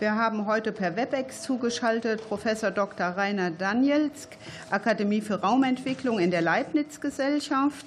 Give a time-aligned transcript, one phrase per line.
[0.00, 3.08] Wir haben heute per WebEx zugeschaltet Professor Dr.
[3.08, 4.30] Rainer Danielsk,
[4.70, 7.84] Akademie für Raumentwicklung in der Leibniz-Gesellschaft,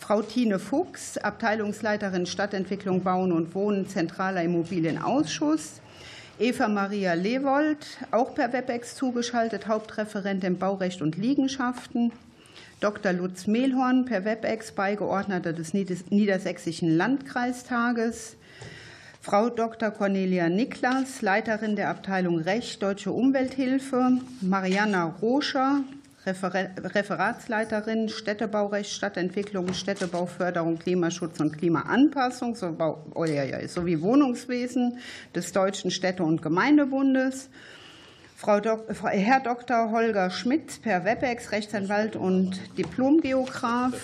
[0.00, 5.80] Frau Tine Fuchs, Abteilungsleiterin Stadtentwicklung, Bauen und Wohnen, Zentraler Immobilienausschuss,
[6.40, 12.10] Eva Maria Lewold, auch per WebEx zugeschaltet, Hauptreferentin Baurecht und Liegenschaften,
[12.80, 13.12] Dr.
[13.12, 18.36] Lutz Mehlhorn, per WebEx Beigeordneter des Niedersächsischen Landkreistages,
[19.26, 19.90] Frau Dr.
[19.90, 25.80] Cornelia Niklas, Leiterin der Abteilung Recht Deutsche Umwelthilfe, Mariana Roscher,
[26.24, 34.98] Referatsleiterin Städtebaurecht, Stadtentwicklung, Städtebauförderung, Klimaschutz und Klimaanpassung sowie Wohnungswesen
[35.34, 37.50] des Deutschen Städte- und Gemeindebundes.
[38.36, 39.90] Frau Dok Herr Dr.
[39.90, 43.94] Holger Schmidt per WebEx, Rechtsanwalt und Diplomgeograf.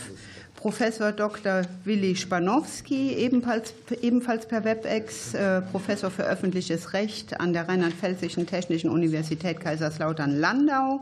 [0.63, 1.63] Professor Dr.
[1.83, 8.89] Willi Spanowski, ebenfalls, ebenfalls per WebEx, äh, Professor für öffentliches Recht an der Rheinland-Pfälzischen Technischen
[8.89, 11.01] Universität Kaiserslautern-Landau.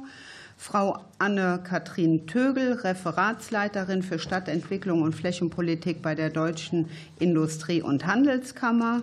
[0.56, 9.02] Frau Anne-Kathrin Tögel, Referatsleiterin für Stadtentwicklung und Flächenpolitik bei der Deutschen Industrie- und Handelskammer.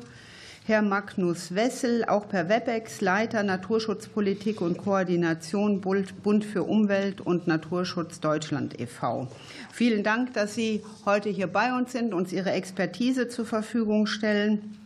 [0.67, 8.19] Herr Magnus Wessel, auch per WebEx, Leiter Naturschutzpolitik und Koordination Bund für Umwelt und Naturschutz
[8.19, 9.29] Deutschland e.V.
[9.71, 14.77] Vielen Dank, dass Sie heute hier bei uns sind, uns Ihre Expertise zur Verfügung stellen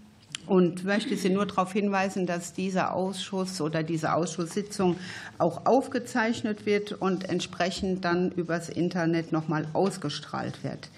[0.45, 4.97] und möchte Sie nur darauf hinweisen, dass dieser Ausschuss oder diese Ausschusssitzung
[5.39, 10.89] auch aufgezeichnet wird und entsprechend dann übers Internet noch mal ausgestrahlt wird.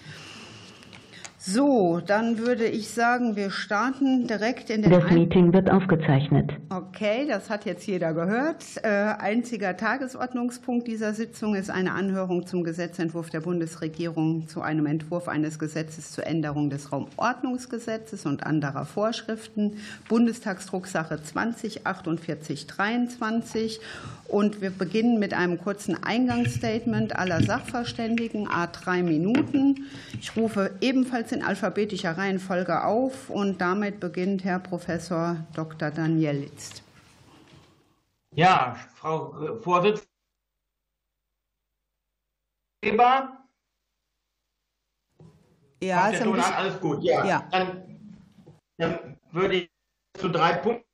[1.45, 4.89] So, dann würde ich sagen, wir starten direkt in den.
[4.89, 6.53] Das Meeting wird aufgezeichnet.
[6.69, 8.63] Okay, das hat jetzt jeder gehört.
[8.81, 15.27] Äh, einziger Tagesordnungspunkt dieser Sitzung ist eine Anhörung zum Gesetzentwurf der Bundesregierung zu einem Entwurf
[15.27, 23.81] eines Gesetzes zur Änderung des Raumordnungsgesetzes und anderer Vorschriften, Bundestagsdrucksache 204823.
[24.33, 29.85] Und wir beginnen mit einem kurzen Eingangsstatement aller Sachverständigen, a drei Minuten.
[30.19, 35.91] Ich rufe ebenfalls in alphabetischer Reihenfolge auf und damit beginnt Herr Professor Dr.
[35.91, 36.81] Daniel Litzt.
[38.33, 40.07] Ja, Frau Vorsitzende.
[45.79, 46.39] Ja, bisschen...
[46.39, 47.03] alles gut.
[47.03, 47.47] Ja, ja.
[47.51, 47.99] Dann,
[48.77, 49.71] dann würde ich
[50.17, 50.92] zu drei Punkten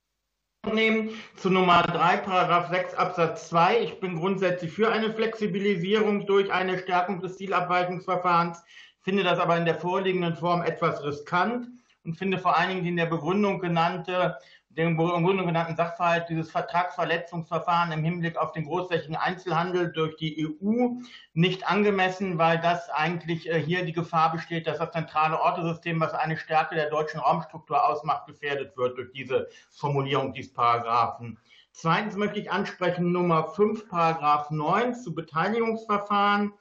[0.72, 1.10] nehmen.
[1.36, 3.82] Zu Nummer 3, Paragraph 6 Absatz 2.
[3.82, 8.62] Ich bin grundsätzlich für eine Flexibilisierung durch eine Stärkung des Zielabweichungsverfahrens
[9.02, 11.68] finde das aber in der vorliegenden Form etwas riskant
[12.04, 14.36] und finde vor allen Dingen die in der Begründung genannte,
[14.70, 20.90] den Begründung genannten Sachverhalt dieses Vertragsverletzungsverfahren im Hinblick auf den großflächigen Einzelhandel durch die EU
[21.34, 26.14] nicht angemessen, weil das eigentlich äh, hier die Gefahr besteht, dass das zentrale Ortesystem, was
[26.14, 31.36] eine Stärke der deutschen Raumstruktur ausmacht, gefährdet wird durch diese Formulierung dieses Paragraphen.
[31.72, 36.52] Zweitens möchte ich ansprechen Nummer 5, Paragraph 9 zu Beteiligungsverfahren.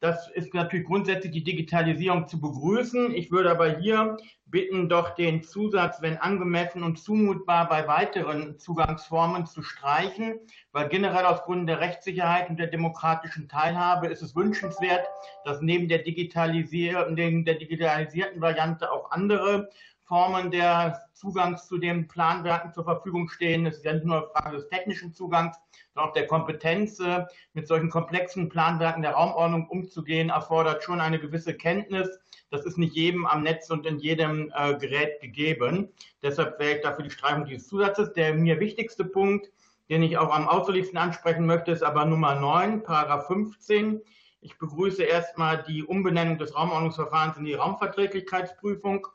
[0.00, 3.14] Das ist natürlich grundsätzlich die Digitalisierung zu begrüßen.
[3.14, 9.46] Ich würde aber hier bitten, doch den Zusatz, wenn angemessen und zumutbar bei weiteren Zugangsformen
[9.46, 10.38] zu streichen,
[10.72, 15.06] weil generell aus Gründen der Rechtssicherheit und der demokratischen Teilhabe ist es wünschenswert,
[15.44, 19.70] dass neben der, Digitalisier der digitalisierten Variante auch andere
[20.06, 23.66] Formen der Zugangs zu den Planwerken zur Verfügung stehen.
[23.66, 25.56] Es ist ja nicht nur eine Frage des technischen Zugangs,
[25.94, 27.24] sondern auch der Kompetenz, äh,
[27.54, 32.08] mit solchen komplexen Planwerken der Raumordnung umzugehen, erfordert schon eine gewisse Kenntnis.
[32.50, 35.88] Das ist nicht jedem am Netz und in jedem äh, Gerät gegeben.
[36.22, 38.12] Deshalb wäre ich dafür die Streichung dieses Zusatzes.
[38.12, 39.50] Der mir wichtigste Punkt,
[39.90, 44.00] den ich auch am ausführlichsten ansprechen möchte, ist aber Nummer 9, Paragraph 15.
[44.40, 49.08] Ich begrüße erstmal die Umbenennung des Raumordnungsverfahrens in die Raumverträglichkeitsprüfung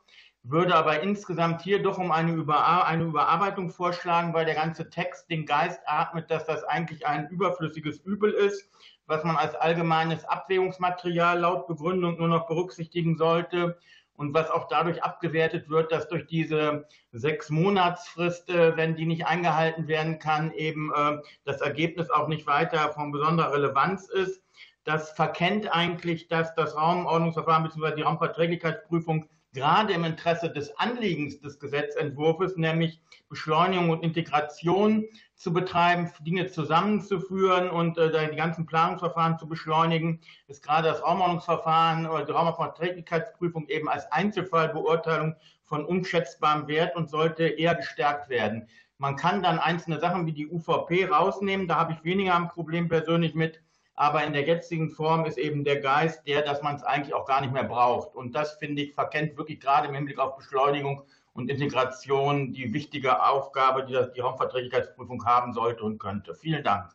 [0.44, 5.30] würde aber insgesamt hier doch um eine, Über eine Überarbeitung vorschlagen, weil der ganze Text
[5.30, 8.68] den Geist atmet, dass das eigentlich ein überflüssiges Übel ist,
[9.06, 13.78] was man als allgemeines Abwägungsmaterial laut Begründung nur noch berücksichtigen sollte
[14.14, 19.26] und was auch dadurch abgewertet wird, dass durch diese sechs Monatsfrist, äh, wenn die nicht
[19.26, 24.42] eingehalten werden kann, eben äh, das Ergebnis auch nicht weiter von besonderer Relevanz ist.
[24.84, 27.94] Das verkennt eigentlich, dass das Raumordnungsverfahren bzw.
[27.96, 35.04] die Raumverträglichkeitsprüfung gerade im Interesse des Anliegens des Gesetzentwurfs, nämlich Beschleunigung und Integration
[35.34, 42.06] zu betreiben, Dinge zusammenzuführen und äh, die ganzen Planungsverfahren zu beschleunigen, ist gerade das Raumordnungsverfahren
[42.06, 45.34] oder die Raumverträglichkeitsprüfung eben als Einzelfallbeurteilung
[45.64, 48.68] von unschätzbarem Wert und sollte eher gestärkt werden.
[48.98, 52.88] Man kann dann einzelne Sachen wie die UVP rausnehmen, da habe ich weniger ein Problem
[52.88, 53.60] persönlich mit,
[54.02, 57.24] aber in der jetzigen Form ist eben der Geist der, dass man es eigentlich auch
[57.24, 58.16] gar nicht mehr braucht.
[58.16, 61.04] Und das, finde ich, verkennt wirklich gerade im Hinblick auf Beschleunigung
[61.34, 66.34] und Integration die wichtige Aufgabe, die die Raumverträglichkeitsprüfung haben sollte und könnte.
[66.34, 66.90] Vielen Dank.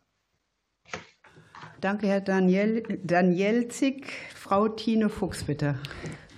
[1.80, 4.12] Danke, Herr Daniel, Danielzig.
[4.36, 5.80] Frau Tine Fuchs, bitte.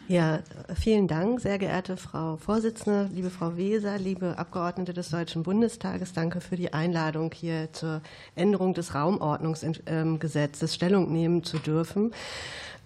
[0.09, 0.39] Ja,
[0.73, 6.13] vielen Dank, sehr geehrte Frau Vorsitzende, liebe Frau Weser, liebe Abgeordnete des Deutschen Bundestages.
[6.13, 8.01] Danke für die Einladung, hier zur
[8.35, 12.11] Änderung des Raumordnungsgesetzes Stellung nehmen zu dürfen.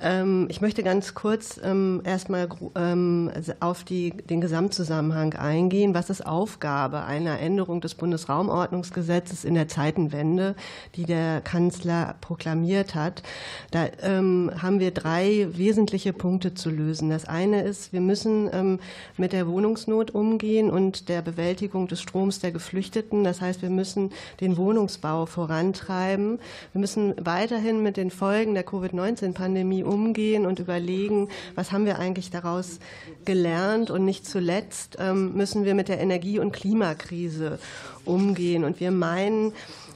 [0.03, 3.31] Ähm, ich möchte ganz kurz ähm, erstmal ähm,
[3.61, 5.93] auf die, den Gesamtzusammenhang eingehen.
[5.93, 10.55] Was ist Aufgabe einer Änderung des Bundesraumordnungsgesetzes in der Zeitenwende,
[10.95, 13.23] die der Kanzler proklamiert hat?
[13.71, 17.09] Da haben wir drei wesentliche Punkte zu lösen.
[17.13, 18.79] Das eine ist, wir müssen
[19.17, 23.23] mit der Wohnungsnot umgehen und der Bewältigung des Stroms der Geflüchteten.
[23.23, 24.11] Das heißt, wir müssen
[24.41, 26.39] den Wohnungsbau vorantreiben.
[26.71, 32.31] Wir müssen weiterhin mit den Folgen der Covid-19-Pandemie umgehen und überlegen, was haben wir eigentlich
[32.31, 32.79] daraus
[33.25, 33.91] gelernt.
[33.91, 37.59] Und nicht zuletzt ähm, müssen wir mit der Energie- und Klimakrise
[38.05, 38.63] umgehen.
[38.63, 39.53] Und wir meinen,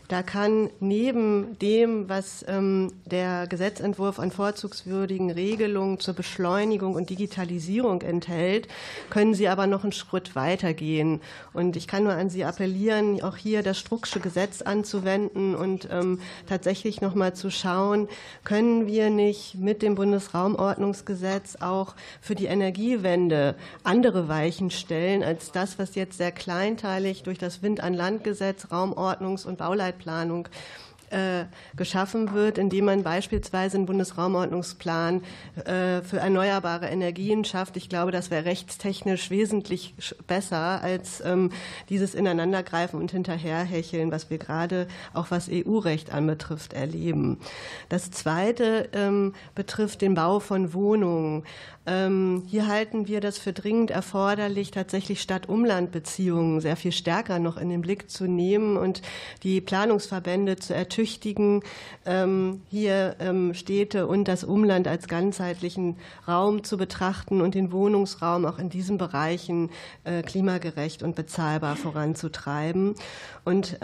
[0.08, 8.02] da kann neben dem, was ähm, der Gesetzentwurf an vorzugswürdigen Regelungen zur Beschleunigung und Digitalisierung
[8.02, 8.70] enthält,
[9.10, 11.20] können Sie aber noch einen Schritt weitergehen.
[11.52, 16.22] Und ich kann nur an Sie appellieren, auch hier das Strucksche Gesetz anzuwenden und ähm,
[16.48, 18.08] tatsächlich noch mal zu schauen,
[18.46, 25.78] können wir nicht mit dem Bundesraumordnungsgesetz auch für die Energiewende andere Weichen stellen als das,
[25.80, 30.48] was jetzt sehr kleinteilig durch das Wind-an-Land-Gesetz, Raumordnungs- und Bauleitungen Zeitplanung
[31.10, 31.46] äh,
[31.78, 35.24] geschaffen wird, indem man beispielsweise einen Bundesraumordnungsplan
[35.64, 37.78] äh, für erneuerbare Energien schafft.
[37.78, 39.96] Ich glaube, das wäre rechtstechnisch wesentlich
[40.28, 41.52] besser als ähm,
[41.88, 47.40] dieses Ineinandergreifen und Hinterherhecheln, was wir gerade auch was EU-Recht anbetrifft erleben.
[47.88, 51.46] Das Zweite ähm, betrifft den Bau von Wohnungen.
[51.88, 57.70] Ähm, hier halten wir das für dringend erforderlich, tatsächlich Stadt-Umland-Beziehungen sehr viel stärker noch in
[57.70, 59.02] den Blick zu nehmen und
[59.44, 61.64] die Planungsverbände zu ertüchtigen,
[62.06, 65.96] ähm, hier ähm, Städte und das Umland als ganzheitlichen
[66.28, 69.70] Raum zu betrachten und den Wohnungsraum auch in diesen Bereichen
[70.04, 72.96] äh, klimagerecht und bezahlbar voranzutreiben.
[73.48, 73.78] Und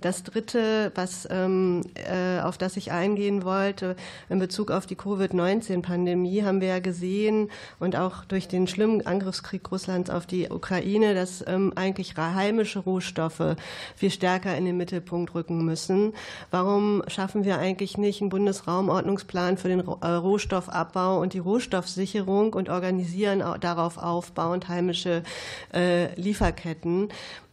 [0.00, 3.94] das Dritte, was, äh, auf das ich eingehen wollte,
[4.30, 9.70] in Bezug auf die Covid-19-Pandemie, haben wir ja gesehen, und auch durch den schlimmen Angriffskrieg
[9.70, 13.56] Russlands auf die Ukraine, dass ähm, eigentlich heimische Rohstoffe
[13.96, 16.14] viel stärker in den Mittelpunkt rücken müssen.
[16.50, 22.70] Warum schaffen wir eigentlich nicht einen Bundesraumordnungsplan für den äh, Rohstoffabbau und die Rohstoffsicherung und
[22.70, 25.22] organisieren darauf aufbauend heimische
[25.74, 27.10] äh, Lieferketten?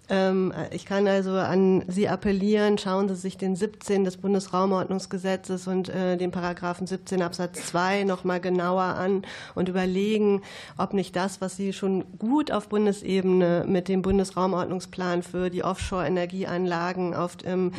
[0.09, 5.89] Ähm, ich kann also an Sie appellieren, schauen Sie sich den 17 des Bundesraumordnungsgesetzes und
[5.89, 9.23] äh, den Paragraphen 17 Absatz 2 noch mal genauer an
[9.55, 10.41] und überlegen,
[10.77, 17.15] ob nicht das, was Sie schon gut auf Bundesebene mit dem Bundesraumordnungsplan für die Offshore-Energieanlagen
[17.45, 17.73] ähm,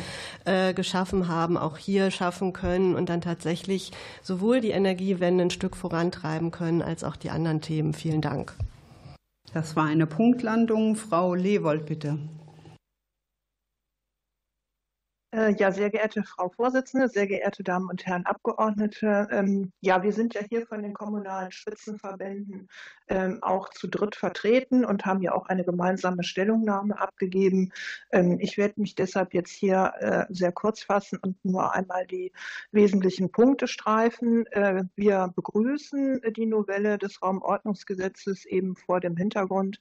[0.45, 3.91] äh, geschaffen haben, auch hier schaffen können und dann tatsächlich
[4.21, 7.93] sowohl die Energiewende ein Stück vorantreiben können, als auch die anderen Themen.
[7.93, 8.55] Vielen Dank.
[9.53, 10.95] Das war eine Punktlandung.
[10.95, 12.17] Frau Lewold, bitte.
[15.33, 19.29] Äh, ja, sehr geehrte Frau Vorsitzende, sehr geehrte Damen und Herren Abgeordnete.
[19.31, 22.67] Ähm, ja, wir sind ja hier von den kommunalen Spitzenverbänden
[23.07, 27.71] ähm, auch zu dritt vertreten und haben ja auch eine gemeinsame Stellungnahme abgegeben.
[28.11, 32.33] Ähm, ich werde mich deshalb jetzt hier äh, sehr kurz fassen und nur einmal die
[32.73, 34.45] wesentlichen Punkte streifen.
[34.47, 39.79] Äh, wir begrüßen die Novelle des Raumordnungsgesetzes eben vor dem Hintergrund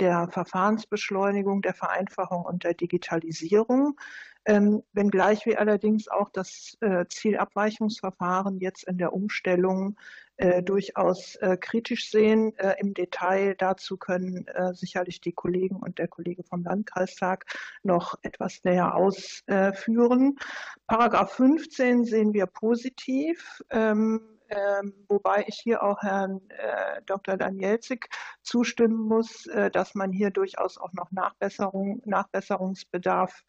[0.00, 3.98] der Verfahrensbeschleunigung, der Vereinfachung und der Digitalisierung.
[4.46, 9.96] Ähm, wenngleich wir allerdings auch das äh, Zielabweichungsverfahren jetzt in der Umstellung
[10.38, 12.56] äh, durchaus äh, kritisch sehen.
[12.56, 17.44] Äh, Im Detail dazu können äh, sicherlich die Kollegen und der Kollege vom Landkreistag
[17.82, 20.38] noch etwas näher ausführen.
[20.86, 23.62] Paragraph 15 sehen wir positiv.
[23.68, 27.36] Ähm, ähm, wobei ich hier auch Herrn äh, Dr.
[27.36, 28.08] Danielzig
[28.42, 33.44] zustimmen muss, äh, dass man hier durchaus auch noch Nachbesserung, Nachbesserungsbedarf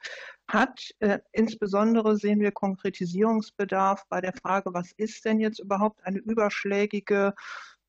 [0.48, 0.91] hat.
[1.00, 7.34] Äh, insbesondere sehen wir Konkretisierungsbedarf bei der Frage, was ist denn jetzt überhaupt eine überschlägige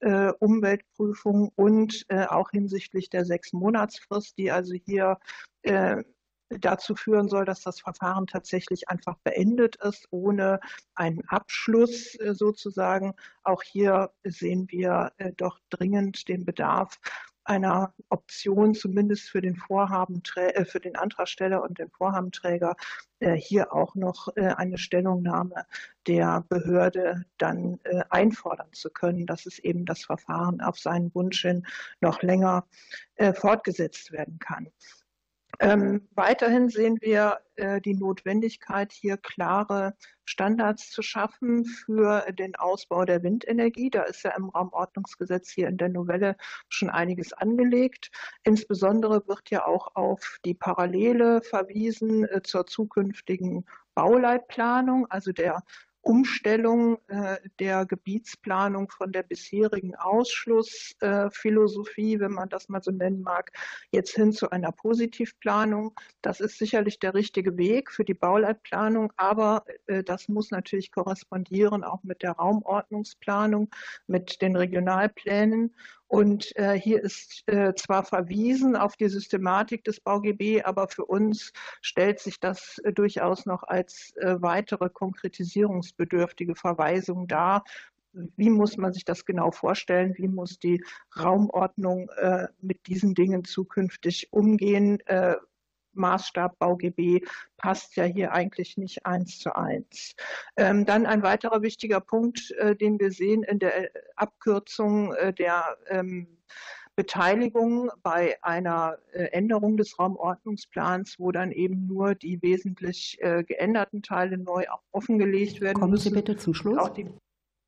[0.00, 5.19] äh, Umweltprüfung und äh, auch hinsichtlich der sechs Monatsfrist, die also hier
[5.62, 6.02] äh,
[6.61, 10.61] dazu führen soll, dass das Verfahren tatsächlich einfach beendet ist, ohne
[10.94, 13.14] einen Abschluss äh, sozusagen.
[13.42, 16.99] Auch hier sehen wir äh, doch dringend den Bedarf,
[17.44, 22.76] einer Option, zumindest für den Vorhaben, äh, für den Antragsteller und den Vorhabenträger,
[23.37, 25.64] hier auch noch eine Stellungnahme
[26.09, 27.78] der Behörde dann
[28.11, 31.64] einfordern zu können, dass es eben das Verfahren auf seinen Wunsch hin
[32.00, 32.66] noch länger
[33.35, 34.73] fortgesetzt werden kann.
[35.61, 39.94] Ähm, weiterhin sehen wir äh, die Notwendigkeit, hier klare
[40.25, 43.90] Standards zu schaffen für den Ausbau der Windenergie.
[43.90, 46.37] Da ist ja im Raumordnungsgesetz hier in der Novelle
[46.68, 48.11] schon einiges angelegt.
[48.44, 55.62] Insbesondere wird ja auch auf die Parallele verwiesen äh, zur zukünftigen Bauleitplanung, also der
[56.02, 63.52] Umstellung äh, der Gebietsplanung von der bisherigen Ausschlussphilosophie, wenn man das mal so nennen mag,
[63.92, 65.94] jetzt hin zu einer Positivplanung.
[66.21, 71.85] Das ist sicherlich der richtige Weg für die Bauleitplanung, aber äh, das muss natürlich korrespondieren
[71.85, 73.71] auch mit der Raumordnungsplanung,
[74.06, 75.75] mit den Regionalplänen.
[76.12, 81.54] Und äh, hier ist äh, zwar verwiesen auf die Systematik des BauGB, aber für uns
[81.81, 87.64] stellt sich das äh, durchaus noch als äh, weitere konkretisierungsbedürftige Verweisung dar.
[88.12, 90.12] Wie muss man sich das genau vorstellen?
[90.19, 90.85] Wie muss die
[91.19, 94.99] Raumordnung äh, mit diesen Dingen zukünftig umgehen?
[95.94, 97.25] Äh, Maßstab BauGB
[97.56, 100.14] passt ja hier eigentlich nicht eins zu eins.
[100.56, 105.76] Ähm, dann ein weiterer wichtiger Punkt, äh, den wir sehen in der Abkürzung äh, der
[105.88, 106.26] ähm,
[106.94, 114.02] Beteiligung bei einer äh, Änderung des Raumordnungsplans, wo dann eben nur die wesentlich äh, geänderten
[114.02, 116.11] Teile neu offengelegt werden Kommen müssen.
[116.11, 116.76] Sie bitte zum Schluss.
[116.76, 117.11] Auch die,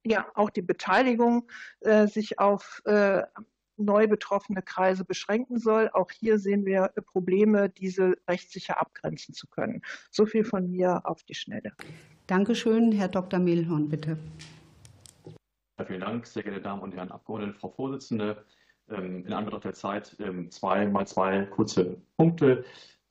[0.06, 1.48] ja, auch die Beteiligung
[1.80, 3.22] äh, sich auf äh,
[3.76, 5.90] neu betroffene Kreise beschränken soll.
[5.92, 9.82] Auch hier sehen wir Probleme, diese rechtssicher abgrenzen zu können.
[10.10, 11.72] So viel von mir auf die Schnelle.
[12.26, 12.92] Dankeschön.
[12.92, 13.38] Herr Dr.
[13.38, 14.18] Mehlhorn, bitte.
[15.86, 18.44] Vielen Dank, sehr geehrte Damen und Herren Abgeordnete, Frau Vorsitzende.
[18.88, 22.64] Ähm, in Anbetracht der Zeit ähm, zwei mal zwei kurze Punkte.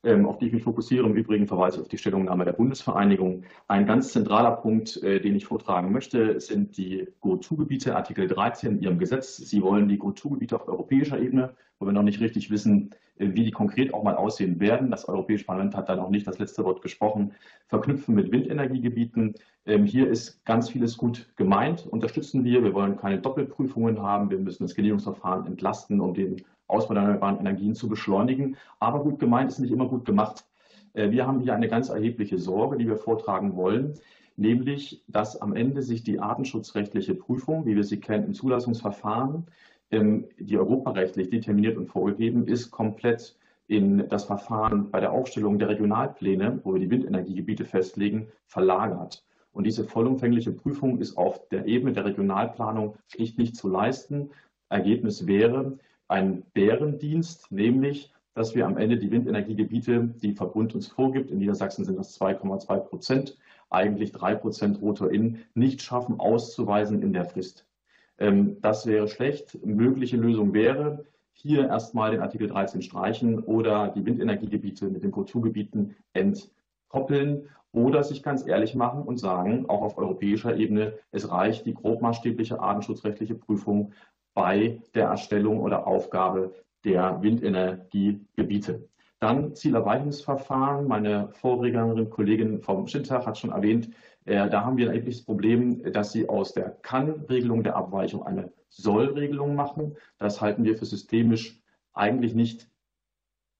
[0.06, 1.06] Ähm, auf die ich mich fokussiere.
[1.06, 3.44] Im Übrigen verweise ich auf die Stellungnahme der Bundesvereinigung.
[3.70, 8.82] Ein ganz zentraler Punkt, äh, den ich vortragen möchte, sind die Go-To-Gebiete, Artikel 13 in
[8.82, 9.38] Ihrem Gesetz.
[9.38, 13.46] Sie wollen die Go-To-Gebiete auf europäischer Ebene, wo wir noch nicht richtig wissen, äh, wie
[13.46, 14.92] die konkret auch mal aussehen werden.
[14.92, 17.32] Das Europäische Parlament hat da noch nicht das letzte Wort gesprochen.
[17.68, 19.36] Verknüpfen mit Windenergiegebieten.
[19.66, 22.62] Ähm, hier ist ganz vieles gut gemeint, unterstützen wir.
[22.62, 24.30] Wir wollen keine Doppelprüfungen haben.
[24.30, 28.58] Wir müssen das Genehmigungsverfahren entlasten, um den Ausbau der erneuerbaren Energien zu beschleunigen.
[28.80, 30.46] Aber gut gemeint ist nicht immer gut gemacht.
[30.94, 33.94] Äh, wir haben hier eine ganz erhebliche Sorge, die wir vortragen wollen,
[34.36, 39.46] nämlich, dass am Ende sich die artenschutzrechtliche Prüfung, wie wir sie kennen im Zulassungsverfahren,
[39.92, 45.70] ähm, die europarechtlich determiniert und vorgegeben ist, komplett in das Verfahren bei der Aufstellung der
[45.70, 49.24] Regionalpläne, wo wir die Windenergiegebiete festlegen, verlagert.
[49.52, 54.32] Und diese vollumfängliche Prüfung ist auf der Ebene der Regionalplanung schlicht nicht zu leisten.
[54.70, 55.78] Ergebnis wäre,
[56.14, 61.86] ein Bärendienst, nämlich, dass wir am Ende die Windenergiegebiete, die Verbund uns vorgibt, in Niedersachsen
[61.86, 63.38] sind das 2,2 Prozent,
[63.72, 67.66] eigentlich 3 Prozent Rotor in, nicht schaffen auszuweisen in der Frist.
[68.20, 69.66] Ähm, das wäre schlecht.
[69.66, 75.96] Mögliche Lösung wäre, hier erstmal den Artikel 13 streichen oder die Windenergiegebiete mit den Kulturgebieten
[76.14, 81.74] entkoppeln oder sich ganz ehrlich machen und sagen, auch auf europäischer Ebene, es reicht die
[81.74, 83.94] grobmaßstäbliche artenschutzrechtliche Prüfung
[84.34, 88.88] bei der Erstellung oder Aufgabe der Windenergiegebiete.
[89.20, 90.88] Dann Zielerweiterungsverfahren.
[90.88, 93.90] Meine Vorrednerin, Kollegin vom Schindtag hat schon erwähnt,
[94.26, 98.52] äh, da haben wir ein erhebliches Problem, dass sie aus der Kann-Regelung der Abweichung eine
[98.70, 99.96] Soll-Regelung machen.
[100.18, 101.60] Das halten wir für systemisch
[101.94, 102.70] eigentlich nicht,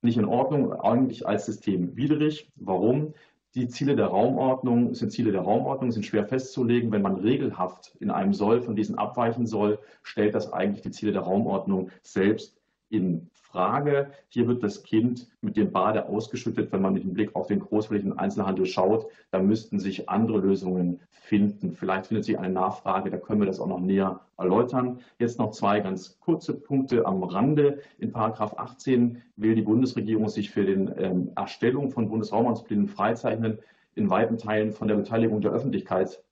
[0.02, 2.52] nicht in Ordnung, eigentlich als systemwidrig.
[2.56, 3.14] Warum?
[3.56, 6.92] Die Ziele der Raumordnung sind Ziele der Raumordnung, sind schwer festzulegen.
[6.92, 11.12] Wenn man regelhaft in einem Soll von diesen abweichen soll, stellt das eigentlich die Ziele
[11.12, 12.58] der Raumordnung selbst
[12.94, 14.12] in Frage.
[14.30, 16.72] Hier wird das Kind mit dem Bade ausgeschüttet.
[16.72, 21.00] Wenn man mit dem Blick auf den großflächigen Einzelhandel schaut, da müssten sich andere Lösungen
[21.10, 21.74] finden.
[21.74, 25.00] Vielleicht findet sich eine Nachfrage, da können wir das auch noch näher erläutern.
[25.20, 27.80] Jetzt noch zwei ganz kurze Punkte am Rande.
[27.98, 33.60] In Paragraph 18 will die Bundesregierung sich für die ähm, Erstellung von Bundesraumordnungsplänen freizeichnen,
[33.96, 36.24] in weiten Teilen von der Beteiligung der Öffentlichkeit.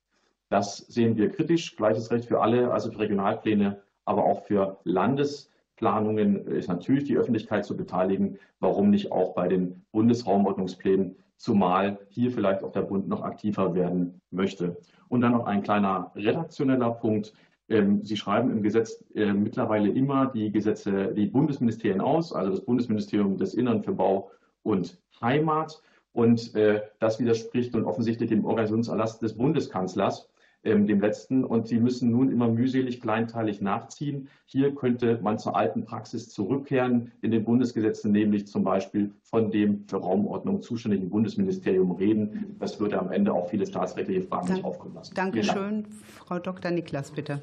[0.48, 1.76] Das sehen wir kritisch.
[1.76, 7.16] Gleiches Recht für alle, also für Regionalpläne, aber auch für Landes Planungen ist natürlich die
[7.16, 8.38] Öffentlichkeit zu beteiligen.
[8.60, 14.20] Warum nicht auch bei den Bundesraumordnungsplänen, zumal hier vielleicht auch der Bund noch aktiver werden
[14.30, 14.76] möchte.
[15.08, 17.32] Und dann noch ein kleiner redaktioneller Punkt.
[17.68, 22.64] Ähm, Sie schreiben im Gesetz äh, mittlerweile immer die Gesetze, die Bundesministerien aus, also das
[22.64, 24.30] Bundesministerium des Innern für Bau
[24.62, 25.82] und Heimat.
[26.12, 30.28] Und äh, das widerspricht und offensichtlich dem Organisationserlass des Bundeskanzlers.
[30.64, 31.44] Ähm, dem letzten.
[31.44, 34.28] Und sie müssen nun immer mühselig kleinteilig nachziehen.
[34.46, 39.84] Hier könnte man zur alten Praxis zurückkehren in den Bundesgesetzen, nämlich zum Beispiel von dem
[39.88, 42.56] für Raumordnung zuständigen Bundesministerium reden.
[42.58, 45.14] Das würde am Ende auch viele staatsrechtliche Fragen Dank, nicht aufkommen lassen.
[45.14, 45.82] Dankeschön.
[45.82, 45.86] Dank.
[46.26, 46.70] Frau Dr.
[46.70, 47.40] Niklas, bitte.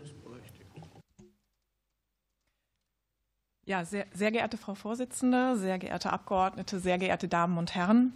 [3.69, 8.13] Ja, sehr, sehr geehrte Frau Vorsitzende, sehr geehrte Abgeordnete, sehr geehrte Damen und Herren.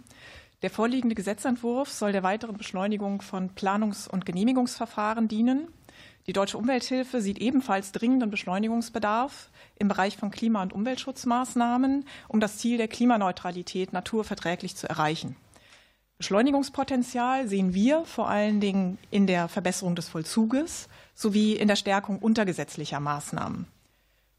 [0.64, 5.68] Der vorliegende Gesetzentwurf soll der weiteren Beschleunigung von Planungs- und Genehmigungsverfahren dienen.
[6.26, 12.56] Die Deutsche Umwelthilfe sieht ebenfalls dringenden Beschleunigungsbedarf im Bereich von Klima- und Umweltschutzmaßnahmen, um das
[12.56, 15.36] Ziel der Klimaneutralität naturverträglich zu erreichen.
[16.16, 22.20] Beschleunigungspotenzial sehen wir vor allen Dingen in der Verbesserung des Vollzuges sowie in der Stärkung
[22.20, 23.66] untergesetzlicher Maßnahmen.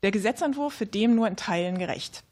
[0.01, 2.24] Der Gesetzentwurf wird dem nur in Teilen gerecht.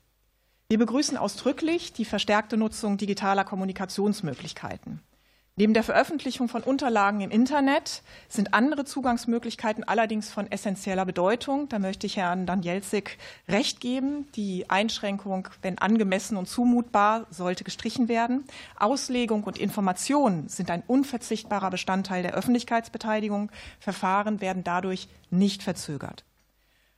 [0.74, 5.02] Wir begrüßen ausdrücklich die verstärkte Nutzung digitaler Kommunikationsmöglichkeiten.
[5.56, 11.70] Neben der Veröffentlichung von Unterlagen im Internet sind andere Zugangsmöglichkeiten allerdings von essentieller Bedeutung.
[11.70, 14.28] Da möchte ich Herrn Danielzig recht geben.
[14.36, 18.44] Die Einschränkung, wenn angemessen und zumutbar, sollte gestrichen werden.
[18.76, 23.52] Auslegung und Information sind ein unverzichtbarer Bestandteil der Öffentlichkeitsbeteiligung.
[23.80, 26.24] Verfahren werden dadurch nicht verzögert.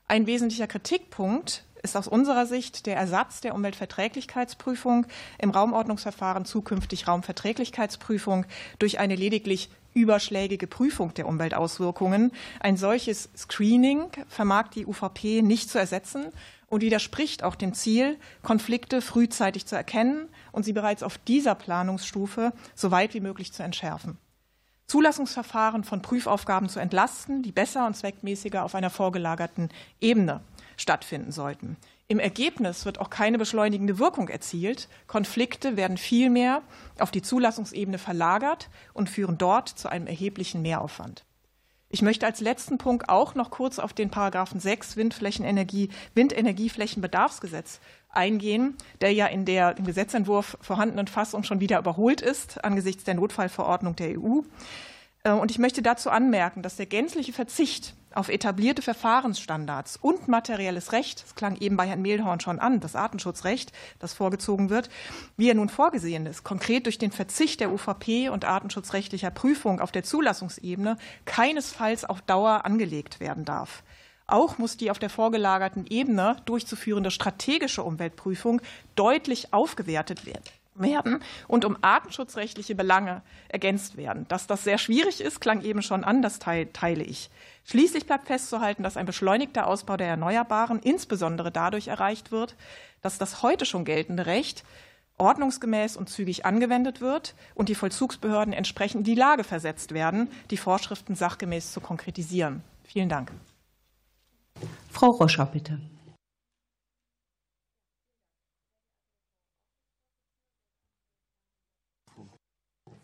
[0.08, 5.06] Ein wesentlicher Kritikpunkt ist aus unserer Sicht der Ersatz der Umweltverträglichkeitsprüfung
[5.38, 8.46] im Raumordnungsverfahren zukünftig Raumverträglichkeitsprüfung
[8.80, 12.32] durch eine lediglich überschlägige Prüfung der Umweltauswirkungen.
[12.60, 16.26] Ein solches Screening vermag die UVP nicht zu ersetzen
[16.68, 22.52] und widerspricht auch dem Ziel, Konflikte frühzeitig zu erkennen und sie bereits auf dieser Planungsstufe
[22.74, 24.18] so weit wie möglich zu entschärfen.
[24.88, 30.42] Zulassungsverfahren von Prüfaufgaben zu entlasten, die besser und zweckmäßiger auf einer vorgelagerten Ebene
[30.78, 31.78] stattfinden sollten.
[32.08, 34.90] Im Ergebnis wird auch keine beschleunigende Wirkung erzielt.
[35.08, 36.62] Konflikte werden vielmehr
[37.00, 41.26] auf die Zulassungsebene verlagert und führen dort zu einem erheblichen Mehraufwand.
[41.90, 47.80] Ich möchte als letzten Punkt auch noch kurz auf den Paragraphen 6 Windflächenenergie, Windenergieflächenbedarfsgesetz
[48.10, 53.14] eingehen, der ja in der im Gesetzentwurf vorhandenen Fassung schon wieder überholt ist angesichts der
[53.14, 54.42] Notfallverordnung der EU.
[55.24, 60.92] Äh, und ich möchte dazu anmerken, dass der gänzliche Verzicht auf etablierte Verfahrensstandards und materielles
[60.92, 64.90] Recht, das klang eben bei Herrn Mehlhorn schon an, das Artenschutzrecht, das vorgezogen wird,
[65.38, 69.92] wie er nun vorgesehen ist, konkret durch den Verzicht der UVP und artenschutzrechtlicher Prüfung auf
[69.92, 73.84] der Zulassungsebene keinesfalls auf Dauer angelegt werden darf.
[74.28, 78.62] Auch muss die auf der vorgelagerten Ebene durchzuführende strategische Umweltprüfung
[78.96, 80.44] deutlich aufgewertet werden
[80.76, 84.28] werden und um artenschutzrechtliche Belange ergänzt werden.
[84.28, 87.30] Dass das sehr schwierig ist, klang eben schon an, das teile ich.
[87.66, 92.56] Schließlich bleibt festzuhalten, dass ein beschleunigter Ausbau der Erneuerbaren insbesondere dadurch erreicht wird,
[93.02, 94.64] dass das heute schon geltende Recht
[95.18, 100.58] ordnungsgemäß und zügig angewendet wird und die Vollzugsbehörden entsprechend in die Lage versetzt werden, die
[100.58, 102.64] Vorschriften sachgemäß zu konkretisieren.
[102.84, 103.32] Vielen Dank.
[104.92, 105.80] Frau Roscher, bitte.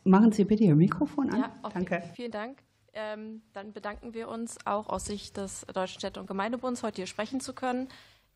[0.03, 1.39] Machen Sie bitte Ihr Mikrofon an.
[1.39, 1.73] Ja, okay.
[1.73, 2.03] Danke.
[2.15, 2.63] Vielen Dank.
[2.93, 7.07] Ähm, dann bedanken wir uns auch aus Sicht des Deutschen Städte- und Gemeindebunds, heute hier
[7.07, 7.87] sprechen zu können,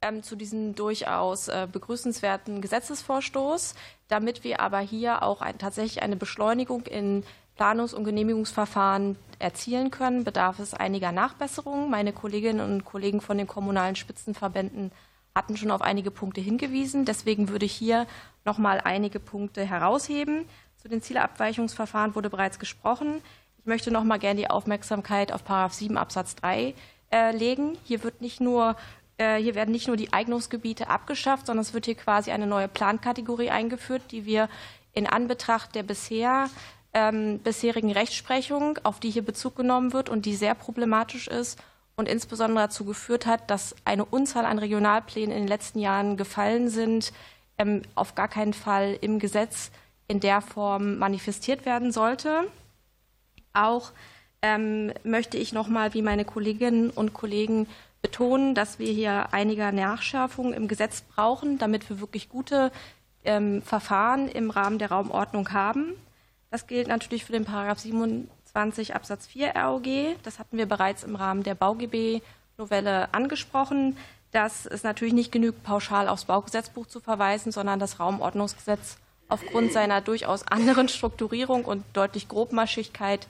[0.02, 3.76] ähm, zu diesem durchaus äh, begrüßenswerten Gesetzesvorstoß,
[4.08, 7.24] damit wir aber hier auch ein, tatsächlich eine Beschleunigung in
[7.58, 11.89] Planungs- und Genehmigungsverfahren erzielen können, bedarf es einiger Nachbesserungen.
[11.89, 14.91] Meine Kolleginnen und Kollegen von den kommunalen Spitzenverbänden
[15.34, 17.04] hatten schon auf einige Punkte hingewiesen.
[17.06, 18.08] Deswegen würde ich hier
[18.46, 20.46] noch mal einige Punkte herausheben.
[20.78, 23.22] Zu den Zielabweichungsverfahren wurde bereits gesprochen.
[23.65, 26.75] Ich möchte noch mal gerne die Aufmerksamkeit auf Paragraph 7 Absatz 3
[27.12, 27.75] äh, legen.
[27.84, 28.75] Hier wird nicht nur
[29.17, 32.67] äh, hier werden nicht nur die Eignungsgebiete abgeschafft, sondern es wird hier quasi eine neue
[32.67, 34.49] Plankategorie eingeführt, die wir
[34.93, 36.47] in Anbetracht der bisher
[36.93, 41.60] ähm, bisherigen Rechtsprechung, auf die hier Bezug genommen wird und die sehr problematisch ist
[41.95, 46.69] und insbesondere dazu geführt hat, dass eine Unzahl an Regionalplänen in den letzten Jahren gefallen
[46.69, 47.13] sind,
[47.58, 49.71] ähm, auf gar keinen Fall im Gesetz
[50.08, 52.47] in der Form manifestiert werden sollte.
[53.56, 53.91] Auch
[54.41, 57.68] ähm, möchte ich noch mal, wie meine Kolleginnen und Kollegen,
[58.06, 62.72] betonen, dass wir hier einige Nachschärfungen im Gesetz brauchen, damit wir wirklich gute
[63.24, 65.94] ähm, Verfahren im Rahmen der Raumordnung haben.
[66.52, 69.88] Das gilt natürlich für den Paragraph 27 Absatz 4 ROG.
[70.22, 73.98] Das hatten wir bereits im Rahmen der BauGB-Novelle angesprochen,
[74.32, 78.98] dass es natürlich nicht genügt, pauschal aufs Baugesetzbuch zu verweisen, sondern das Raumordnungsgesetz
[79.30, 83.26] aufgrund seiner durchaus anderen Strukturierung und deutlich Grobmaschigkeit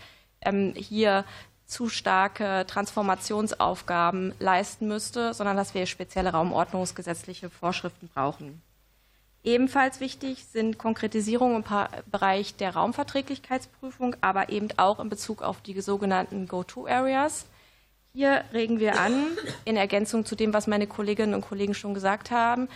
[0.46, 1.26] ähm, hier
[1.66, 8.62] zu starke Transformationsaufgaben leisten müsste, sondern dass wir spezielle raumordnungsgesetzliche Vorschriften brauchen.
[9.44, 15.80] Ebenfalls wichtig sind Konkretisierungen im Bereich der Raumverträglichkeitsprüfung, aber eben auch in Bezug auf die
[15.82, 17.46] sogenannten Go-To-Areas.
[18.14, 19.28] Hier regen wir an,
[19.66, 22.70] in Ergänzung zu dem, was meine Kolleginnen und Kollegen schon gesagt haben,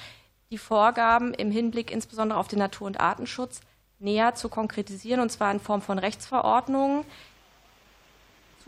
[0.52, 3.62] die Vorgaben im Hinblick insbesondere auf den Natur- und Artenschutz
[4.00, 7.04] näher zu konkretisieren, und zwar in Form von Rechtsverordnungen.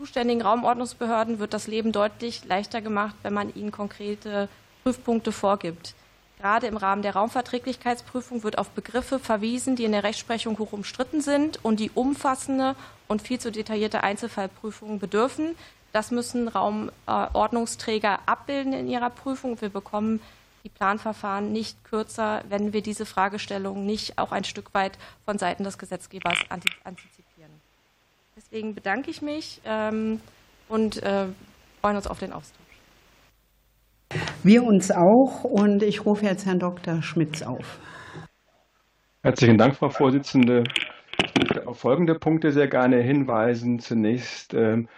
[0.02, 4.48] Zuständigen Raumordnungsbehörden wird das Leben deutlich leichter gemacht, wenn man ihnen konkrete
[4.82, 5.94] Prüfpunkte vorgibt.
[6.40, 11.20] Gerade im Rahmen der Raumverträglichkeitsprüfung wird auf Begriffe verwiesen, die in der Rechtsprechung hoch umstritten
[11.20, 12.74] sind und die umfassende
[13.06, 15.54] und viel zu detaillierte Einzelfallprüfungen bedürfen.
[15.92, 19.60] Das müssen Raumordnungsträger abbilden in ihrer Prüfung.
[19.60, 20.20] Wir bekommen
[20.64, 25.62] die Planverfahren nicht kürzer, wenn wir diese Fragestellungen nicht auch ein Stück weit von Seiten
[25.62, 27.31] des Gesetzgebers antizipieren.
[28.34, 30.20] Deswegen bedanke ich mich ähm,
[30.68, 31.26] und äh,
[31.80, 32.58] freuen uns auf den Austausch.
[34.42, 37.02] Wir uns auch und ich rufe jetzt Herrn Dr.
[37.02, 37.78] Schmitz auf.
[39.22, 40.64] Herzlichen Dank, Frau Vorsitzende.
[41.22, 43.78] Ich möchte auf folgende Punkte sehr gerne hinweisen.
[43.78, 44.88] Zunächst ähm,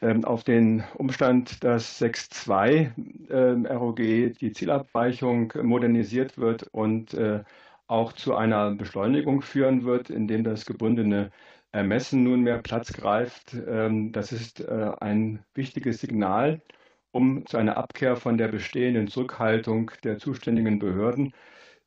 [0.00, 7.44] ähm auf den Umstand, dass 6.2 äh, ROG die Zielabweichung modernisiert wird und äh,
[7.86, 11.30] auch zu einer Beschleunigung führen wird, indem das gebundene
[11.74, 13.54] Ermessen nunmehr Platz greift.
[13.66, 16.62] Ähm, das ist äh, ein wichtiges Signal
[17.10, 21.32] um zu einer Abkehr von der bestehenden Zurückhaltung der zuständigen Behörden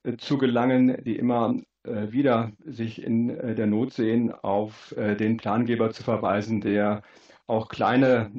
[0.03, 5.91] äh, zu gelangen, die immer äh, wieder sich in der Not sehen, auf den Plangeber
[5.91, 7.01] zu verweisen, der
[7.47, 8.29] auch kleine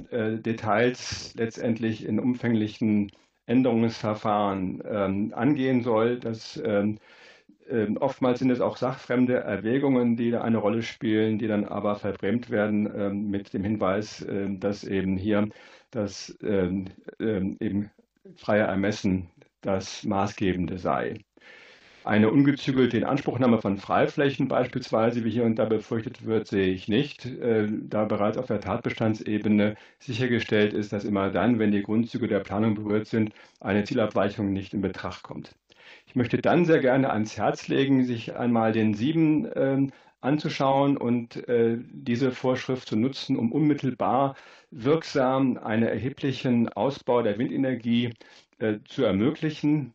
[0.44, 3.10] Details letztendlich in umfänglichen
[3.46, 6.18] Änderungsverfahren ähm, angehen soll.
[6.18, 6.60] Das
[7.68, 11.64] ähm, ähm, oftmals sind es auch sachfremde Erwägungen, die da eine Rolle spielen, die dann
[11.64, 14.26] aber verbrämt werden mit dem Hinweis,
[14.60, 15.48] dass eben hier
[15.90, 16.86] dass ähm,
[17.20, 17.90] ähm, eben
[18.36, 21.18] freie Ermessen das Maßgebende sei.
[22.04, 27.26] Eine ungezügelte Inanspruchnahme von Freiflächen beispielsweise, wie hier und da befürchtet wird, sehe ich nicht,
[27.26, 32.40] äh, da bereits auf der Tatbestandsebene sichergestellt ist, dass immer dann, wenn die Grundzüge der
[32.40, 35.54] Planung berührt sind, eine Zielabweichung nicht in Betracht kommt.
[36.08, 39.88] Ich möchte dann sehr gerne ans Herz legen, sich einmal den sieben äh,
[40.22, 44.34] anzuschauen und äh, diese Vorschrift zu nutzen, um unmittelbar
[44.70, 48.14] wirksam einen erheblichen Ausbau der Windenergie
[48.58, 49.92] äh, zu ermöglichen.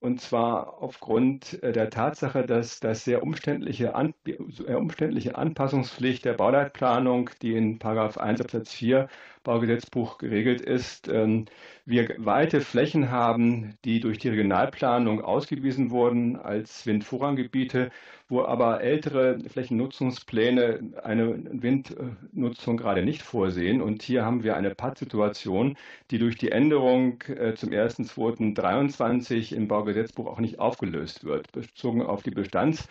[0.00, 4.12] Und zwar aufgrund äh, der Tatsache, dass das sehr umständliche, An
[4.50, 9.08] sehr umständliche Anpassungspflicht der Bauleitplanung, die in 1 Absatz 4
[9.44, 11.44] Baugesetzbuch geregelt ist, ähm,
[11.86, 17.90] wir weite Flächen haben, die durch die Regionalplanung ausgewiesen wurden als Windvorranggebiete,
[18.28, 23.82] wo aber ältere Flächennutzungspläne eine Windnutzung gerade nicht vorsehen.
[23.82, 25.76] Und hier haben wir eine Pattsituation,
[26.10, 31.52] die durch die Änderung äh, zum 1.2.23 im Baugesetzbuch auch nicht aufgelöst wird.
[31.52, 32.88] Bezogen auf die Bestands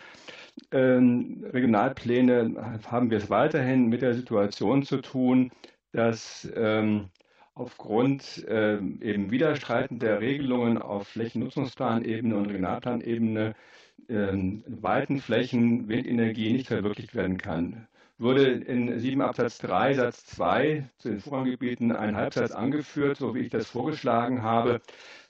[0.70, 5.50] ähm, Regionalpläne haben wir es weiterhin mit der Situation zu tun,
[5.94, 7.08] dass ähm,
[7.54, 13.54] aufgrund ähm, eben widerstreitender Regelungen auf Flächennutzungsplanebene und Regionalplanebene
[14.08, 17.86] ähm, weiten Flächen Windenergie nicht verwirklicht werden kann.
[18.18, 23.40] Würde in 7 Absatz 3 Satz 2 zu den Vorranggebieten ein Halbsatz angeführt, so wie
[23.40, 24.80] ich das vorgeschlagen habe,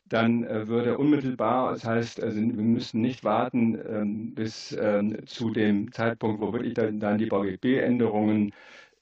[0.06, 5.50] dann äh, würde unmittelbar, das heißt, also wir müssen nicht warten ähm, bis ähm, zu
[5.50, 8.52] dem Zeitpunkt, wo wirklich dann, die BGB-Änderungen äh,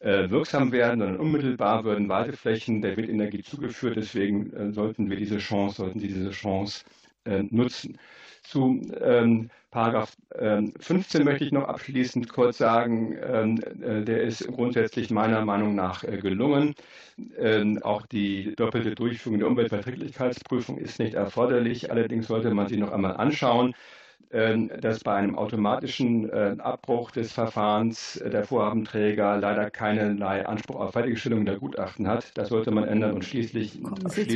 [0.02, 3.96] wirksam werden, sondern unmittelbar würden Weiteflächen der Windenergie zugeführt.
[3.96, 6.84] Deswegen äh, sollten wir diese Chance, sollten diese Chance
[7.24, 7.98] äh, nutzen.
[8.42, 14.46] Zu ähm, Paragraph ähm, 15 möchte ich noch abschließend kurz sagen, ähm, äh, der ist
[14.48, 16.74] grundsätzlich meiner Meinung nach äh, gelungen.
[17.38, 21.90] Ähm, auch die doppelte Durchführung der Umweltverträglichkeitsprüfung ist nicht erforderlich.
[21.90, 23.74] Allerdings sollte man sie noch einmal anschauen.
[24.34, 30.80] Ähm, dass bei einem automatischen äh, Abbruch des Verfahrens äh, der Vorhabenträger leider keinerlei Anspruch
[30.80, 32.30] auf Fertigstellung der Gutachten hat.
[32.38, 33.72] Das sollte man ändern und schließlich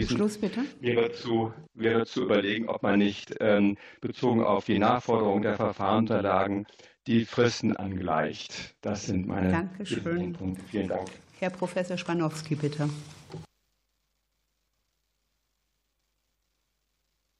[0.06, 0.38] Schluss.
[0.80, 6.66] Wäre, zu, wäre zu überlegen, ob man nicht ähm, bezogen auf die Nachforderung der Verfahrensunterlagen
[7.06, 8.76] die Fristen angleicht.
[8.82, 10.34] Das sind meine Dankeschön.
[10.34, 10.62] Punkte.
[10.66, 11.08] Vielen Dank.
[11.38, 12.90] Herr Professor Spanowski, bitte.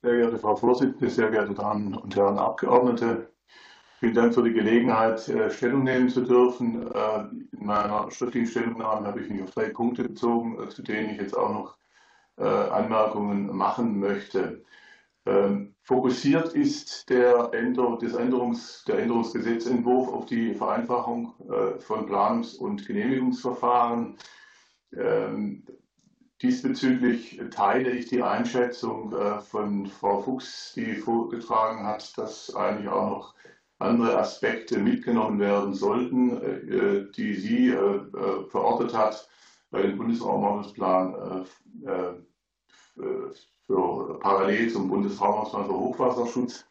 [0.03, 3.31] Sehr geehrte Frau Vorsitzende, sehr geehrte Damen und Herren Abgeordnete,
[4.01, 6.91] vielen Dank für die Gelegenheit, äh, Stellung nehmen zu dürfen.
[6.93, 7.21] Äh,
[7.53, 11.21] in meiner schriftlichen Stellungnahme habe ich mich auf drei Punkte bezogen, äh, zu denen ich
[11.21, 11.77] jetzt auch noch
[12.39, 14.63] Anmerkungen machen möchte.
[15.25, 21.33] Ähm, fokussiert ist der, Änderung, des Änderungs, der Änderungsgesetzentwurf auf die Vereinfachung
[21.79, 24.19] von Planungs- und Genehmigungsverfahren.
[26.43, 33.35] Diesbezüglich teile ich die Einschätzung von Frau Fuchs, die vorgetragen hat, dass eigentlich auch noch
[33.79, 37.71] andere Aspekte mitgenommen werden sollten, die sie
[38.51, 39.29] verortet hat
[39.71, 41.47] bei dem Bundesraumordnungsplan
[43.67, 46.67] für parallel zum Bundesraumausplan für Hochwasserschutz.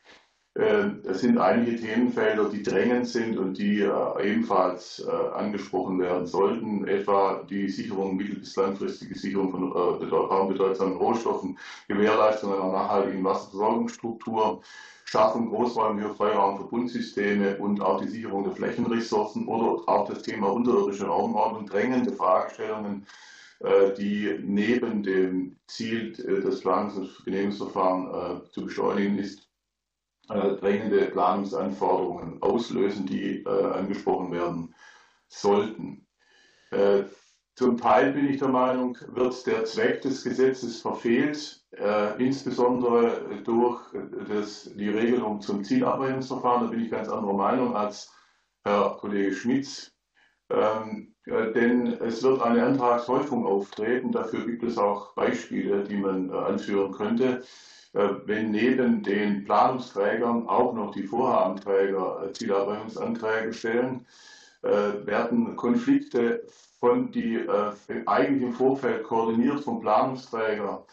[0.58, 3.92] Ähm, es sind einige Themenfelder, die drängend sind und die äh,
[4.32, 10.96] ebenfalls äh, angesprochen werden sollten, etwa die Sicherung, mittel- bis langfristige Sicherung von äh, raumbedeutsamen
[10.96, 11.58] Rohstoffen,
[11.90, 14.62] Gewährleistung einer nachhaltigen Wasserversorgungsstruktur,
[15.04, 21.66] Schaffung großräumiger Freiraumverbundsysteme und auch die Sicherung der Flächenressourcen oder auch das Thema unterirdische Raumordnung,
[21.66, 23.06] drängende Fragestellungen,
[23.98, 29.45] die neben dem Ziel des Planungs- und Genehmigungsverfahrens zu beschleunigen ist,
[30.28, 34.76] drängende Planungsanforderungen auslösen, die angesprochen werden
[35.28, 36.08] sollten.
[37.56, 41.64] Zum Teil bin ich der Meinung, wird der Zweck des Gesetzes verfehlt,
[42.18, 43.82] insbesondere durch
[44.28, 46.66] das, die Regelung zum Zielabweichungsverfahren.
[46.66, 48.12] Da bin ich ganz anderer Meinung als
[48.64, 49.96] Herr Kollege Schmitz.
[50.50, 54.12] Ähm, denn es wird eine Antragshäufung auftreten.
[54.12, 57.44] Dafür gibt es auch Beispiele, die man äh, anführen könnte.
[57.96, 64.06] Äh, wenn neben den Planungsträgern auch noch die Vorhabenträger äh, Zielerreichungsanträge stellen,
[64.62, 66.42] werden Konflikte
[66.80, 67.40] von die
[68.08, 70.84] eigentlich im Vorfeld koordiniert vom Planungsträger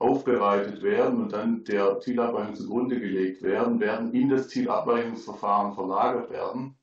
[0.00, 6.76] aufbereitet werden und dann der Zielabweichung zugrunde gelegt werden, werden in das Zielabweichungsverfahren verlagert werden.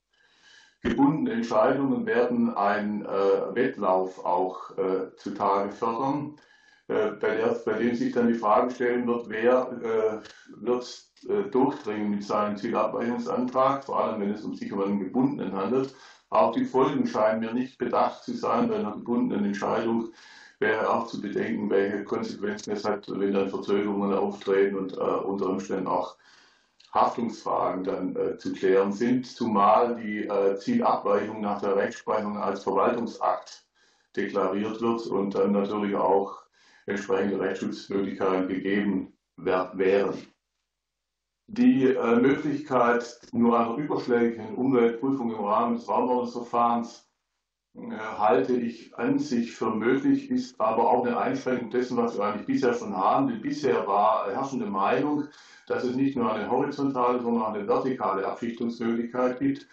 [0.82, 6.38] Gebundene Entscheidungen werden einen äh, Wettlauf auch äh, zutage fördern,
[6.88, 11.50] äh, bei, der, bei, dem sich dann die Frage stellen wird, wer äh, wird äh,
[11.50, 15.94] durchdringen mit seinem Zielabweichungsantrag, vor allem wenn es um sich um einen gebundenen handelt.
[16.30, 20.12] Auch die Folgen scheinen mir nicht bedacht zu sein bei einer gebundenen Entscheidung
[20.60, 25.50] wäre auch zu bedenken, welche Konsequenzen es hat, wenn dann Verzögerungen auftreten und äh, unter
[25.50, 26.18] Umständen auch
[26.94, 33.66] Haftungsfragen dann äh, zu klären sind, zumal die äh, Zielabweichung nach der Rechtsprechung als Verwaltungsakt
[34.16, 36.47] deklariert wird und dann natürlich auch
[36.88, 40.14] entsprechende Rechtsschutzmöglichkeiten gegeben wären.
[41.50, 47.08] Die äh, Möglichkeit nur einer überschlägigen Umweltprüfung im Rahmen des Raumordnungsverfahrens
[47.76, 47.80] äh,
[48.18, 52.48] halte ich an sich für möglich, ist aber auch eine Einschränkung dessen, was wir eigentlich
[52.48, 53.28] bisher schon haben.
[53.28, 55.28] Die bisher war herrschende Meinung,
[55.68, 59.68] dass es nicht nur eine horizontale, sondern auch eine vertikale Abschichtungsmöglichkeit gibt,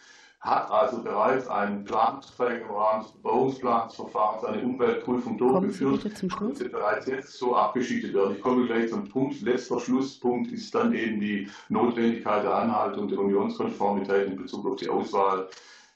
[0.45, 6.05] hat also bereits einen Planungsträger im Rahmen des Bebauungsplansverfahrens eine Umweltprüfung durchgeführt
[6.41, 8.37] und sie bereits jetzt so abgeschichtet werden.
[8.37, 9.41] Ich komme gleich zum Punkt.
[9.41, 14.91] Letzter Schlusspunkt ist dann eben die Notwendigkeit der Anhaltung der Unionskonformität in Bezug auf die
[14.91, 15.49] Auswahl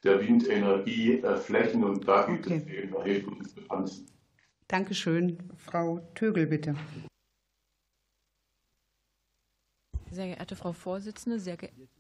[0.03, 2.63] der Windenergieflächen und da gibt okay.
[2.65, 4.07] es eben erhebliche Diskrepanzen.
[4.67, 5.39] Dankeschön.
[5.57, 6.75] Frau Tögel, bitte.
[10.11, 11.98] Sehr geehrte Frau Vorsitzende, sehr geehrte.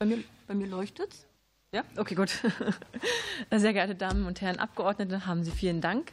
[0.00, 1.26] Bei mir, bei mir leuchtet es?
[1.72, 2.30] Ja, okay, gut.
[3.50, 6.12] Sehr geehrte Damen und Herren Abgeordnete, haben Sie vielen Dank.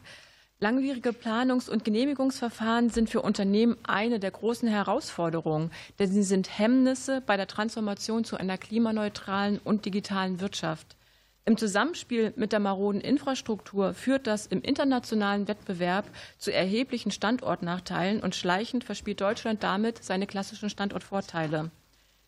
[0.58, 5.70] Langwierige Planungs- und Genehmigungsverfahren sind für Unternehmen eine der großen Herausforderungen,
[6.00, 10.96] denn sie sind Hemmnisse bei der Transformation zu einer klimaneutralen und digitalen Wirtschaft.
[11.44, 18.34] Im Zusammenspiel mit der maroden Infrastruktur führt das im internationalen Wettbewerb zu erheblichen Standortnachteilen und
[18.34, 21.70] schleichend verspielt Deutschland damit seine klassischen Standortvorteile.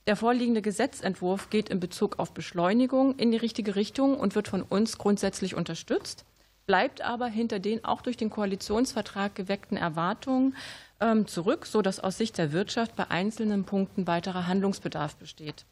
[0.09, 4.63] Der vorliegende Gesetzentwurf geht in Bezug auf Beschleunigung in die richtige Richtung und wird von
[4.63, 6.25] uns grundsätzlich unterstützt
[6.69, 10.55] bleibt aber hinter den auch durch den Koalitionsvertrag geweckten Erwartungen
[11.01, 15.65] ähm, zurück, sodass aus Sicht der Wirtschaft bei einzelnen Punkten weiterer Handlungsbedarf besteht.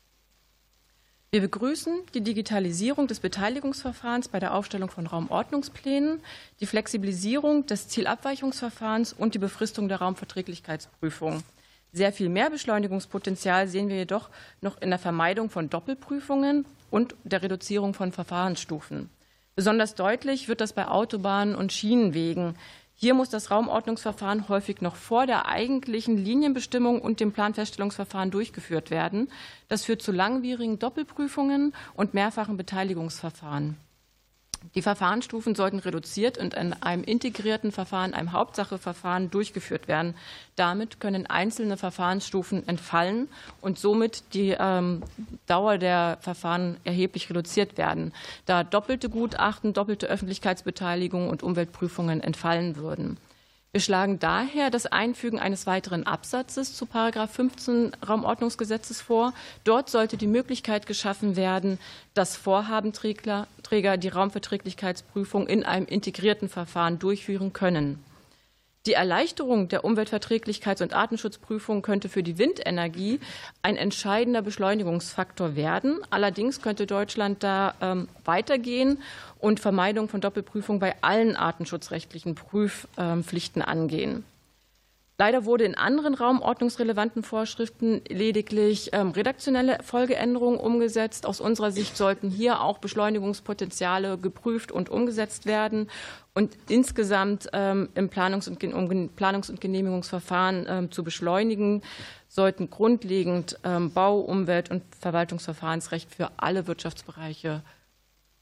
[1.31, 6.21] Wir begrüßen die Digitalisierung des Beteiligungsverfahrens bei der Aufstellung von Raumordnungsplänen,
[6.61, 11.43] die Flexibilisierung des Zielabweichungsverfahrens und die Befristung der Raumverträglichkeitsprüfung.
[11.97, 14.29] Sehr viel mehr Beschleunigungspotenzial sehen wir jedoch
[14.61, 19.09] noch in der Vermeidung von Doppelprüfungen und der Reduzierung von Verfahrensstufen.
[19.55, 22.55] Besonders deutlich wird das bei Autobahnen und Schienenwegen.
[22.97, 29.31] Hier muss das Raumordnungsverfahren häufig noch vor der eigentlichen Linienbestimmung und dem Planfeststellungsverfahren durchgeführt werden.
[29.69, 33.79] Das führt zu langwierigen Doppelprüfungen und mehrfachen Beteiligungsverfahren.
[34.75, 40.15] Die Verfahrensstufen sollten reduziert und in einem integrierten Verfahren, einem Hauptsacheverfahren durchgeführt werden.
[40.57, 43.29] Damit können einzelne Verfahrensstufen entfallen
[43.61, 45.03] und somit die ähm,
[45.47, 48.13] Dauer der Verfahren erheblich reduziert werden,
[48.47, 53.19] da doppelte Gutachten, doppelte Öffentlichkeitsbeteiligung und Umweltprüfungen entfallen würden.
[53.77, 59.35] Wir schlagen daher das Einfügen eines weiteren Absatzes zu 15 Raumordnungsgesetzes vor.
[59.65, 61.79] Dort sollte die Möglichkeit geschaffen werden,
[62.15, 63.47] dass Vorhabenträger
[63.99, 68.03] die Raumverträglichkeitsprüfung in einem integrierten Verfahren durchführen können.
[68.87, 73.19] Die Erleichterung der Umweltverträglichkeits- und Artenschutzprüfung könnte für die Windenergie
[73.61, 75.99] ein entscheidender Beschleunigungsfaktor werden.
[76.11, 78.99] Allerdings könnte Deutschland da ähm, weitergehen
[79.41, 84.25] und Vermeidung von Doppelprüfung bei allen artenschutzrechtlichen Prüfpflichten angehen.
[85.19, 91.25] Leider wurde in anderen raumordnungsrelevanten Vorschriften lediglich ähm, redaktionelle Folgeänderungen umgesetzt.
[91.25, 95.89] Aus unserer Sicht sollten hier auch Beschleunigungspotenziale geprüft und umgesetzt werden.
[96.35, 98.61] Und insgesamt ähm, im Planungs- und,
[99.17, 101.81] Planungs- und Genehmigungsverfahren ähm, zu beschleunigen,
[102.29, 103.59] sollten grundlegend
[103.95, 107.63] Bau-, Umwelt- und Verwaltungsverfahrensrecht für alle Wirtschaftsbereiche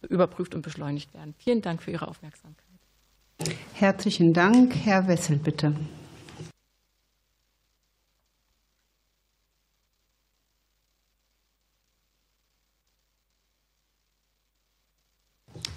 [0.08, 1.34] überprüft und beschleunigt werden.
[1.38, 2.64] Vielen Dank für Ihre Aufmerksamkeit.
[3.74, 4.74] Herzlichen Dank.
[4.74, 5.74] Herr Wessel, bitte.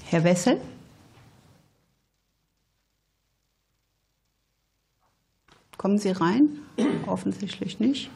[0.09, 0.61] Herr Wessel?
[5.77, 6.59] Kommen Sie rein?
[7.07, 8.09] Offensichtlich nicht.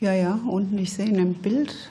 [0.00, 1.90] Ja, ja, unten, ich sehe im Bild.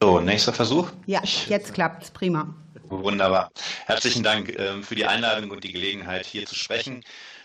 [0.00, 0.90] So, nächster Versuch.
[1.06, 2.54] Ja, jetzt klappt es, prima.
[2.84, 3.50] Wunderbar.
[3.86, 7.02] Herzlichen Dank ähm, für die Einladung und die Gelegenheit, hier zu sprechen.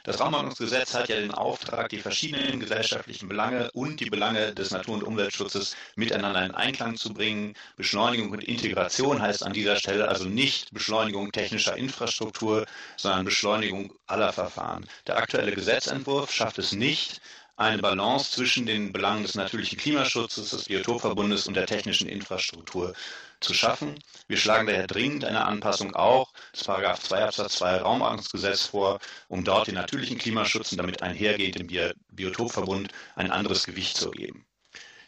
[0.07, 4.95] Das Raumordnungsgesetz hat ja den Auftrag, die verschiedenen gesellschaftlichen Belange und die Belange des Natur-
[4.95, 7.55] und Umweltschutzes miteinander in Einklang zu bringen.
[7.75, 12.65] Beschleunigung und Integration heißt an dieser Stelle also nicht Beschleunigung technischer Infrastruktur,
[12.95, 14.87] sondern Beschleunigung aller Verfahren.
[15.07, 17.19] Der aktuelle Gesetzentwurf schafft es nicht,
[17.57, 22.93] eine Balance zwischen den Belangen des natürlichen Klimaschutzes, des Biotopverbundes und der technischen Infrastruktur
[23.39, 23.99] zu schaffen.
[24.27, 29.67] Wir schlagen daher dringend eine Anpassung auch des 2 Absatz 2 Raumordnungsgesetz vor, um dort
[29.67, 34.45] den natürlichen Klimaschutz und damit einhergehend dem Biotopverbund ein anderes Gewicht zu geben.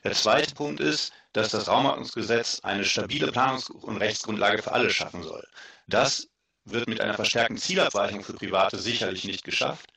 [0.04, 5.24] Der zweite Punkt ist, dass das Raumordnungsgesetz eine stabile Planungs- und Rechtsgrundlage für alle schaffen
[5.24, 5.46] soll.
[5.88, 6.28] Das
[6.66, 9.88] wird mit einer verstärkten Zielabweichung für Private sicherlich nicht geschafft.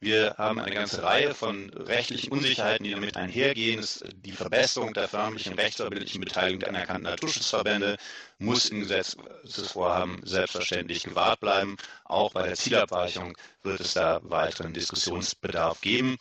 [0.00, 3.84] Wir haben eine ganze Reihe von rechtlichen Unsicherheiten, die damit einhergehen.
[4.24, 7.96] Die Verbesserung der förmlichen rechtsverbindlichen Beteiligung der anerkannten Naturschutzverbände
[8.38, 11.76] muss im Gesetzesvorhaben selbstverständlich gewahrt bleiben.
[12.04, 16.16] Auch bei der Zielabweichung wird es da weiteren Diskussionsbedarf geben.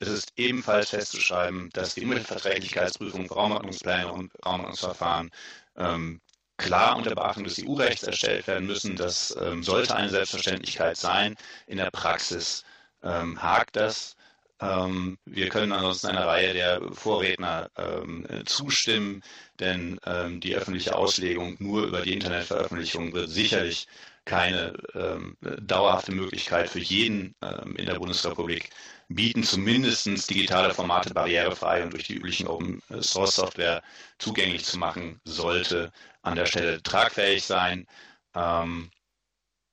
[0.00, 5.30] Es ist ebenfalls festzuschreiben, dass die Umweltverträglichkeitsprüfung, Raumordnungspläne und Raumordnungsverfahren
[5.76, 6.20] ähm,
[6.56, 8.96] klar unter Beachtung des EU-Rechts erstellt werden müssen.
[8.96, 11.36] Das ähm, sollte eine Selbstverständlichkeit sein.
[11.68, 12.64] In der Praxis
[13.06, 14.16] ähm, hakt das.
[14.60, 19.22] Ähm, wir können ansonsten einer Reihe der Vorredner ähm, zustimmen,
[19.60, 23.86] denn ähm, die öffentliche Auslegung nur über die Internetveröffentlichung wird sicherlich
[24.24, 28.70] keine ähm, dauerhafte Möglichkeit für jeden ähm, in der Bundesrepublik
[29.08, 33.82] bieten, zumindest digitale Formate barrierefrei und durch die üblichen Open Source Software
[34.18, 35.92] zugänglich zu machen, sollte
[36.22, 37.86] an der Stelle tragfähig sein.
[38.34, 38.90] Ähm,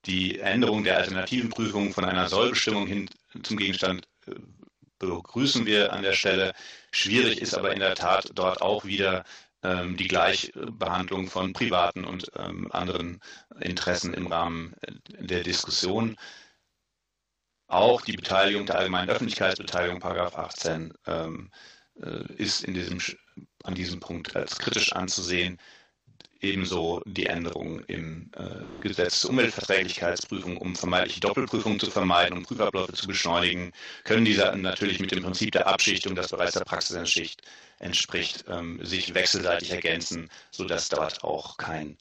[0.06, 3.10] die Änderung der alternativen Prüfung von einer Sollbestimmung hin
[3.42, 4.36] zum Gegenstand äh,
[5.00, 6.54] begrüßen wir an der Stelle.
[6.92, 9.24] Schwierig ist aber in der Tat dort auch wieder
[9.64, 13.20] ähm, die Gleichbehandlung von privaten und ähm, anderen
[13.60, 14.76] Interessen im Rahmen
[15.20, 16.18] der Diskussion.
[17.68, 21.52] Auch die Beteiligung der allgemeinen Öffentlichkeitsbeteiligung, Paragraph 18, ähm,
[22.02, 23.00] äh, ist in diesem,
[23.64, 25.60] an diesem Punkt als kritisch anzusehen
[26.44, 32.94] ebenso die Änderung im äh, Gesetz zur Umweltverträglichkeitsprüfung, um vermeintliche Doppelprüfungen zu vermeiden und Prüfabläufe
[32.94, 33.72] zu beschleunigen,
[34.04, 36.96] können diese natürlich mit dem Prinzip der Abschichtung, das bereits der Praxis
[37.80, 41.98] entspricht, ähm, sich wechselseitig ergänzen, sodass dort auch kein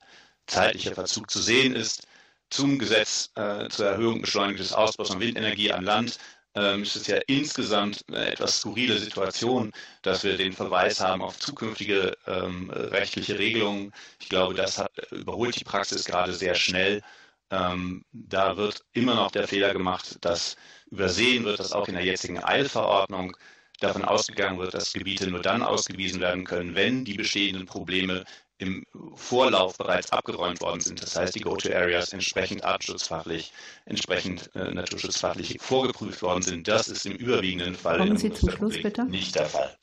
[0.46, 2.07] zeitlicher Verzug zu sehen ist.
[2.50, 6.18] Zum Gesetz äh, zur Erhöhung des Ausbaus von Windenergie an Land
[6.54, 11.38] ähm, ist es ja insgesamt eine etwas skurrile Situation, dass wir den Verweis haben auf
[11.38, 13.92] zukünftige ähm, rechtliche Regelungen.
[14.20, 17.02] Ich glaube, das hat, überholt die Praxis gerade sehr schnell.
[17.50, 20.56] Ähm, da wird immer noch der Fehler gemacht, dass
[20.90, 23.36] übersehen wird, dass auch in der jetzigen Eilverordnung
[23.80, 28.24] davon ausgegangen wird, dass Gebiete nur dann ausgewiesen werden können, wenn die bestehenden Probleme
[28.62, 31.03] im Vorlauf bereits abgeräumt worden sind.
[31.03, 33.53] Das heißt, die Go-to-Areas entsprechend artenschutzfachlich,
[33.85, 36.68] entsprechend äh, naturschutzfachlich vorgeprüft worden sind.
[36.68, 39.05] Das ist im überwiegenden Fall Kommen Sie zum Schluss, bitte.
[39.05, 39.77] nicht der Fall.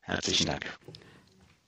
[0.00, 0.66] Herzlichen Dank.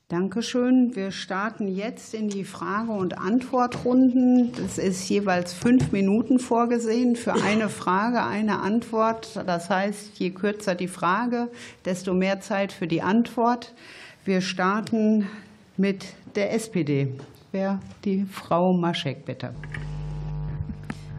[0.08, 0.96] Dankeschön.
[0.96, 4.52] Wir starten jetzt in die Frage- und Antwortrunden.
[4.64, 9.36] Es ist jeweils fünf Minuten vorgesehen für eine Frage, eine Antwort.
[9.46, 11.50] Das heißt, je kürzer die Frage,
[11.84, 13.74] desto mehr Zeit für die Antwort.
[14.24, 15.28] Wir starten
[15.78, 17.14] mit der SPD.
[17.52, 19.54] Wer die Frau Maschek, bitte.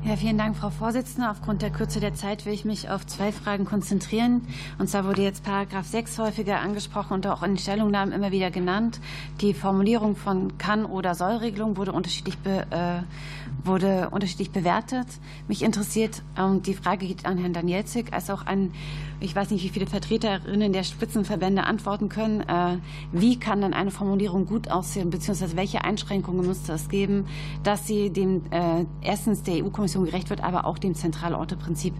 [0.05, 1.29] Ja, vielen Dank, Frau Vorsitzende.
[1.29, 4.47] Aufgrund der Kürze der Zeit will ich mich auf zwei Fragen konzentrieren.
[4.77, 9.01] Und zwar wurde jetzt Paragraph 6 häufiger angesprochen und auch in Stellungnahmen immer wieder genannt.
[9.41, 15.07] Die Formulierung von Kann- oder Soll-Regelung wurde unterschiedlich, be, äh, wurde unterschiedlich bewertet.
[15.49, 18.71] Mich interessiert, und die Frage geht an Herrn Danielzig, als auch an
[19.19, 22.41] ich weiß nicht, wie viele Vertreterinnen der Spitzenverbände antworten können.
[22.41, 22.77] Äh,
[23.11, 27.25] wie kann denn eine Formulierung gut aussehen, beziehungsweise welche Einschränkungen müsste es geben,
[27.63, 31.93] dass sie dem äh, erstens der EU-Kommission gerecht wird, aber auch dem Zentralorteprinzip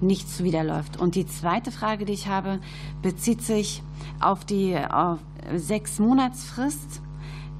[0.00, 0.98] nicht zuwiderläuft?
[0.98, 2.60] Und die zweite Frage, die ich habe,
[3.02, 3.82] bezieht sich
[4.20, 5.18] auf die auf
[5.54, 7.00] sechs Monatsfrist.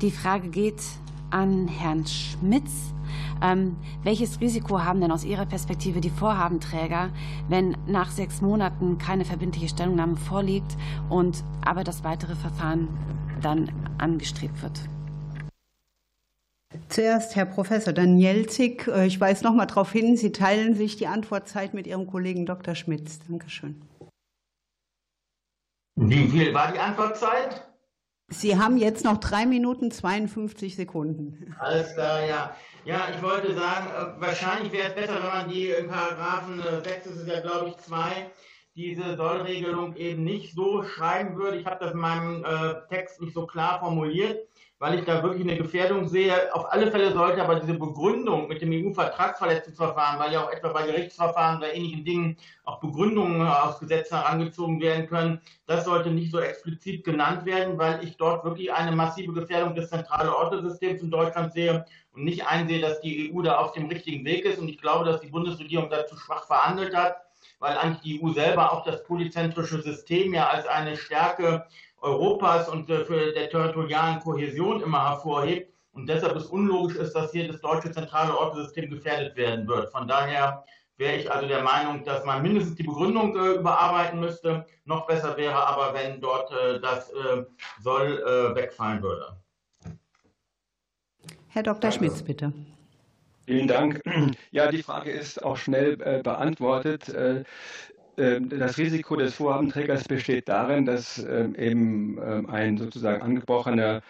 [0.02, 0.82] Die Frage geht
[1.31, 2.93] an Herrn Schmitz.
[3.43, 7.11] Ähm, welches Risiko haben denn aus Ihrer Perspektive die Vorhabenträger,
[7.49, 10.77] wenn nach sechs Monaten keine verbindliche Stellungnahme vorliegt
[11.09, 12.89] und aber das weitere Verfahren
[13.43, 14.81] dann angestrebt wird?
[16.89, 18.87] Zuerst Herr Professor Danielzig.
[18.89, 22.47] Äh, ich weise noch mal darauf hin, Sie teilen sich die Antwortzeit mit Ihrem Kollegen
[22.47, 22.74] Dr.
[22.74, 23.18] Schmitz.
[23.29, 23.83] Dankeschön.
[25.97, 27.66] Wie viel war die Antwortzeit?
[28.29, 31.55] Sie haben jetzt noch drei Minuten 52 Sekunden.
[31.61, 32.57] Alles klar, ja.
[32.85, 36.87] Ja, ich wollte sagen, äh, wahrscheinlich wäre es besser, wenn man die in Paragraphen 6
[36.87, 38.31] äh, ist es ja, glaube ich, 2,
[38.74, 41.59] diese Sollregelung eben nicht so schreiben würde.
[41.59, 44.49] Ich habe das in meinem äh, Text nicht so klar formuliert
[44.79, 46.55] weil ich da wirklich eine Gefährdung sehe.
[46.55, 50.87] Auf alle Fälle sollte aber diese Begründung mit dem EU-Vertragsverletzungsverfahren, weil ja auch etwa bei
[50.87, 56.41] Gerichtsverfahren oder ähnlichen Dingen auch Begründungen aus Gesetzen herangezogen werden können, das sollte nicht so
[56.41, 61.53] explizit genannt werden, weil ich dort wirklich eine massive Gefährdung des zentralen Ortesystems in Deutschland
[61.53, 64.59] sehe und nicht einsehe, dass die EU da auf dem richtigen Weg ist.
[64.59, 67.16] Und ich glaube, dass die Bundesregierung dazu schwach verhandelt hat,
[67.61, 71.66] weil eigentlich die EU selber auch das polyzentrische System ja als eine Stärke
[72.07, 77.32] Europas und äh, für der territorialen Kohäsion immer hervorhebt und deshalb es unlogisch ist, dass
[77.32, 79.90] hier das deutsche zentrale Ortensystem gefährdet werden wird.
[79.90, 80.64] Von daher
[80.98, 84.66] wäre ich also der Meinung, dass man mindestens die Begründung äh, überarbeiten müsste.
[84.84, 87.44] Noch besser wäre aber, wenn dort äh, das äh,
[87.80, 89.36] soll äh, wegfallen würde.
[91.48, 91.90] Herr Dr.
[91.90, 92.52] Schmitz, bitte.
[93.46, 94.02] Vielen Dank.
[94.50, 97.09] Ja, die Frage ist auch schnell äh, beantwortet.
[98.16, 104.02] Ähm, das Risiko des Vorhabenträgers besteht darin, dass ähm, eben ähm, ein sozusagen angebrochener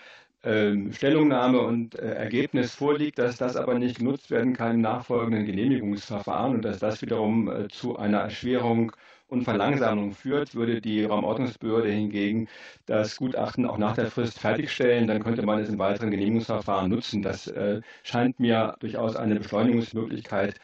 [0.93, 6.55] Stellungnahme und äh, Ergebnis vorliegt, dass das aber nicht genutzt werden kann im nachfolgenden Genehmigungsverfahren
[6.55, 8.93] und dass das wiederum äh, zu einer Erschwerung
[9.29, 12.49] und Verlangsamung führt, würde die Raumordnungsbehörde hingegen
[12.87, 17.23] das Gutachten auch nach der Frist fertigstellen, dann könnte man es im weiteren Genehmigungsverfahren nutzen.
[17.23, 20.61] Das äh, scheint mir durchaus eine Beschleunigungsmöglichkeit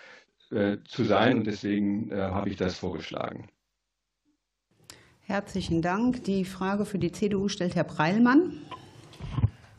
[0.85, 3.49] zu sein und deswegen äh, habe ich das vorgeschlagen.
[5.21, 6.25] Herzlichen Dank.
[6.25, 8.59] Die Frage für die CDU stellt Herr Breilmann.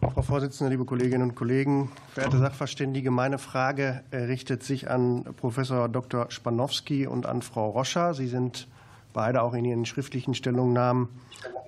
[0.01, 5.89] Frau Vorsitzende, liebe Kolleginnen und Kollegen, verehrte Sachverständige, meine Frage äh, richtet sich an Professor
[5.89, 6.29] Dr.
[6.29, 8.13] Spanowski und an Frau Roscher.
[8.13, 8.67] Sie sind
[9.13, 11.09] beide auch in ihren schriftlichen Stellungnahmen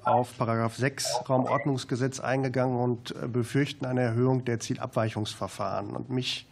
[0.03, 5.95] auf Paragraph 6 Raumordnungsgesetz eingegangen und befürchten eine Erhöhung der Zielabweichungsverfahren.
[5.95, 6.47] Und mich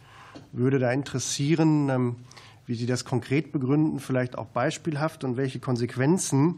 [0.52, 2.16] würde da interessieren, ähm,
[2.66, 6.56] wie Sie das konkret begründen, vielleicht auch beispielhaft und welche Konsequenzen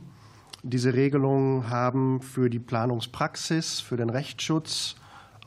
[0.63, 4.97] diese Regelungen haben für die Planungspraxis, für den Rechtsschutz,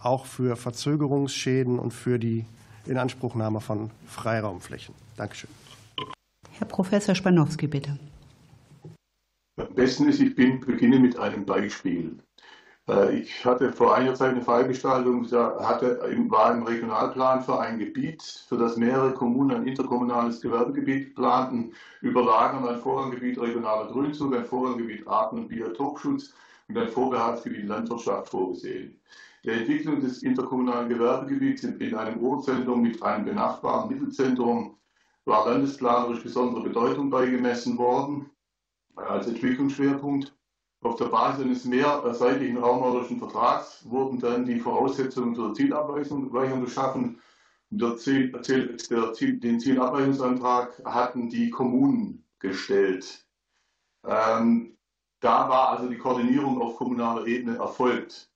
[0.01, 2.45] auch für Verzögerungsschäden und für die
[2.85, 4.95] Inanspruchnahme von Freiraumflächen.
[5.17, 5.49] Dankeschön.
[6.57, 7.97] Herr Professor Spanowski, bitte.
[9.57, 12.17] Am besten ist, ich beginne mit einem Beispiel.
[12.89, 17.77] Äh, ich hatte vor einiger Zeit eine Fallgestaltung, da hatte, war im Regionalplan für ein
[17.79, 24.45] Gebiet, für das mehrere Kommunen ein interkommunales Gewerbegebiet planten, überlagern ein Vorranggebiet regionaler Grünzug, ein
[24.45, 26.33] Vorranggebiet Arten- und Biotopschutz
[26.67, 28.99] und ein Vorbehaltsgebiet Landwirtschaft vorgesehen.
[29.45, 34.75] Der Entwicklung des interkommunalen Gewerbegebiets in einem Urzentrum mit einem benachbarten Mittelzentrum
[35.25, 38.29] war landesplanerisch besondere Bedeutung beigemessen worden
[38.95, 40.38] als Entwicklungsschwerpunkt.
[40.81, 47.21] Auf der Basis eines mehrseitigen raumordnerischen Vertrags wurden dann die Voraussetzungen zur Zielabweichung geschaffen.
[47.69, 53.25] Der Ziel, der Ziel, den Zielabweichungsantrag hatten die Kommunen gestellt.
[54.05, 54.77] Ähm,
[55.19, 58.29] da war also die Koordinierung auf kommunaler Ebene erfolgt.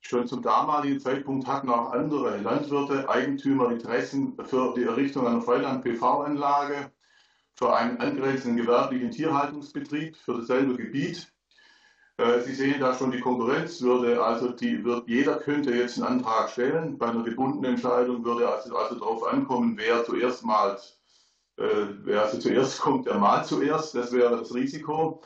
[0.00, 6.90] Schon zum damaligen Zeitpunkt hatten auch andere Landwirte, Eigentümer Interessen für die Errichtung einer Freiland-PV-Anlage,
[7.54, 11.33] für einen angrenzenden gewerblichen Tierhaltungsbetrieb für dasselbe Gebiet.
[12.16, 16.18] Äh, Sie sehen da schon die Konkurrenz würde, also die wird, jeder könnte jetzt einen
[16.18, 16.96] Antrag stellen.
[16.96, 20.78] Bei einer gebundenen Entscheidung würde also, also darauf ankommen, wer zuerst mal,
[21.56, 21.64] äh,
[22.04, 23.94] wer also zuerst kommt, der mal zuerst.
[23.94, 25.22] Das wäre das Risiko.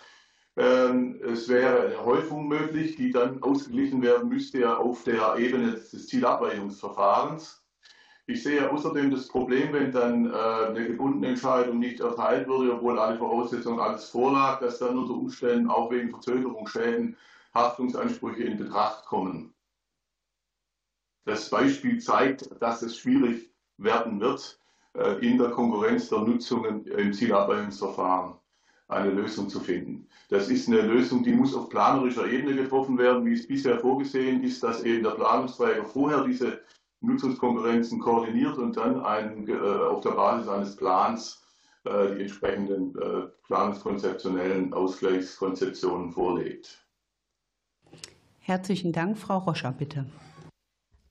[0.56, 6.08] Ähm, es wäre eine Häufung möglich, die dann ausgeglichen werden müsste auf der Ebene des
[6.08, 7.57] Zielabweichungsverfahrens.
[8.30, 12.98] Ich sehe außerdem das Problem, wenn dann äh, eine gebundene Entscheidung nicht erteilt würde, obwohl
[12.98, 17.16] alle Voraussetzungen alles vorlag, dass dann unter Umständen auch wegen Verzögerungsschäden
[17.54, 19.54] Haftungsansprüche in Betracht kommen.
[21.24, 24.60] Das Beispiel zeigt, dass es schwierig werden wird,
[24.92, 28.34] äh, in der Konkurrenz der Nutzungen im Zielabweichungsverfahren
[28.88, 30.06] eine Lösung zu finden.
[30.28, 34.42] Das ist eine Lösung, die muss auf planerischer Ebene getroffen werden, wie es bisher vorgesehen
[34.42, 36.60] ist, dass eben der Planungsträger vorher diese
[37.00, 41.42] Nutzungskonkurrenzen koordiniert und dann ein, äh, auf der Basis eines Plans
[41.84, 46.84] äh, die entsprechenden äh, planungskonzeptionellen Ausgleichskonzeptionen vorlegt.
[48.40, 49.18] Herzlichen Dank.
[49.18, 50.06] Frau Roscher, bitte.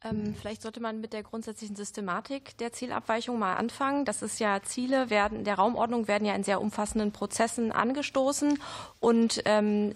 [0.03, 4.05] Ähm, vielleicht sollte man mit der grundsätzlichen Systematik der Zielabweichung mal anfangen.
[4.05, 8.59] Das ist ja Ziele werden der Raumordnung werden ja in sehr umfassenden Prozessen angestoßen
[8.99, 9.95] und ähm,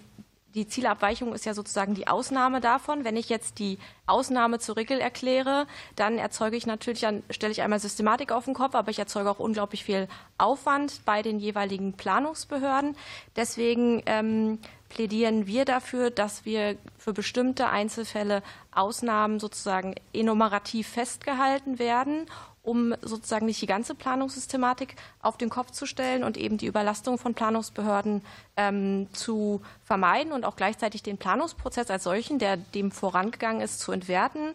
[0.53, 3.03] die Zielabweichung ist ja sozusagen die Ausnahme davon.
[3.03, 7.61] Wenn ich jetzt die Ausnahme zur Regel erkläre, dann erzeuge ich natürlich, dann stelle ich
[7.61, 11.93] einmal Systematik auf den Kopf, aber ich erzeuge auch unglaublich viel Aufwand bei den jeweiligen
[11.93, 12.95] Planungsbehörden.
[13.35, 22.27] Deswegen ähm, plädieren wir dafür, dass wir für bestimmte Einzelfälle Ausnahmen sozusagen enumerativ festgehalten werden
[22.63, 27.17] um sozusagen nicht die ganze Planungssystematik auf den Kopf zu stellen und eben die Überlastung
[27.17, 28.21] von Planungsbehörden
[28.55, 33.91] ähm, zu vermeiden und auch gleichzeitig den Planungsprozess als solchen, der dem vorangegangen ist, zu
[33.91, 34.53] entwerten.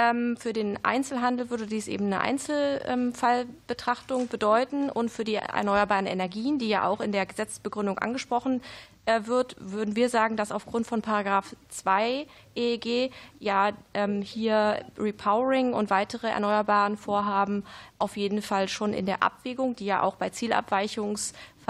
[0.00, 4.88] Ähm, für den Einzelhandel würde dies eben eine Einzelfallbetrachtung bedeuten.
[4.88, 8.62] Und für die erneuerbaren Energien, die ja auch in der Gesetzesbegründung angesprochen
[9.04, 15.74] äh, wird, würden wir sagen, dass aufgrund von Paragraph 2 EEG ja ähm, hier Repowering
[15.74, 17.66] und weitere erneuerbaren Vorhaben
[17.98, 20.30] auf jeden Fall schon in der Abwägung, die ja auch bei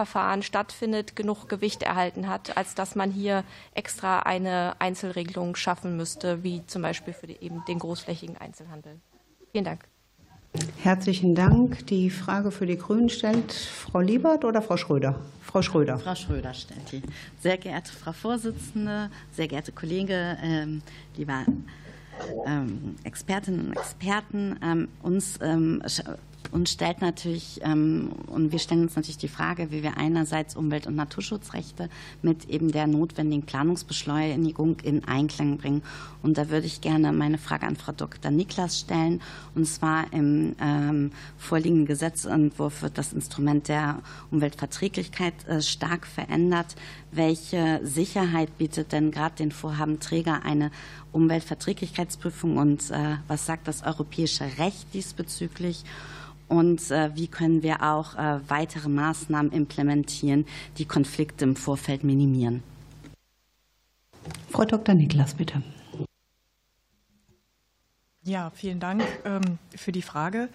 [0.00, 6.42] Zielabweichungsverfahren stattfindet, genug Gewicht erhalten hat, als dass man hier extra eine Einzelregelung schaffen müsste,
[6.42, 9.00] wie zum Beispiel für die, eben den großflächigen Einzelhandel.
[9.52, 9.84] Vielen Dank.
[10.82, 11.86] Herzlichen Dank.
[11.86, 15.20] Die Frage für die Grünen stellt Frau Liebert oder Frau Schröder?
[15.42, 15.98] Frau Schröder.
[15.98, 17.02] Frau Schröder stellt die.
[17.40, 20.82] Sehr geehrte Frau Vorsitzende, sehr geehrte Kollege, ähm,
[21.16, 21.44] lieber
[22.46, 25.82] ähm, Expertinnen und Experten, ähm, uns ähm,
[26.52, 30.86] uns stellt natürlich, ähm, und wir stellen uns natürlich die Frage, wie wir einerseits Umwelt-
[30.86, 31.88] und Naturschutzrechte
[32.22, 35.82] mit eben der notwendigen Planungsbeschleunigung in Einklang bringen.
[36.22, 38.30] Und da würde ich gerne meine Frage an Frau Dr.
[38.30, 39.20] Niklas stellen.
[39.54, 46.74] Und zwar im ähm, vorliegenden Gesetzentwurf wird das Instrument der Umweltverträglichkeit äh, stark verändert.
[47.12, 50.70] Welche Sicherheit bietet denn gerade den Vorhabenträger eine
[51.12, 55.84] Umweltverträglichkeitsprüfung und äh, was sagt das europäische Recht diesbezüglich?
[56.50, 60.46] Und äh, wie können wir auch äh, weitere Maßnahmen implementieren,
[60.78, 62.62] die Konflikte im Vorfeld minimieren.
[64.50, 64.94] Frau Dr.
[64.94, 65.62] Niklas, bitte.
[68.22, 70.48] Ja, vielen Dank ähm, für die Frage.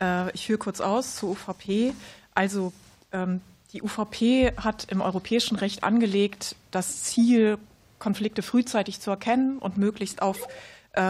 [0.00, 1.92] Äh, ich führe kurz aus zur UVP.
[2.32, 2.72] Also
[3.12, 3.40] ähm,
[3.72, 7.58] die UVP hat im europäischen Recht angelegt, das Ziel,
[7.98, 10.48] Konflikte frühzeitig zu erkennen und möglichst auf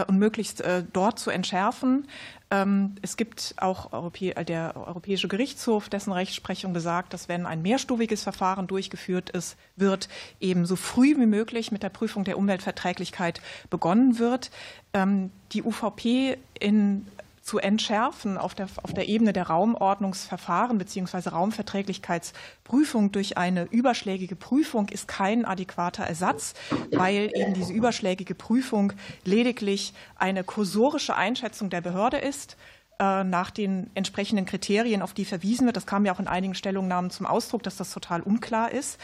[0.07, 0.63] und möglichst
[0.93, 2.05] dort zu entschärfen.
[2.51, 8.23] Ähm, es gibt auch äh, der Europäische Gerichtshof, dessen Rechtsprechung besagt, dass wenn ein mehrstufiges
[8.23, 10.09] Verfahren durchgeführt ist, wird
[10.41, 14.51] eben so früh wie möglich mit der Prüfung der Umweltverträglichkeit begonnen wird.
[14.93, 17.07] Ähm, die UVP in
[17.41, 21.29] zu entschärfen auf der, auf der Ebene der Raumordnungsverfahren bzw.
[21.29, 26.53] Raumverträglichkeitsprüfung durch eine überschlägige Prüfung ist kein adäquater Ersatz,
[26.91, 28.93] weil eben diese überschlägige Prüfung
[29.25, 32.57] lediglich eine kursorische Einschätzung der Behörde ist
[32.99, 35.75] äh, nach den entsprechenden Kriterien, auf die verwiesen wird.
[35.75, 38.99] Das kam ja auch in einigen Stellungnahmen zum Ausdruck, dass das total unklar ist.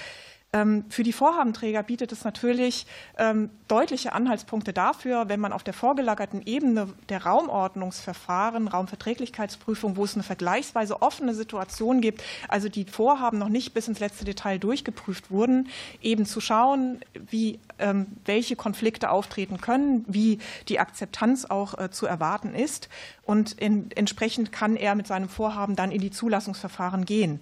[0.54, 2.86] Ähm, für die Vorhabenträger bietet es natürlich
[3.18, 10.14] ähm, deutliche Anhaltspunkte dafür, wenn man auf der vorgelagerten Ebene der Raumordnungsverfahren, Raumverträglichkeitsprüfung, wo es
[10.14, 15.32] eine vergleichsweise offene Situation gibt, also die Vorhaben noch nicht bis ins letzte Detail durchgeprüft
[15.32, 15.68] wurden,
[16.02, 20.40] eben zu schauen, wie, ähm, welche Konflikte auftreten können, wie
[20.70, 22.88] die Akzeptanz auch äh, zu erwarten ist.
[23.24, 27.42] Und entsprechend kann er mit seinem Vorhaben dann in die Zulassungsverfahren gehen.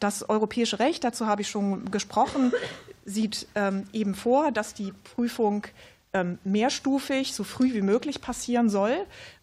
[0.00, 2.52] Das europäische Recht, dazu habe ich schon gesprochen,
[3.04, 5.66] sieht ähm, eben vor, dass die Prüfung
[6.12, 8.96] ähm, mehrstufig, so früh wie möglich passieren soll.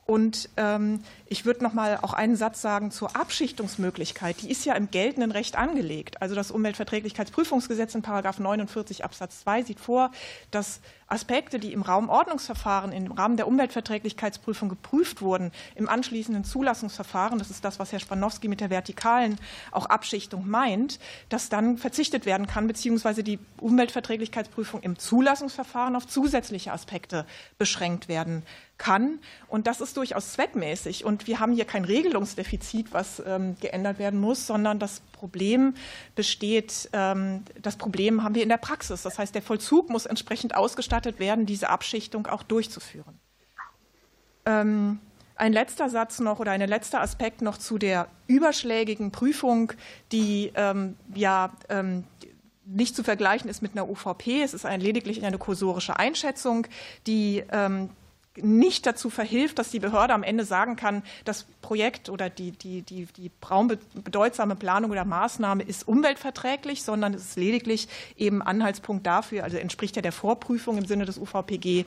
[0.07, 4.41] Und ähm, ich würde noch mal auch einen Satz sagen zur Abschichtungsmöglichkeit.
[4.41, 6.21] Die ist ja im geltenden Recht angelegt.
[6.21, 10.11] Also das Umweltverträglichkeitsprüfungsgesetz in Paragraph 49 Absatz 2 sieht vor,
[10.49, 17.49] dass Aspekte, die im Raumordnungsverfahren im Rahmen der Umweltverträglichkeitsprüfung geprüft wurden, im anschließenden Zulassungsverfahren, das
[17.49, 19.37] ist das, was Herr Spanowski mit der vertikalen
[19.71, 26.71] auch Abschichtung meint, dass dann verzichtet werden kann, beziehungsweise die Umweltverträglichkeitsprüfung im Zulassungsverfahren auf zusätzliche
[26.71, 27.25] Aspekte
[27.57, 28.43] beschränkt werden
[28.77, 29.19] kann.
[29.47, 31.05] Und das ist durchaus zweckmäßig.
[31.05, 35.73] Und wir haben hier kein Regelungsdefizit, was ähm, geändert werden muss, sondern das Problem
[36.15, 39.01] besteht, ähm, das Problem haben wir in der Praxis.
[39.01, 43.19] Das heißt, der Vollzug muss entsprechend ausgestattet werden, diese Abschichtung auch durchzuführen.
[44.45, 44.99] Ähm,
[45.35, 49.73] ein letzter Satz noch oder ein letzter Aspekt noch zu der überschlägigen Prüfung,
[50.11, 52.05] die ähm, ja ähm,
[52.65, 54.41] nicht zu vergleichen ist mit einer UVP.
[54.41, 56.67] Es ist ein, lediglich eine kursorische Einschätzung,
[57.05, 57.89] die ähm,
[58.41, 62.81] nicht dazu verhilft, dass die Behörde am Ende sagen kann, das Projekt oder die, die,
[62.81, 69.43] die, die raumbedeutsame Planung oder Maßnahme ist umweltverträglich, sondern es ist lediglich eben Anhaltspunkt dafür,
[69.43, 71.85] also entspricht ja der Vorprüfung im Sinne des UVPG,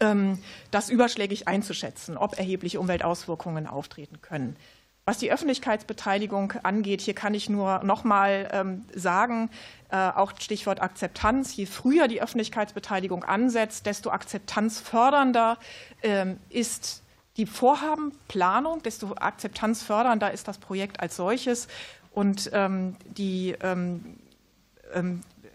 [0.00, 0.38] ähm,
[0.70, 4.56] das überschlägig einzuschätzen, ob erhebliche Umweltauswirkungen auftreten können.
[5.04, 9.50] Was die Öffentlichkeitsbeteiligung angeht, hier kann ich nur noch mal ähm, sagen,
[9.90, 11.56] äh, auch Stichwort Akzeptanz.
[11.56, 15.58] Je früher die Öffentlichkeitsbeteiligung ansetzt, desto akzeptanzfördernder
[16.04, 17.02] ähm, ist
[17.36, 21.66] die Vorhabenplanung, desto akzeptanzfördernder ist das Projekt als solches.
[22.12, 23.56] Und ähm, die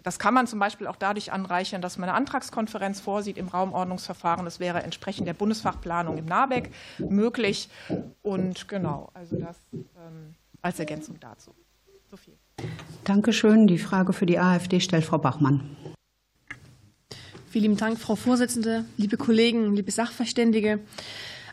[0.07, 4.45] das kann man zum Beispiel auch dadurch anreichern, dass man eine Antragskonferenz vorsieht im Raumordnungsverfahren.
[4.45, 7.67] Das wäre entsprechend der Bundesfachplanung im NABEC möglich.
[8.21, 11.53] Und genau, also das ähm, als Ergänzung dazu.
[12.09, 12.35] So viel.
[13.03, 13.67] Dankeschön.
[13.67, 15.75] Die Frage für die AfD stellt Frau Bachmann.
[17.49, 20.79] Vielen Dank, Frau Vorsitzende, liebe Kollegen, liebe Sachverständige.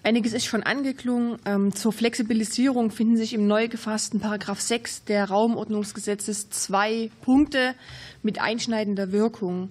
[0.04, 1.38] Einiges ist schon angeklungen.
[1.46, 7.74] Ähm, zur Flexibilisierung finden sich im neu gefassten Paragraph 6 der Raumordnungsgesetzes zwei Punkte
[8.22, 9.70] mit einschneidender Wirkung.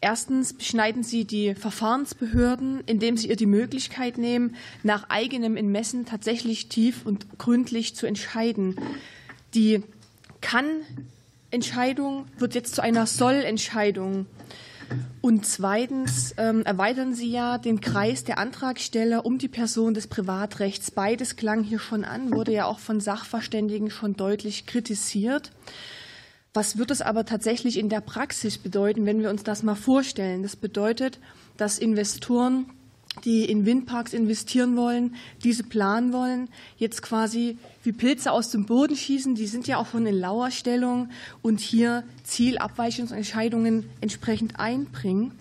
[0.00, 4.54] Erstens beschneiden sie die Verfahrensbehörden, indem sie ihr die Möglichkeit nehmen,
[4.84, 8.76] nach eigenem Ermessen tatsächlich tief und gründlich zu entscheiden.
[9.54, 9.82] Die
[10.42, 14.26] Kann-Entscheidung wird jetzt zu einer Soll-Entscheidung.
[15.20, 20.90] Und zweitens ähm, erweitern Sie ja den Kreis der Antragsteller um die Person des Privatrechts.
[20.90, 25.50] Beides klang hier schon an, wurde ja auch von Sachverständigen schon deutlich kritisiert.
[26.54, 30.42] Was wird es aber tatsächlich in der Praxis bedeuten, wenn wir uns das mal vorstellen?
[30.42, 31.18] Das bedeutet,
[31.56, 32.66] dass Investoren
[33.24, 36.48] die in Windparks investieren wollen, diese planen wollen,
[36.78, 39.34] jetzt quasi wie Pilze aus dem Boden schießen.
[39.34, 41.10] Die sind ja auch schon in Lauerstellung
[41.42, 45.32] und hier Zielabweichungsentscheidungen entsprechend einbringen.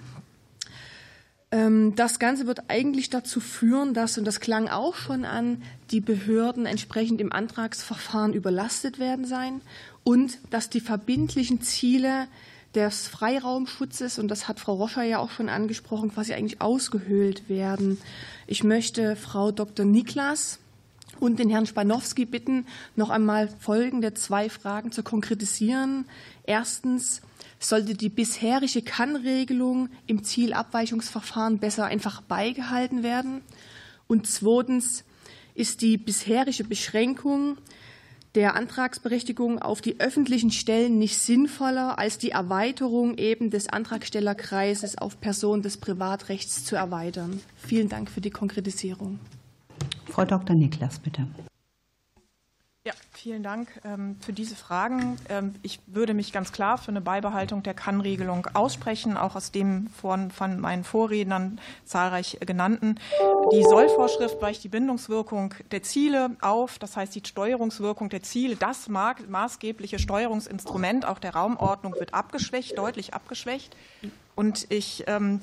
[1.52, 5.62] Ähm, das Ganze wird eigentlich dazu führen, dass, und das klang auch schon an,
[5.92, 9.62] die Behörden entsprechend im Antragsverfahren überlastet werden sein
[10.04, 12.28] und dass die verbindlichen Ziele
[12.76, 17.98] des Freiraumschutzes, und das hat Frau Roscher ja auch schon angesprochen, quasi eigentlich ausgehöhlt werden.
[18.48, 19.86] Ich möchte Frau Dr.
[19.86, 20.60] Niklas
[21.20, 26.06] und den Herrn Spanowski bitten, noch einmal folgende zwei Fragen zu konkretisieren.
[26.44, 27.22] Erstens,
[27.58, 33.42] sollte die bisherige Kannregelung im Zielabweichungsverfahren besser einfach beigehalten werden?
[34.08, 35.04] Und zweitens,
[35.56, 37.58] ist die bisherige Beschränkung
[38.36, 45.20] der Antragsberechtigung auf die öffentlichen Stellen nicht sinnvoller, als die Erweiterung eben des Antragstellerkreises auf
[45.22, 47.40] Personen des Privatrechts zu erweitern.
[47.56, 49.20] Vielen Dank für die Konkretisierung.
[50.06, 50.56] Frau Dr.
[50.56, 51.28] Niklas, bitte.
[53.26, 55.18] Vielen Dank ähm, für diese Fragen.
[55.30, 59.88] Ähm, ich würde mich ganz klar für eine Beibehaltung der Kannregelung aussprechen, auch aus dem
[60.00, 63.00] von, von meinen Vorrednern zahlreich genannten.
[63.52, 68.58] Die Sollvorschrift weicht die Bindungswirkung der Ziele auf, das heißt die Steuerungswirkung der Ziele.
[68.58, 73.76] Das maßgebliche Steuerungsinstrument auch der Raumordnung wird abgeschwächt, deutlich abgeschwächt.
[74.36, 75.42] Und ich ähm,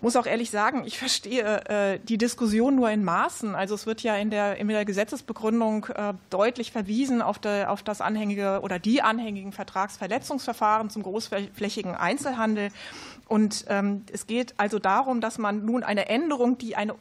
[0.00, 3.54] muss auch ehrlich sagen, ich verstehe äh, die Diskussion nur in Maßen.
[3.54, 7.82] Also es wird ja in der, in der Gesetzesbegründung äh, deutlich verwiesen auf, de, auf
[7.82, 12.70] das anhängige oder die anhängigen Vertragsverletzungsverfahren zum großflächigen Einzelhandel.
[13.26, 16.94] Und ähm, es geht also darum, dass man nun eine Änderung, die eine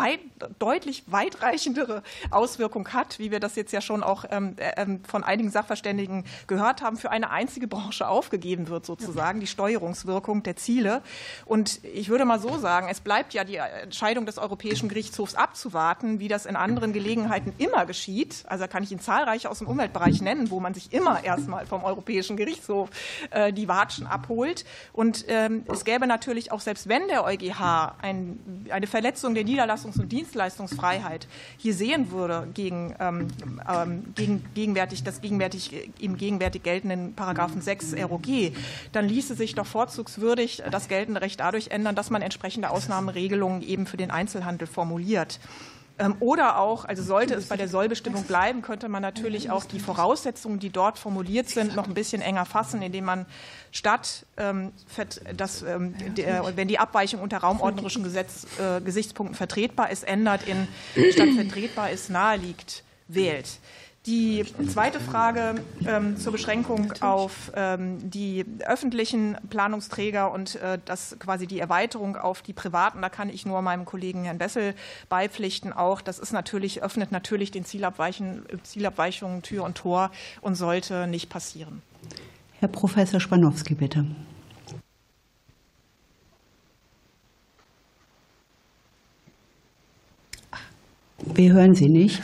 [0.00, 0.20] weit,
[0.58, 5.24] deutlich weitreichendere Auswirkung hat, wie wir das jetzt ja schon auch ähm, äh, ähm, von
[5.24, 11.02] einigen Sachverständigen gehört haben, für eine einzige Branche aufgegeben wird, sozusagen, die Steuerungswirkung der Ziele.
[11.44, 16.20] Und ich würde mal so sagen, es bleibt ja die Entscheidung des Europäischen Gerichtshofs abzuwarten,
[16.20, 18.44] wie das in anderen Gelegenheiten immer geschieht.
[18.46, 21.66] Also da kann ich Ihnen zahlreiche aus dem Umweltbereich nennen, wo man sich immer erstmal
[21.66, 22.90] vom Europäischen Gerichtshof
[23.30, 24.64] äh, die Watschen abholt.
[24.92, 29.87] Und ähm, es gäbe natürlich auch, selbst wenn der EuGH ein, eine Verletzung der Niederlassung
[29.88, 31.26] Leistungs- und Dienstleistungsfreiheit
[31.56, 33.28] hier sehen würde gegen, ähm,
[33.68, 38.52] ähm gegen gegenwärtig, das gegenwärtig, im gegenwärtig geltenden Paragraphen 6 ROG,
[38.92, 43.86] dann ließe sich doch vorzugswürdig das geltende Recht dadurch ändern, dass man entsprechende Ausnahmeregelungen eben
[43.86, 45.40] für den Einzelhandel formuliert.
[45.98, 49.80] Ähm, oder auch, also sollte es bei der Sollbestimmung bleiben, könnte man natürlich auch die
[49.80, 53.26] Voraussetzungen, die dort formuliert sind, noch ein bisschen enger fassen, indem man
[53.72, 54.72] statt, ähm,
[55.36, 55.94] dass, ähm,
[56.54, 60.68] wenn die Abweichung unter raumordnerischen Gesetz, äh, Gesichtspunkten vertretbar ist, ändert in
[61.12, 63.58] statt vertretbar ist naheliegt, wählt.
[64.08, 65.56] Die zweite Frage
[65.86, 72.40] ähm, zur Beschränkung auf ähm, die öffentlichen Planungsträger und äh, das quasi die Erweiterung auf
[72.40, 74.74] die privaten, da kann ich nur meinem Kollegen Herrn Bessel
[75.10, 75.74] beipflichten.
[75.74, 81.82] Auch das ist natürlich öffnet natürlich den Zielabweichungen Tür und Tor und sollte nicht passieren.
[82.60, 84.06] Herr Professor Spanowski, bitte.
[91.34, 92.22] Wir hören Sie nicht.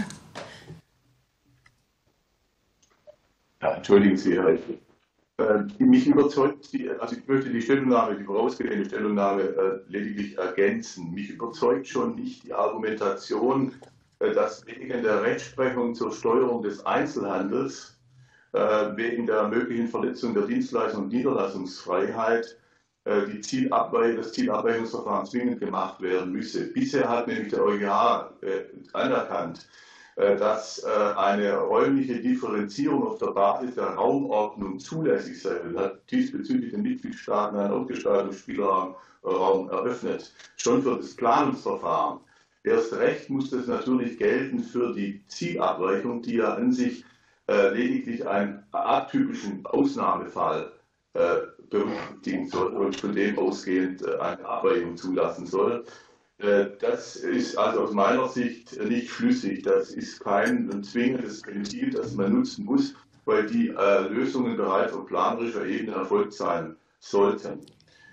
[3.65, 4.59] Ja, entschuldigen Sie, Herr.
[5.39, 11.15] Äh, mich überzeugt, die, also ich möchte die Stellungnahme, die vorausgehende Stellungnahme äh, lediglich ergänzen.
[11.15, 13.73] Mich überzeugt schon nicht die Argumentation,
[14.19, 17.93] äh, dass wegen der Rechtsprechung zur Steuerung des Einzelhandels,
[18.95, 22.57] wegen der möglichen Verletzung der Dienstleistung und Niederlassungsfreiheit
[23.05, 26.73] die Zielabweich, das Zielabweichungsverfahren zwingend gemacht werden müsse.
[26.73, 28.31] Bisher hat nämlich der EuGH
[28.93, 29.67] anerkannt,
[30.17, 36.71] dass äh, eine räumliche Differenzierung auf der Basis der Raumordnung zulässig sei und hat diesbezüglich
[36.73, 42.21] den Mitgliedstaaten einen Ausgestaltungsspielraum eröffnet, schon für das Planungsverfahren.
[42.63, 47.05] Erst recht muss das natürlich gelten für die Zielabweichung, die ja an sich
[47.49, 50.73] äh, lediglich einen atypischen Ausnahmefall
[51.71, 55.85] berücksichtigen soll und von dem ausgehend eine Abweichung zulassen soll.
[56.39, 59.63] Äh, das ist also aus meiner Sicht nicht schlüssig.
[59.63, 65.07] Das ist kein zwingendes Ventil, das man nutzen muss, weil die äh, Lösungen bereits auf
[65.07, 67.61] planerischer Ebene erfolgt sein sollten.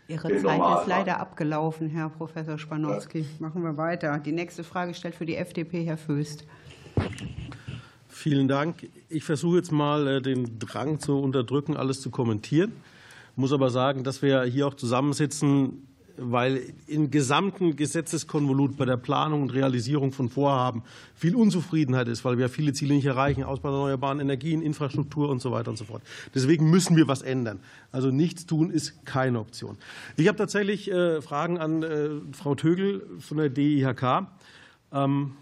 [0.07, 3.25] Ihre Zeit ist leider abgelaufen, Herr Professor Spanowski.
[3.39, 4.19] Machen wir weiter.
[4.19, 6.43] Die nächste Frage stellt für die FDP Herr Föst.
[8.09, 8.89] Vielen Dank.
[9.09, 12.73] Ich versuche jetzt mal äh, den Drang zu unterdrücken, alles zu kommentieren.
[13.31, 15.87] Ich muss aber sagen, dass wir hier auch zusammensitzen,
[16.17, 20.83] weil im gesamten Gesetzeskonvolut bei der Planung und Realisierung von Vorhaben
[21.15, 25.41] viel Unzufriedenheit ist, weil wir viele Ziele nicht erreichen, Ausbau der erneuerbaren Energien, Infrastruktur und
[25.41, 26.01] so weiter und so fort.
[26.33, 27.59] Deswegen müssen wir was ändern.
[27.91, 29.77] Also nichts tun ist keine Option.
[30.17, 34.27] Ich habe tatsächlich äh, Fragen an äh, Frau Tögel von der DIHK.
[34.91, 35.33] Ähm,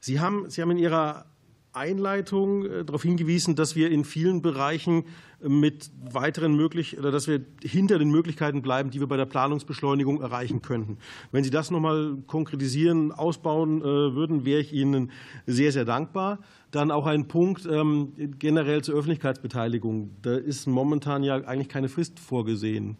[0.00, 1.26] Sie haben, Sie haben in Ihrer
[1.72, 5.04] Einleitung äh, darauf hingewiesen, dass wir in vielen Bereichen
[5.42, 10.20] mit weiteren möglich oder dass wir hinter den Möglichkeiten bleiben, die wir bei der Planungsbeschleunigung
[10.20, 10.98] erreichen könnten.
[11.32, 15.10] Wenn Sie das noch mal konkretisieren, ausbauen äh, würden, wäre ich Ihnen
[15.46, 16.40] sehr, sehr dankbar.
[16.70, 20.10] Dann auch ein Punkt ähm, generell zur Öffentlichkeitsbeteiligung.
[20.22, 22.98] Da ist momentan ja eigentlich keine Frist vorgesehen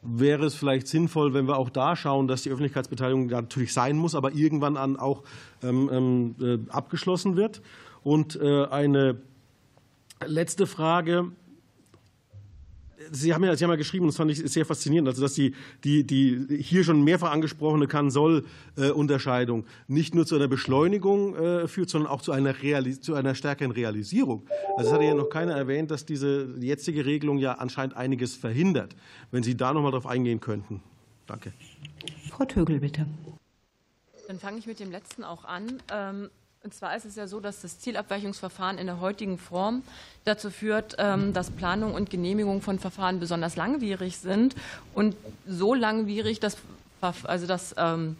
[0.00, 4.14] wäre es vielleicht sinnvoll, wenn wir auch da schauen, dass die Öffentlichkeitsbeteiligung natürlich sein muss,
[4.14, 5.24] aber irgendwann an auch
[5.62, 7.62] ähm, ähm, äh, abgeschlossen wird.
[8.04, 9.20] Und äh, eine
[10.26, 11.32] letzte Frage.
[13.10, 15.32] Sie haben ja, Sie haben ja geschrieben, und das fand ich sehr faszinierend, also dass
[15.32, 15.54] die,
[15.84, 21.34] die, die hier schon mehrfach angesprochene Kann-Soll-Unterscheidung nicht nur zu einer Beschleunigung
[21.68, 22.54] führt, sondern auch zu einer,
[23.00, 24.46] zu einer stärkeren Realisierung.
[24.76, 28.94] Also es hatte ja noch keiner erwähnt, dass diese jetzige Regelung ja anscheinend einiges verhindert.
[29.30, 30.82] Wenn Sie da noch mal darauf eingehen könnten.
[31.26, 31.52] Danke.
[32.30, 33.06] Frau Tögel, bitte.
[34.26, 35.80] Dann fange ich mit dem letzten auch an.
[36.64, 39.82] Und zwar ist es ja so, dass das Zielabweichungsverfahren in der heutigen Form
[40.24, 44.56] dazu führt, ähm, dass Planung und Genehmigung von Verfahren besonders langwierig sind
[44.92, 45.14] und
[45.46, 46.56] so langwierig, dass,
[47.00, 48.16] also dass ähm,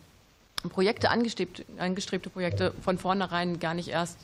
[0.70, 4.18] Projekte, angestrebte Projekte von vornherein gar nicht erst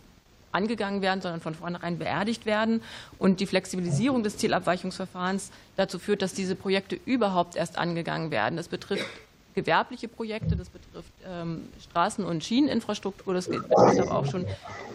[0.52, 2.82] angegangen werden, sondern von vornherein beerdigt werden.
[3.18, 8.56] Und die Flexibilisierung des Zielabweichungsverfahrens dazu führt, dass diese Projekte überhaupt erst angegangen werden.
[8.56, 9.06] Das betrifft
[9.54, 14.46] gewerbliche Projekte, das betrifft ähm, Straßen- und Schieneninfrastruktur, das betrifft aber auch schon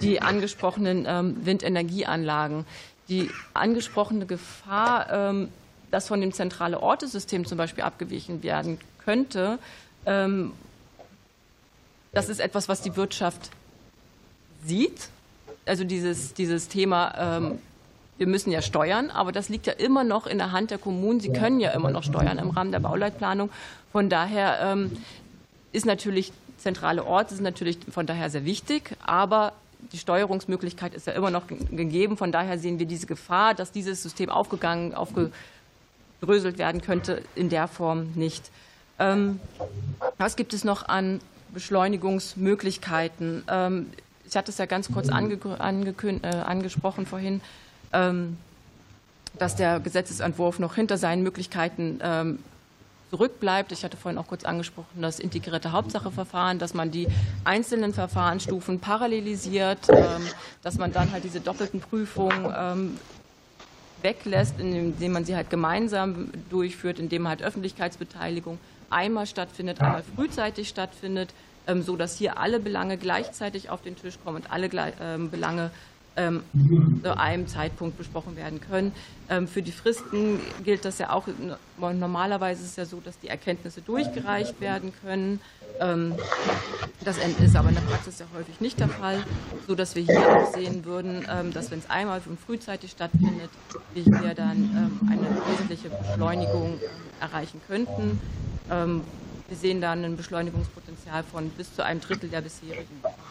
[0.02, 2.66] die angesprochenen ähm, Windenergieanlagen.
[3.08, 5.50] Die angesprochene Gefahr, ähm,
[5.92, 9.58] dass von dem zentrale Ortesystem zum Beispiel abgewichen werden könnte,
[10.06, 10.52] ähm,
[12.12, 13.52] das ist etwas, was die Wirtschaft
[14.64, 15.10] sieht.
[15.66, 17.60] Also dieses, dieses Thema ähm,
[18.20, 21.20] wir müssen ja steuern, aber das liegt ja immer noch in der Hand der Kommunen.
[21.20, 23.50] Sie können ja immer noch steuern im Rahmen der Bauleitplanung.
[23.92, 24.92] Von daher ähm,
[25.72, 29.54] ist natürlich zentrale Orte sind natürlich von daher sehr wichtig, aber
[29.94, 32.18] die Steuerungsmöglichkeit ist ja immer noch gegeben.
[32.18, 37.68] Von daher sehen wir diese Gefahr, dass dieses System aufgegangen, aufgedröselt werden könnte, in der
[37.70, 38.52] Form nicht.
[39.00, 39.40] Ähm,
[40.18, 41.22] was gibt es noch an
[41.54, 43.44] Beschleunigungsmöglichkeiten.
[43.50, 43.88] Ähm,
[44.28, 47.42] ich hatte es ja ganz kurz ange äh, angesprochen vorhin,
[47.92, 52.40] dass der Gesetzesentwurf noch hinter seinen Möglichkeiten ähm,
[53.10, 53.72] zurückbleibt.
[53.72, 57.08] Ich hatte vorhin auch kurz angesprochen, das integrierte Hauptsacheverfahren, dass man die
[57.44, 59.80] einzelnen Verfahrensstufen parallelisiert,
[60.62, 63.00] dass man dann halt diese doppelten Prüfungen
[64.02, 68.60] weglässt, indem man sie halt gemeinsam durchführt, indem halt Öffentlichkeitsbeteiligung
[68.90, 71.34] einmal stattfindet, einmal frühzeitig stattfindet,
[71.68, 74.70] ähm, so dass hier alle Belange gleichzeitig auf den Tisch kommen und alle
[75.02, 75.72] ähm, Belange
[76.20, 76.44] ähm,
[77.02, 78.92] zu einem Zeitpunkt besprochen werden können.
[79.48, 81.28] Für die Fristen gilt das ja auch.
[81.78, 85.40] Normalerweise ist es ja so, dass die Erkenntnisse durchgereicht werden können.
[87.04, 89.24] Das ist aber in der Praxis ja häufig nicht der Fall,
[89.68, 93.52] so dass wir hier auch sehen würden, dass wenn es einmal und frühzeitig stattfindet,
[93.94, 96.80] wir hier dann eine wesentliche Beschleunigung
[97.22, 98.20] erreichen könnten.
[98.68, 103.26] Wir sehen dann ein Beschleunigungspotenzial von bis zu einem Drittel der bisherigen Verfahren.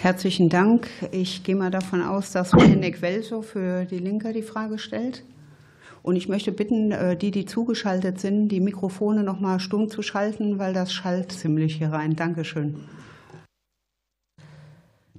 [0.00, 0.88] Herzlichen Dank.
[1.10, 5.24] Ich gehe mal davon aus, dass Henrik Welso für die Linke die Frage stellt.
[6.02, 10.02] Und ich möchte bitten, äh, die, die zugeschaltet sind, die Mikrofone noch mal stumm zu
[10.02, 12.14] schalten, weil das schallt ziemlich hier rein.
[12.14, 12.76] Dankeschön.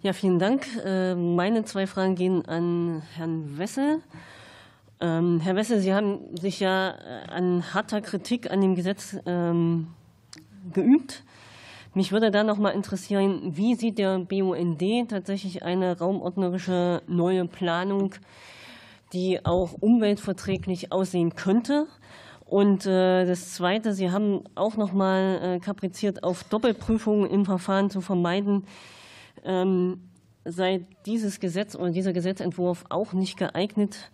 [0.01, 0.65] Ja, vielen Dank.
[0.85, 4.01] Äh, meine zwei Fragen gehen an Herrn Wessel.
[5.01, 9.87] Ähm, Herr Wessel, Sie haben sich ja äh, an harter Kritik an dem Gesetz ähm,
[10.71, 11.23] geübt.
[11.97, 18.13] Mich würde da noch mal interessieren, wie sieht der BUND tatsächlich eine raumordnerische neue Planung,
[19.13, 21.87] die auch umweltverträglich aussehen könnte?
[22.45, 27.89] Und äh, das Zweite, Sie haben auch noch mal äh, kapriziert, auf Doppelprüfungen im Verfahren
[27.89, 28.65] zu vermeiden.
[29.43, 29.99] Ähm,
[30.45, 34.11] sei dieses Gesetz oder dieser Gesetzentwurf auch nicht geeignet,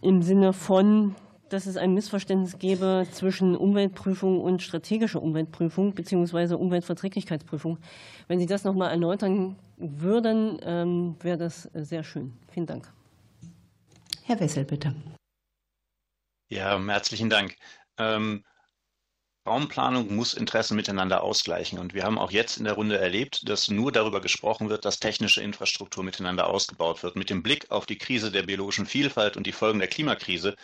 [0.00, 1.16] im Sinne von,
[1.48, 6.54] dass es ein Missverständnis gäbe zwischen Umweltprüfung und strategischer Umweltprüfung bzw.
[6.54, 7.78] Umweltverträglichkeitsprüfung.
[8.28, 12.32] Wenn Sie das noch mal erläutern würden, ähm, wäre das sehr schön.
[12.50, 12.92] Vielen Dank.
[14.24, 14.94] Herr Wessel, bitte.
[16.48, 17.56] Ja, herzlichen Dank.
[17.98, 18.44] Ähm,
[19.46, 21.78] Raumplanung muss Interessen miteinander ausgleichen.
[21.78, 24.98] Und wir haben auch jetzt in der Runde erlebt, dass nur darüber gesprochen wird, dass
[24.98, 27.14] technische Infrastruktur miteinander ausgebaut wird.
[27.14, 30.56] Mit dem Blick auf die Krise der biologischen Vielfalt und die Folgen der Klimakrise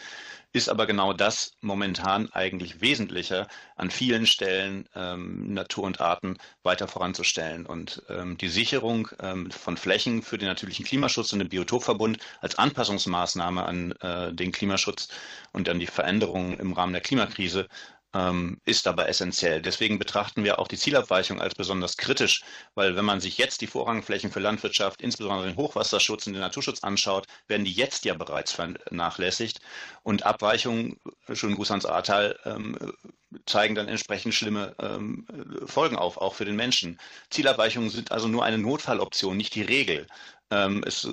[0.52, 6.88] ist aber genau das momentan eigentlich wesentlicher, an vielen Stellen ähm, Natur und Arten weiter
[6.88, 7.64] voranzustellen.
[7.66, 12.58] Und ähm, die Sicherung ähm, von Flächen für den natürlichen Klimaschutz und den Biotopverbund als
[12.58, 15.08] Anpassungsmaßnahme an äh, den Klimaschutz
[15.52, 17.68] und an die Veränderungen im Rahmen der Klimakrise
[18.14, 19.62] ähm, ist dabei essentiell.
[19.62, 22.42] Deswegen betrachten wir auch die Zielabweichung als besonders kritisch,
[22.74, 26.82] weil wenn man sich jetzt die Vorrangflächen für Landwirtschaft, insbesondere den Hochwasserschutz und den Naturschutz
[26.82, 29.60] anschaut, werden die jetzt ja bereits vernachlässigt.
[30.02, 31.00] Und Abweichungen,
[31.32, 32.76] schönen Gruß ans Ahrtal, ähm,
[33.46, 35.26] zeigen dann entsprechend schlimme ähm,
[35.64, 36.98] Folgen auf, auch für den Menschen.
[37.30, 40.06] Zielabweichungen sind also nur eine Notfalloption, nicht die Regel.
[40.52, 41.08] Ähm, es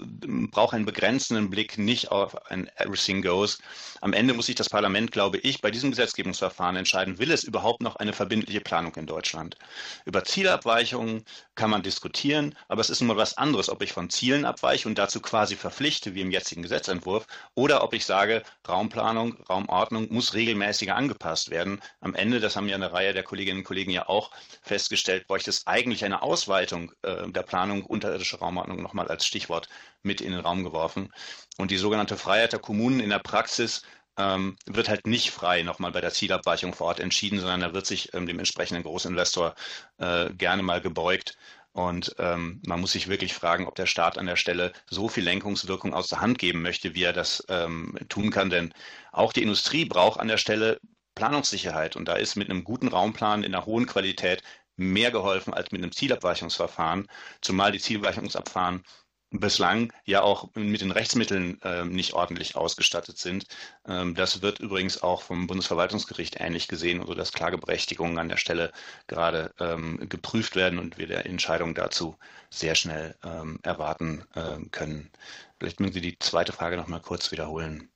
[0.51, 3.59] braucht einen begrenzenden Blick, nicht auf ein Everything Goes.
[4.01, 7.81] Am Ende muss sich das Parlament, glaube ich, bei diesem Gesetzgebungsverfahren entscheiden, will es überhaupt
[7.81, 9.55] noch eine verbindliche Planung in Deutschland?
[10.03, 11.23] Über Zielabweichungen
[11.55, 14.89] kann man diskutieren, aber es ist nun mal was anderes, ob ich von Zielen abweiche
[14.89, 17.25] und dazu quasi verpflichte, wie im jetzigen Gesetzentwurf,
[17.55, 21.79] oder ob ich sage, Raumplanung, Raumordnung muss regelmäßiger angepasst werden.
[22.01, 24.31] Am Ende, das haben ja eine Reihe der Kolleginnen und Kollegen ja auch
[24.63, 29.69] festgestellt, bräuchte es eigentlich eine Ausweitung äh, der Planung unterirdische Raumordnung nochmal als Stichwort
[30.03, 31.11] mit in den Raum geworfen.
[31.57, 33.84] Und die sogenannte Freiheit der Kommunen in der Praxis
[34.17, 37.86] ähm, wird halt nicht frei nochmal bei der Zielabweichung vor Ort entschieden, sondern da wird
[37.86, 39.55] sich ähm, dem entsprechenden Großinvestor
[39.97, 41.38] äh, gerne mal gebeugt.
[41.71, 45.23] Und ähm, man muss sich wirklich fragen, ob der Staat an der Stelle so viel
[45.23, 48.49] Lenkungswirkung aus der Hand geben möchte, wie er das ähm, tun kann.
[48.49, 48.73] Denn
[49.11, 50.80] auch die Industrie braucht an der Stelle
[51.15, 51.95] Planungssicherheit.
[51.95, 54.43] Und da ist mit einem guten Raumplan in einer hohen Qualität
[54.77, 57.07] mehr geholfen als mit einem Zielabweichungsverfahren,
[57.41, 58.84] zumal die Zielabweichungsabfahren
[59.32, 63.45] bislang ja auch mit den Rechtsmitteln äh, nicht ordentlich ausgestattet sind.
[63.88, 68.71] Ähm, das wird übrigens auch vom Bundesverwaltungsgericht ähnlich gesehen, also dass Klageberechtigungen an der Stelle
[69.07, 72.15] gerade ähm, geprüft werden und wir der Entscheidung dazu
[72.49, 75.11] sehr schnell ähm, erwarten äh, können.
[75.59, 77.89] Vielleicht mögen Sie die zweite Frage noch mal kurz wiederholen.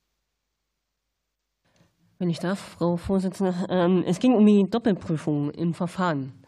[2.18, 6.43] Wenn ich darf, Frau Vorsitzende, ähm, es ging um die Doppelprüfung im Verfahren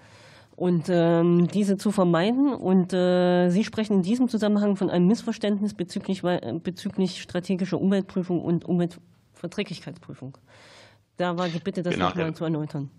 [0.56, 2.52] und ähm, diese zu vermeiden.
[2.52, 8.64] Und äh, Sie sprechen in diesem Zusammenhang von einem Missverständnis bezüglich, bezüglich strategischer Umweltprüfung und
[8.64, 10.36] Umweltverträglichkeitsprüfung.
[11.18, 12.08] Da war die Bitte, das genau.
[12.08, 12.90] nochmal zu erläutern.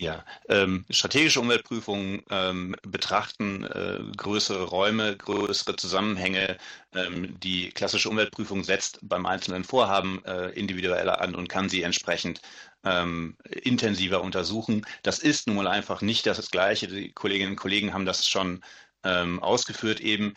[0.00, 6.56] Ja, ähm, strategische Umweltprüfungen ähm, betrachten äh, größere Räume, größere Zusammenhänge.
[6.94, 12.40] Ähm, die klassische Umweltprüfung setzt beim einzelnen Vorhaben äh, individueller an und kann sie entsprechend
[12.84, 14.86] ähm, intensiver untersuchen.
[15.02, 16.86] Das ist nun mal einfach nicht das Gleiche.
[16.86, 18.62] Die Kolleginnen und Kollegen haben das schon
[19.02, 20.34] ähm, ausgeführt eben.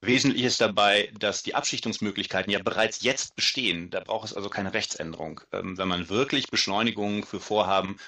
[0.00, 3.90] Wesentlich ist dabei, dass die Abschichtungsmöglichkeiten ja bereits jetzt bestehen.
[3.90, 5.40] Da braucht es also keine Rechtsänderung.
[5.52, 7.98] Ähm, wenn man wirklich Beschleunigungen für Vorhaben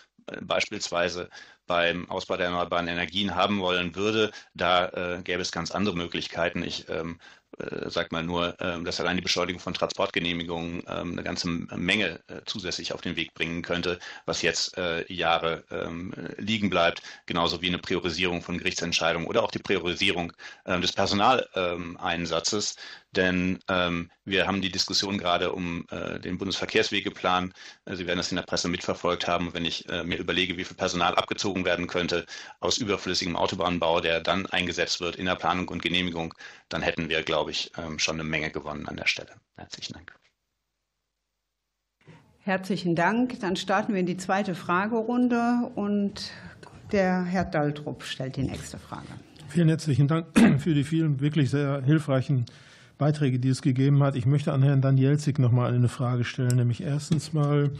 [0.40, 1.28] beispielsweise
[1.66, 6.62] beim Ausbau der erneuerbaren Energien haben wollen würde, da äh, gäbe es ganz andere Möglichkeiten.
[6.62, 7.20] Ich ähm,
[7.60, 12.20] äh, sag mal nur, äh, dass allein die Beschleunigung von Transportgenehmigungen äh, eine ganze Menge
[12.28, 17.62] äh, zusätzlich auf den Weg bringen könnte, was jetzt äh, Jahre ähm, liegen bleibt, genauso
[17.62, 20.32] wie eine Priorisierung von Gerichtsentscheidungen oder auch die Priorisierung
[20.64, 22.76] äh, des Personaleinsatzes.
[23.12, 25.84] Denn ähm, wir haben die Diskussion gerade um
[26.22, 27.52] den Bundesverkehrswegeplan.
[27.86, 29.52] Sie werden das in der Presse mitverfolgt haben.
[29.52, 32.26] Wenn ich mir überlege, wie viel Personal abgezogen werden könnte
[32.60, 36.34] aus überflüssigem Autobahnbau, der dann eingesetzt wird in der Planung und Genehmigung,
[36.68, 39.30] dann hätten wir, glaube glaube ich, ähm, schon eine Menge gewonnen an der Stelle.
[39.56, 40.14] Herzlichen Dank.
[42.40, 43.40] Herzlichen Dank.
[43.40, 46.32] Dann starten wir in die zweite Fragerunde und
[46.92, 49.06] der Herr Daltrup stellt die nächste Frage.
[49.48, 50.26] Vielen herzlichen Dank
[50.58, 52.46] für die vielen wirklich sehr hilfreichen
[52.98, 54.16] Beiträge, die es gegeben hat.
[54.16, 57.70] Ich möchte an Herrn Danielzig noch mal eine Frage stellen, nämlich erstens mal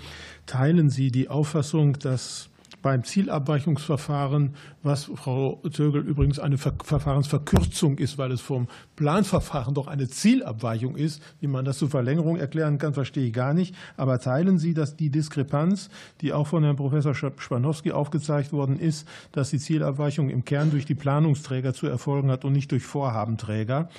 [0.47, 2.49] teilen Sie die Auffassung, dass
[2.83, 10.09] beim Zielabweichungsverfahren, was Frau Zögel übrigens eine Verfahrensverkürzung ist, weil es vom Planverfahren doch eine
[10.09, 11.22] Zielabweichung ist.
[11.41, 13.74] Wie man das zur Verlängerung erklären kann, verstehe ich gar nicht.
[13.97, 15.91] Aber teilen Sie, dass die Diskrepanz,
[16.22, 20.87] die auch von Herrn Professor Spanowski aufgezeigt worden ist, dass die Zielabweichung im Kern durch
[20.87, 23.91] die Planungsträger zu erfolgen hat und nicht durch Vorhabenträger?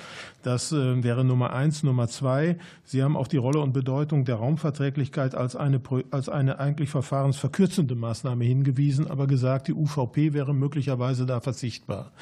[0.42, 1.84] Das äh, wäre Nummer eins.
[1.84, 5.80] Nummer zwei, Sie haben auf die Rolle und Bedeutung der Raumverträglichkeit als eine,
[6.10, 12.12] als eine eigentlich verfahrensverkürzende Maßnahme hingewiesen aber gesagt, die UVP wäre möglicherweise da verzichtbar.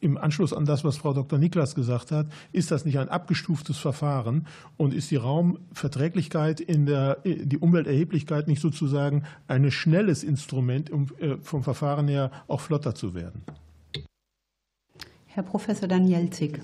[0.00, 1.38] Im Anschluss an das, was Frau Dr.
[1.38, 7.18] Niklas gesagt hat, ist das nicht ein abgestuftes Verfahren und ist die Raumverträglichkeit in der,
[7.24, 13.14] die Umwelterheblichkeit nicht sozusagen ein schnelles Instrument, um äh, vom Verfahren her auch flotter zu
[13.14, 13.42] werden?
[15.26, 16.58] Herr Professor Danielzig.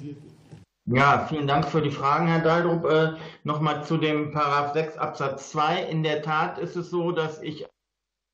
[0.87, 2.85] Ja, vielen Dank für die Fragen, Herr Daldrup.
[2.87, 3.13] Äh,
[3.45, 5.85] Nochmal zu dem Paragraph 6 Absatz 2.
[5.85, 7.67] In der Tat ist es so, dass ich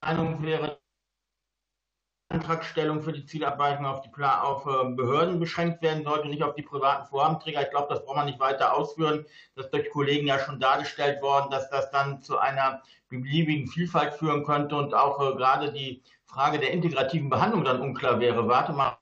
[0.02, 0.81] Meinung wäre,
[2.32, 6.62] Antragstellung für die Zielabweichung auf, die, auf ähm, Behörden beschränkt werden sollte, nicht auf die
[6.62, 7.62] privaten Vorhabenträger.
[7.62, 9.26] Ich glaube, das braucht man nicht weiter ausführen.
[9.54, 14.14] Das ist durch Kollegen ja schon dargestellt worden, dass das dann zu einer beliebigen Vielfalt
[14.14, 18.48] führen könnte und auch äh, gerade die Frage der integrativen Behandlung dann unklar wäre.
[18.48, 18.96] Warte mal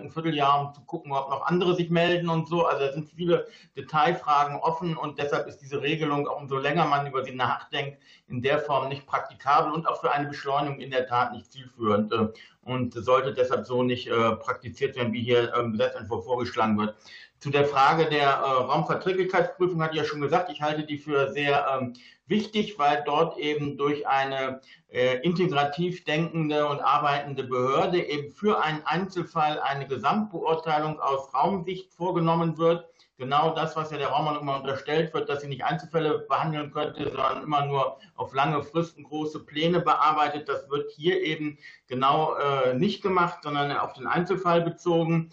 [0.00, 2.66] ein Vierteljahr, um zu gucken, ob noch andere sich melden und so.
[2.66, 3.46] Also da sind viele
[3.76, 8.58] Detailfragen offen und deshalb ist diese Regelung, umso länger man über sie nachdenkt, in der
[8.58, 12.28] Form nicht praktikabel und auch für eine Beschleunigung in der Tat nicht zielführend äh,
[12.62, 16.94] und sollte deshalb so nicht äh, praktiziert werden, wie hier im Gesetzentwurf vorgeschlagen wird.
[17.40, 21.32] Zu der Frage der äh, Raumverträglichkeitsprüfung hatte ich ja schon gesagt, ich halte die für
[21.32, 21.94] sehr ähm,
[22.26, 28.84] wichtig, weil dort eben durch eine äh, integrativ denkende und arbeitende Behörde eben für einen
[28.84, 32.86] Einzelfall eine Gesamtbeurteilung aus Raumsicht vorgenommen wird.
[33.18, 37.02] Genau das, was ja der Raummann immer unterstellt wird, dass sie nicht Einzelfälle behandeln könnte,
[37.04, 40.48] sondern immer nur auf lange Fristen große Pläne bearbeitet.
[40.48, 41.58] Das wird hier eben
[41.88, 45.30] genau äh, nicht gemacht, sondern auf den Einzelfall bezogen.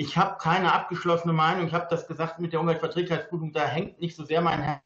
[0.00, 1.66] Ich habe keine abgeschlossene Meinung.
[1.66, 3.52] Ich habe das gesagt mit der Umweltverträglichkeitsprüfung.
[3.52, 4.80] Da hängt nicht so sehr mein Herz.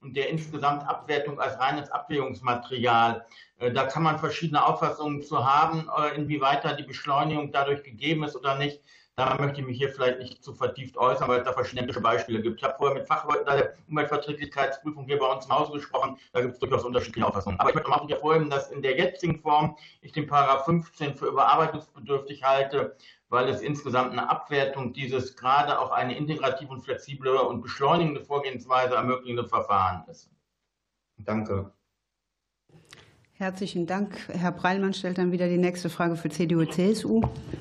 [0.00, 3.26] und der insgesamt Abwertung als reines Abwägungsmaterial.
[3.56, 8.22] Äh, da kann man verschiedene Auffassungen zu haben, äh, inwieweit da die Beschleunigung dadurch gegeben
[8.24, 8.82] ist oder nicht.
[9.16, 12.42] Da möchte ich mich hier vielleicht nicht zu vertieft äußern, weil es da verschiedene Beispiele
[12.42, 12.58] gibt.
[12.58, 16.18] Ich habe vorher mit Fachleuten der Umweltverträglichkeitsprüfung hier bei uns im Haus gesprochen.
[16.32, 17.60] Da gibt es durchaus unterschiedliche Auffassungen.
[17.60, 21.26] Aber ich möchte auch hervorheben, dass in der jetzigen Form ich den Paragraph 15 für
[21.26, 22.96] überarbeitungsbedürftig halte,
[23.28, 28.96] weil es insgesamt eine Abwertung dieses gerade auch eine integrative und flexible und beschleunigende Vorgehensweise
[28.96, 30.28] ermöglichende Verfahren ist.
[31.18, 31.73] Danke.
[33.44, 34.16] Herzlichen Dank.
[34.28, 37.20] Herr Breilmann stellt dann wieder die nächste Frage für CDU-CSU.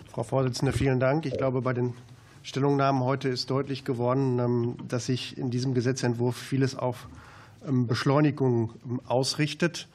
[0.10, 1.26] Frau Vorsitzende, vielen Dank.
[1.26, 1.94] Ich glaube, bei den
[2.42, 7.10] Stellungnahmen heute ist deutlich geworden, ähm, dass sich in diesem Gesetzentwurf vieles auf
[7.68, 9.90] ähm, Beschleunigung ähm, ausrichtet.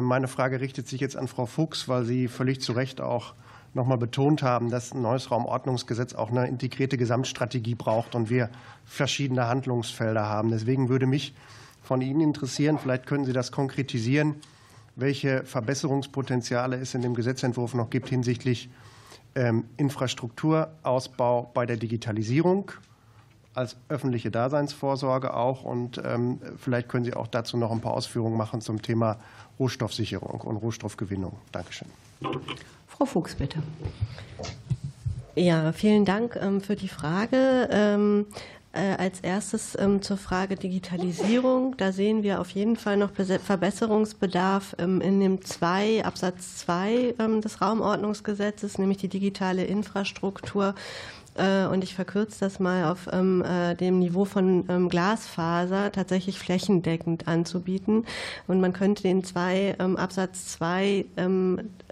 [0.00, 3.34] Meine Frage richtet sich jetzt an Frau Fuchs, weil Sie völlig zu Recht auch
[3.74, 8.50] noch mal betont haben, dass ein neues Raumordnungsgesetz auch eine integrierte Gesamtstrategie braucht und wir
[8.86, 10.50] verschiedene Handlungsfelder haben.
[10.50, 11.34] Deswegen würde mich
[11.82, 14.36] von Ihnen interessieren, vielleicht können Sie das konkretisieren,
[14.96, 18.68] welche Verbesserungspotenziale es in dem Gesetzentwurf noch gibt hinsichtlich
[19.34, 22.72] ähm, Infrastrukturausbau bei der Digitalisierung,
[23.54, 25.64] als öffentliche Daseinsvorsorge auch.
[25.64, 29.18] Und ähm, vielleicht können Sie auch dazu noch ein paar Ausführungen machen zum Thema
[29.58, 31.32] Rohstoffsicherung und Rohstoffgewinnung.
[31.52, 31.88] Dankeschön.
[32.86, 33.62] Frau Fuchs, bitte.
[35.36, 37.68] Ja, vielen Dank ähm, für die Frage.
[38.72, 41.76] Ähm, äh, als erstes ähm, zur Frage Digitalisierung.
[41.76, 48.78] Da sehen wir auf jeden Fall noch Verbesserungsbedarf in dem 2, Absatz 2 des Raumordnungsgesetzes,
[48.78, 50.74] nämlich die digitale Infrastruktur
[51.34, 56.38] äh, und ich verkürze das mal auf ähm, äh, dem Niveau von ähm, Glasfaser tatsächlich
[56.38, 58.04] flächendeckend anzubieten.
[58.46, 61.06] Und man könnte den zwei ähm, Absatz 2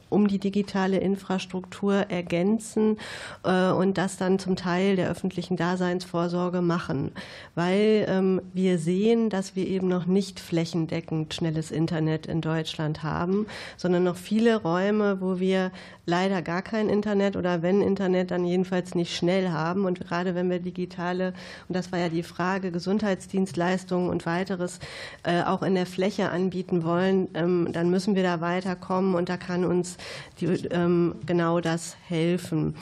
[0.08, 2.98] um die digitale Infrastruktur ergänzen
[3.44, 7.12] äh, und das dann zum Teil der öffentlichen Daseinsvorsorge machen,
[7.54, 13.46] weil ähm, wir sehen, dass wir eben noch nicht flächendeckend schnelles Internet in Deutschland haben,
[13.76, 15.70] sondern noch viele Räume, wo wir
[16.08, 19.84] leider gar kein Internet oder wenn Internet, dann jedenfalls nicht schnell haben.
[19.84, 21.34] Und gerade wenn wir digitale,
[21.68, 24.78] und das war ja die Frage, Gesundheitsdienstleistungen und weiteres
[25.22, 29.36] äh, auch in der Fläche anbieten wollen, ähm, dann müssen wir da weiterkommen und da
[29.36, 29.97] kann uns
[30.40, 32.74] die, ähm, genau das helfen.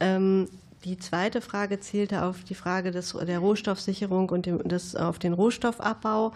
[0.00, 0.48] Ähm,
[0.84, 5.32] die zweite Frage zielte auf die Frage des, der Rohstoffsicherung und dem, des, auf den
[5.32, 6.32] Rohstoffabbau.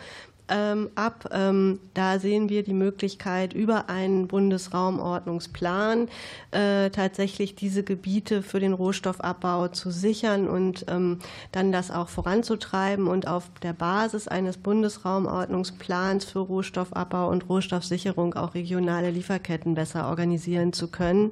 [0.49, 1.28] Ähm, ab.
[1.32, 6.09] Ähm, da sehen wir die Möglichkeit, über einen Bundesraumordnungsplan
[6.51, 11.20] äh, tatsächlich diese Gebiete für den Rohstoffabbau zu sichern und ähm,
[11.53, 18.55] dann das auch voranzutreiben und auf der Basis eines Bundesraumordnungsplans für Rohstoffabbau und Rohstoffsicherung auch
[18.55, 21.30] regionale Lieferketten besser organisieren zu können.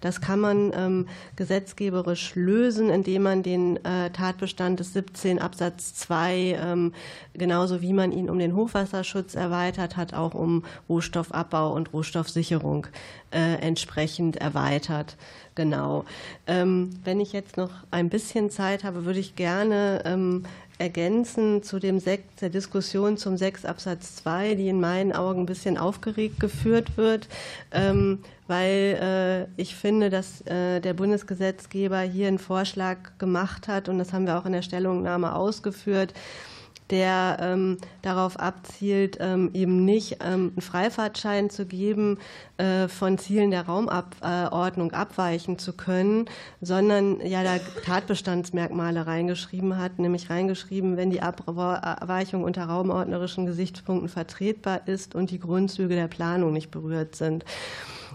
[0.00, 1.06] Das kann man
[1.36, 6.90] gesetzgeberisch lösen, indem man den äh, Tatbestand des 17 Absatz 2
[7.34, 12.86] genauso wie man ihn um den Hochwasserschutz erweitert hat, auch um Rohstoffabbau und Rohstoffsicherung
[13.30, 15.16] äh, entsprechend erweitert.
[15.54, 16.04] Genau.
[16.46, 20.44] Ähm, wenn ich jetzt noch ein bisschen Zeit habe, würde ich gerne ähm,
[20.78, 25.46] ergänzen zu dem Sekt, der Diskussion zum 6 Absatz 2, die in meinen Augen ein
[25.46, 27.28] bisschen aufgeregt geführt wird,
[27.72, 33.98] ähm, weil äh, ich finde, dass äh, der Bundesgesetzgeber hier einen Vorschlag gemacht hat, und
[33.98, 36.14] das haben wir auch in der Stellungnahme ausgeführt,
[36.90, 42.18] der ähm, darauf abzielt, ähm, eben nicht ähm, einen Freifahrtschein zu geben,
[42.56, 46.26] äh, von Zielen der Raumordnung abweichen zu können,
[46.60, 54.86] sondern ja da Tatbestandsmerkmale reingeschrieben hat, nämlich reingeschrieben, wenn die Abweichung unter raumordnerischen Gesichtspunkten vertretbar
[54.86, 57.44] ist und die Grundzüge der Planung nicht berührt sind.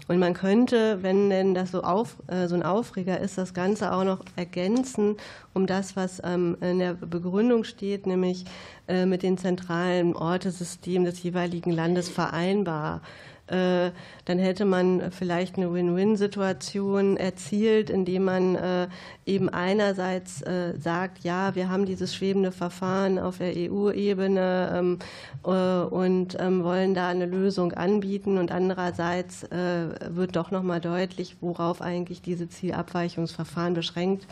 [0.08, 3.92] Und man könnte, wenn denn das so, auf, äh, so ein Aufreger ist, das Ganze
[3.92, 5.16] auch noch ergänzen
[5.54, 8.44] um das, was ähm, in der Begründung steht, nämlich
[8.88, 13.00] äh, mit den zentralen Ortesystemen des jeweiligen Landes vereinbar.
[13.46, 13.90] Äh,
[14.24, 18.88] dann hätte man vielleicht eine Win-Win-Situation erzielt, indem man äh,
[19.26, 24.98] eben einerseits äh, sagt, ja, wir haben dieses schwebende Verfahren auf der EU-Ebene ähm,
[25.42, 31.82] und ähm, wollen da eine Lösung anbieten und andererseits wird doch noch mal deutlich, worauf
[31.82, 34.26] eigentlich diese Zielabweichungsverfahren beschränkt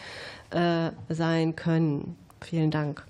[1.08, 2.16] sein können.
[2.40, 3.04] Vielen Dank.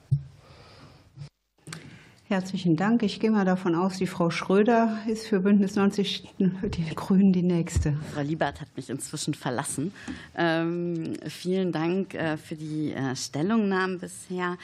[2.33, 3.03] Herzlichen Dank.
[3.03, 7.43] Ich gehe mal davon aus, die Frau Schröder ist für Bündnis 90 die Grünen die
[7.43, 7.95] nächste.
[8.14, 9.93] Frau Liebert hat mich inzwischen verlassen.
[10.35, 14.57] Ähm, vielen Dank äh, für die äh, Stellungnahmen bisher.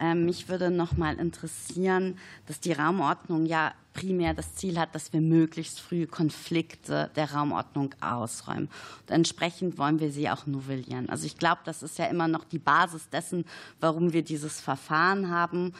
[0.00, 2.18] Ähm, mich würde noch mal interessieren,
[2.48, 7.94] dass die Raumordnung ja primär das Ziel hat, dass wir möglichst früh Konflikte der Raumordnung
[8.00, 8.68] ausräumen.
[9.02, 11.08] Und entsprechend wollen wir sie auch novellieren.
[11.08, 13.44] Also ich glaube, das ist ja immer noch die Basis dessen,
[13.78, 15.72] warum wir dieses Verfahren haben.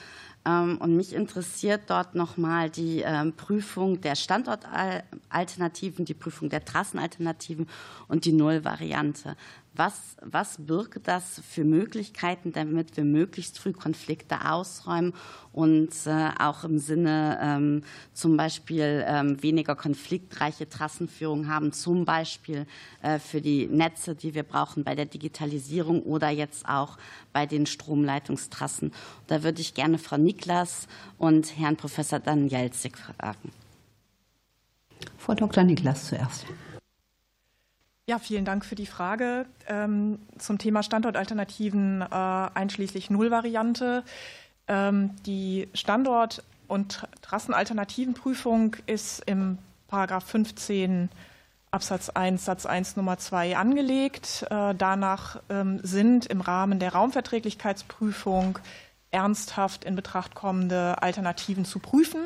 [0.44, 7.68] Ähm, und mich interessiert dort nochmal die ähm, Prüfung der Standortalternativen, die Prüfung der Trassenalternativen
[8.08, 9.36] und die Nullvariante.
[9.74, 15.14] Was, was birgt das für Möglichkeiten, damit wir möglichst früh Konflikte ausräumen
[15.52, 22.66] und äh, auch im Sinne ähm, zum Beispiel ähm, weniger konfliktreiche Trassenführung haben, zum Beispiel
[23.00, 26.98] äh, für die Netze, die wir brauchen bei der Digitalisierung oder jetzt auch
[27.32, 28.92] bei den Stromleitungstrassen.
[29.26, 33.52] Da würde ich gerne Frau Niklas und Herrn Professor Danielzig fragen.
[35.16, 35.64] Frau Dr.
[35.64, 36.44] Niklas zuerst.
[38.08, 44.02] Ja, vielen Dank für die Frage ähm, zum Thema Standortalternativen äh, einschließlich Nullvariante.
[44.66, 51.10] Ähm, die Standort- und Trassenalternativenprüfung ist im Paragraph 15
[51.70, 54.46] Absatz 1 Satz 1 Nummer 2 angelegt.
[54.50, 58.58] Äh, danach ähm, sind im Rahmen der Raumverträglichkeitsprüfung
[59.12, 62.20] ernsthaft in Betracht kommende Alternativen zu prüfen.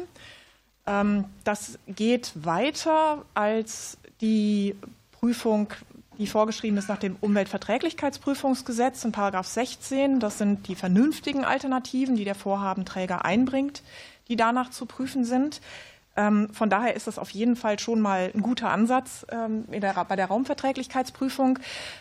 [1.42, 4.76] Das geht weiter als die
[5.20, 5.72] Prüfung
[6.18, 10.20] die vorgeschrieben ist nach dem Umweltverträglichkeitsprüfungsgesetz in Paragraph 16.
[10.20, 13.82] Das sind die vernünftigen Alternativen, die der Vorhabenträger einbringt,
[14.28, 15.60] die danach zu prüfen sind.
[16.16, 20.16] Ähm, von daher ist das auf jeden Fall schon mal ein guter Ansatz ähm, bei
[20.16, 21.58] der Raumverträglichkeitsprüfung.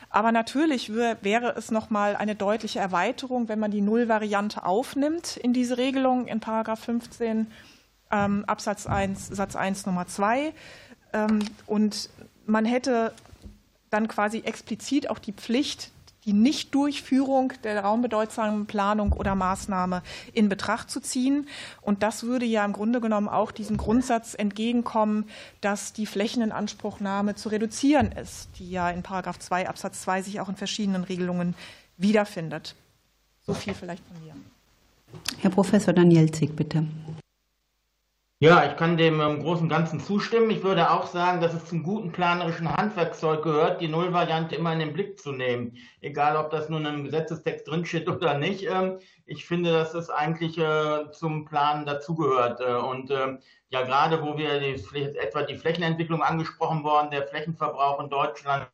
[0.10, 5.52] Aber natürlich wäre es noch mal eine deutliche Erweiterung, wenn man die Nullvariante aufnimmt in
[5.52, 7.48] diese Regelung in Paragraph 15
[8.12, 10.54] ähm, Absatz 1 Satz 1 Nummer 2
[11.66, 12.10] und
[12.46, 13.14] man hätte
[13.90, 15.92] dann quasi explizit auch die Pflicht,
[16.26, 20.02] die Nichtdurchführung der raumbedeutsamen Planung oder Maßnahme
[20.34, 21.48] in Betracht zu ziehen.
[21.82, 25.26] Und das würde ja im Grunde genommen auch diesem Grundsatz entgegenkommen,
[25.62, 30.50] dass die Flächeninanspruchnahme zu reduzieren ist, die ja in Paragraph 2 Absatz 2 sich auch
[30.50, 31.54] in verschiedenen Regelungen
[31.98, 32.76] wiederfindet.
[33.46, 34.34] So viel vielleicht von mir.
[35.40, 36.86] Herr Professor Danielzig, bitte.
[38.40, 40.50] Ja, ich kann dem im Großen und Ganzen zustimmen.
[40.50, 44.80] Ich würde auch sagen, dass es zum guten planerischen Handwerkszeug gehört, die Nullvariante immer in
[44.80, 45.78] den Blick zu nehmen.
[46.02, 48.66] Egal, ob das nun im Gesetzestext drinsteht oder nicht.
[48.70, 52.60] Ähm, ich finde, dass es eigentlich äh, zum Planen dazugehört.
[52.60, 53.40] Äh, und ähm,
[53.70, 54.84] ja, gerade wo wir die,
[55.18, 58.68] etwa die Flächenentwicklung angesprochen worden, der Flächenverbrauch in Deutschland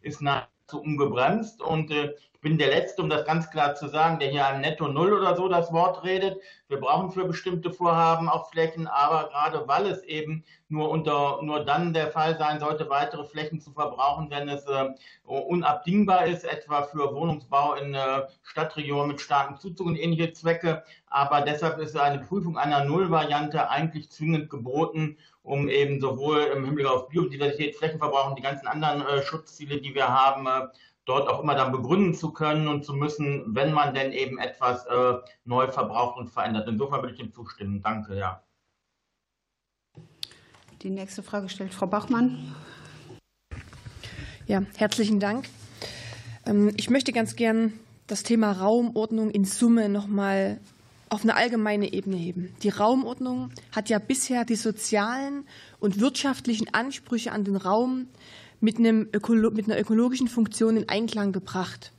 [0.00, 1.60] ist nahezu ungebremst.
[1.60, 4.88] Und äh, bin der Letzte, um das ganz klar zu sagen, der hier einem Netto
[4.88, 6.40] Null oder so das Wort redet.
[6.68, 11.64] Wir brauchen für bestimmte Vorhaben auch Flächen, aber gerade weil es eben nur unter, nur
[11.64, 14.88] dann der Fall sein sollte, weitere Flächen zu verbrauchen, wenn es äh,
[15.24, 20.82] unabdingbar ist, etwa für Wohnungsbau in äh, Stadtregionen mit starkem Zuzug und ähnliche Zwecke.
[21.06, 26.86] Aber deshalb ist eine Prüfung einer Nullvariante eigentlich zwingend geboten, um eben sowohl im Hinblick
[26.86, 30.68] auf Biodiversität, Flächenverbrauch und die ganzen anderen äh, Schutzziele, die wir haben, äh,
[31.04, 34.86] dort auch immer dann begründen zu können und zu müssen, wenn man denn eben etwas
[34.86, 35.14] äh,
[35.44, 36.68] neu verbraucht und verändert.
[36.68, 37.82] Insofern würde ich dem zustimmen.
[37.82, 38.42] Danke, ja.
[40.82, 42.54] Die nächste Frage stellt Frau Bachmann.
[44.46, 45.48] Ja, herzlichen Dank.
[46.46, 47.72] Ähm, ich möchte ganz gern
[48.06, 50.60] das Thema Raumordnung in Summe noch mal
[51.08, 52.54] auf eine allgemeine Ebene heben.
[52.62, 55.46] Die Raumordnung hat ja bisher die sozialen
[55.78, 58.08] und wirtschaftlichen Ansprüche an den Raum
[58.62, 61.92] mit, einem Ökolo mit einer ökologischen Funktion in Einklang gebracht.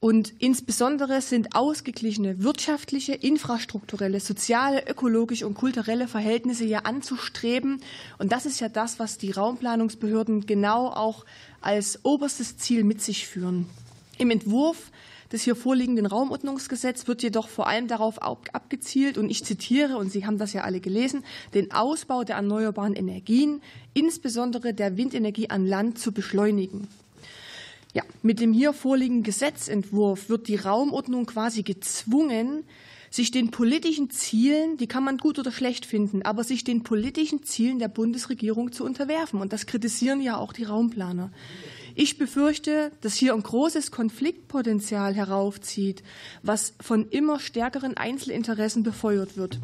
[0.00, 7.80] Und insbesondere sind ausgeglichene wirtschaftliche, infrastrukturelle, soziale, ökologische und kulturelle Verhältnisse ja anzustreben.
[8.18, 11.24] Und das ist ja das, was die Raumplanungsbehörden genau auch
[11.60, 13.66] als oberstes Ziel mit sich führen.
[14.18, 14.90] Im Entwurf
[15.32, 20.26] des hier vorliegenden Raumordnungsgesetzes wird jedoch vor allem darauf abgezielt, und ich zitiere, und Sie
[20.26, 23.62] haben das ja alle gelesen, den Ausbau der erneuerbaren Energien,
[23.94, 26.88] insbesondere der Windenergie an Land, zu beschleunigen.
[27.94, 32.64] Ja, mit dem hier vorliegenden Gesetzentwurf wird die Raumordnung quasi gezwungen,
[33.10, 37.42] sich den politischen Zielen, die kann man gut oder schlecht finden, aber sich den politischen
[37.42, 39.40] Zielen der Bundesregierung zu unterwerfen.
[39.40, 41.30] Und das kritisieren ja auch die Raumplaner.
[41.94, 46.02] Ich befürchte, dass hier ein großes Konfliktpotenzial heraufzieht,
[46.42, 49.58] was von immer stärkeren Einzelinteressen befeuert wird.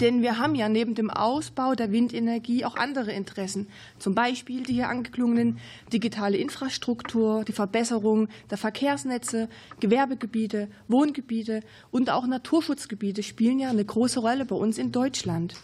[0.00, 3.68] Denn wir haben ja neben dem Ausbau der Windenergie auch andere Interessen,
[3.98, 5.58] zum Beispiel die hier angeklungenen
[5.92, 9.48] digitale Infrastruktur, die Verbesserung der Verkehrsnetze,
[9.80, 15.54] Gewerbegebiete, Wohngebiete und auch Naturschutzgebiete spielen ja eine große Rolle bei uns in Deutschland.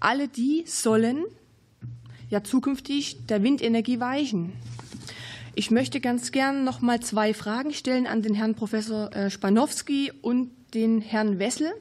[0.00, 1.24] Alle die sollen
[2.28, 4.52] ja zukünftig der Windenergie weichen.
[5.58, 10.12] Ich möchte ganz gern noch mal zwei Fragen stellen an den Herrn Professor äh, Spanowski
[10.20, 11.72] und den Herrn Wessel.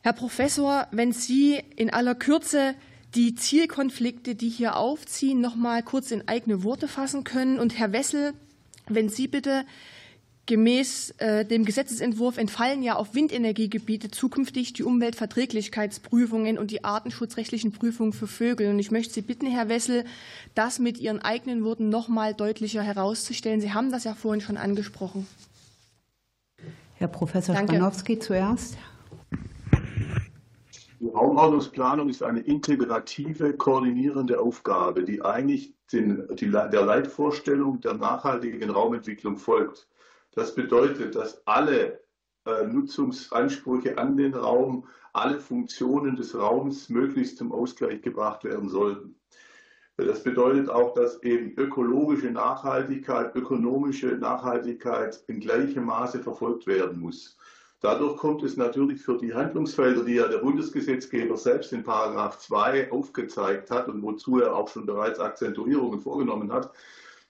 [0.00, 2.74] Herr Professor, wenn Sie in aller Kürze
[3.14, 7.58] die Zielkonflikte, die hier aufziehen, noch mal kurz in eigene Worte fassen können.
[7.58, 8.32] Und Herr Wessel,
[8.86, 9.66] wenn Sie bitte
[10.48, 18.14] Gemäß äh, dem Gesetzesentwurf entfallen ja auf Windenergiegebiete zukünftig die Umweltverträglichkeitsprüfungen und die artenschutzrechtlichen Prüfungen
[18.14, 18.70] für Vögel.
[18.70, 20.06] Und ich möchte Sie bitten, Herr Wessel,
[20.54, 23.60] das mit Ihren eigenen Worten noch mal deutlicher herauszustellen.
[23.60, 25.26] Sie haben das ja vorhin schon angesprochen.
[26.94, 27.74] Herr Professor Danke.
[27.74, 28.78] Spanowski zuerst.
[30.98, 38.70] Die Raumordnungsplanung ist eine integrative, koordinierende Aufgabe, die eigentlich den, die, der Leitvorstellung der nachhaltigen
[38.70, 39.86] Raumentwicklung folgt.
[40.38, 42.00] Das bedeutet, dass alle
[42.46, 49.18] äh, Nutzungsansprüche an den Raum, alle Funktionen des Raums möglichst zum Ausgleich gebracht werden sollten.
[49.96, 57.36] Das bedeutet auch, dass eben ökologische Nachhaltigkeit, ökonomische Nachhaltigkeit in gleichem Maße verfolgt werden muss.
[57.80, 62.92] Dadurch kommt es natürlich für die Handlungsfelder, die ja der Bundesgesetzgeber selbst in Paragraph 2
[62.92, 66.70] aufgezeigt hat und wozu er auch schon bereits Akzentuierungen vorgenommen hat,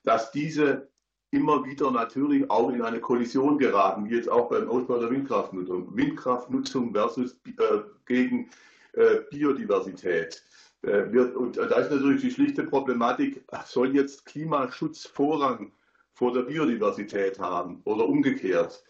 [0.05, 0.91] dass diese
[1.31, 5.95] immer wieder natürlich auch in eine Kollision geraten, wie jetzt auch beim Ausbau der Windkraftnutzung.
[5.97, 8.51] Windkraftnutzung versus äh, gegen
[8.95, 10.43] äh, Biodiversität.
[10.81, 15.73] wird, und da ist natürlich die schlichte Problematik, soll jetzt Klimaschutz Vorrang
[16.15, 18.85] vor der Biodiversität haben oder umgekehrt?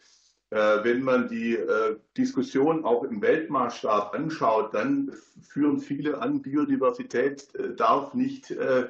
[0.51, 1.59] Wenn man die
[2.15, 8.89] Diskussion auch im Weltmaßstab anschaut, dann führen viele an, Biodiversität darf nicht äh,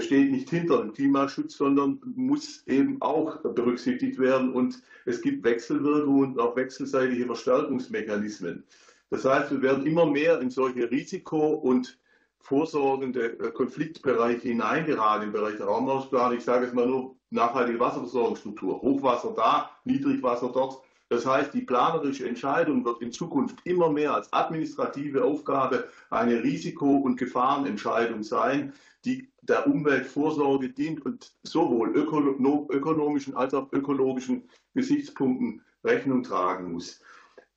[0.00, 4.52] steht nicht hinter dem Klimaschutz, sondern muss eben auch berücksichtigt werden.
[4.52, 8.64] Und es gibt Wechselwirkungen und auch wechselseitige Verstärkungsmechanismen.
[9.10, 11.98] Das heißt, wir werden immer mehr in solche Risiko- und
[12.40, 16.36] vorsorgende äh, Konfliktbereiche hineingeraten im Bereich der Raumausplanung.
[16.36, 18.80] Ich sage es mal nur nachhaltige Wasserversorgungsstruktur.
[18.80, 20.82] Hochwasser da, Niedrigwasser dort.
[21.10, 26.98] Das heißt, die planerische Entscheidung wird in Zukunft immer mehr als administrative Aufgabe eine Risiko-
[26.98, 28.74] und Gefahrenentscheidung sein,
[29.06, 37.00] die der Umweltvorsorge dient und sowohl ökonomischen als auch ökologischen Gesichtspunkten Rechnung tragen muss.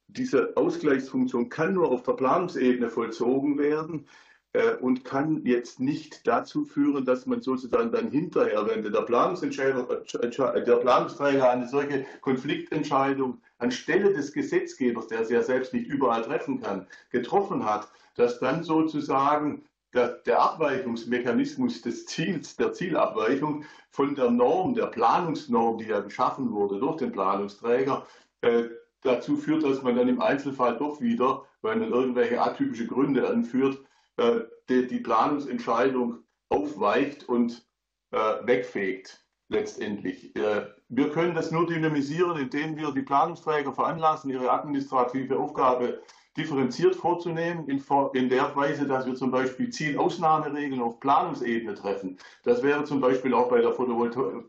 [0.07, 4.07] Diese Ausgleichsfunktion kann nur auf der Planungsebene vollzogen werden
[4.53, 10.03] äh, und kann jetzt nicht dazu führen, dass man sozusagen dann hinterher, wenn der Planungsentscheider,
[10.03, 16.61] der Planungsträger eine solche Konfliktentscheidung anstelle des Gesetzgebers, der sie ja selbst nicht überall treffen
[16.61, 19.63] kann, getroffen hat, dass dann sozusagen
[19.93, 26.51] der, der Abweichungsmechanismus des Ziels, der Zielabweichung von der Norm, der Planungsnorm, die ja geschaffen
[26.51, 28.05] wurde durch den Planungsträger,
[28.41, 28.63] äh,
[29.01, 33.79] dazu führt, dass man dann im Einzelfall doch wieder, weil man irgendwelche atypische Gründe anführt,
[34.17, 36.19] äh, die, die, Planungsentscheidung
[36.49, 37.67] aufweicht und
[38.11, 40.35] äh, wegfegt letztendlich.
[40.35, 46.01] Äh, wir können das nur dynamisieren, indem wir die Planungsträger veranlassen, ihre administrative Aufgabe
[46.37, 47.83] differenziert vorzunehmen, in,
[48.13, 52.17] in, der Weise, dass wir zum Beispiel Zielausnahmeregeln auf Planungsebene treffen.
[52.43, 53.73] Das wäre zum Beispiel auch bei der,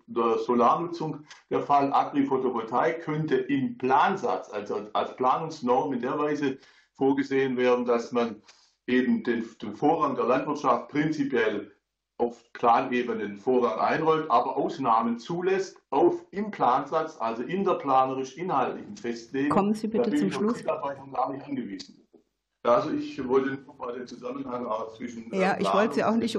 [0.06, 1.92] der Solarnutzung der Fall.
[1.92, 6.58] Agri-Photovoltaik könnte im Plansatz, also als Planungsnorm in der Weise
[6.94, 8.42] vorgesehen werden, dass man
[8.86, 11.72] eben den, den Vorrang der Landwirtschaft prinzipiell
[12.18, 19.50] auf Planebene Vorrang einräumt, aber Ausnahmen zulässt auf im Plansatz, also in der planerisch-inhaltlichen Festlegung.
[19.50, 20.62] Kommen Sie bitte zum Schluss.
[20.64, 22.06] gar nicht angewiesen.
[22.64, 24.66] Also ich wollte nochmal den Zusammenhang
[24.96, 25.34] zwischen.
[25.34, 26.38] Ja, ich wollte Sie auch nicht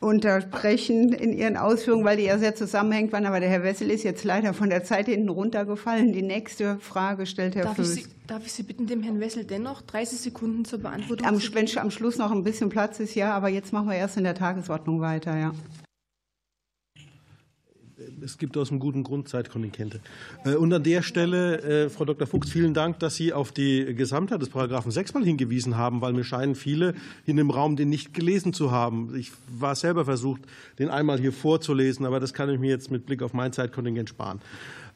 [0.00, 3.26] unterbrechen in Ihren Ausführungen, weil die ja sehr zusammenhängt waren.
[3.26, 6.12] Aber der Herr Wessel ist jetzt leider von der Zeit hinten runtergefallen.
[6.12, 7.96] Die nächste Frage stellt Herr darf Föß.
[7.96, 11.40] Ich Sie, darf ich Sie bitten, dem Herrn Wessel dennoch 30 Sekunden zur Beantwortung am,
[11.40, 13.32] zu Wenn am Schluss noch ein bisschen Platz ist, ja.
[13.32, 15.52] Aber jetzt machen wir erst in der Tagesordnung weiter, ja
[18.24, 20.00] es gibt aus einem guten Grund Zeitkontingente.
[20.44, 22.26] Äh, und an der Stelle, äh, Frau Dr.
[22.26, 26.12] Fuchs, vielen Dank, dass Sie auf die Gesamtheit des Paragraphen 6 mal hingewiesen haben, weil
[26.12, 26.94] mir scheinen viele
[27.26, 29.14] in dem Raum den nicht gelesen zu haben.
[29.16, 30.42] Ich war selber versucht,
[30.78, 34.08] den einmal hier vorzulesen, aber das kann ich mir jetzt mit Blick auf mein Zeitkontingent
[34.08, 34.40] sparen.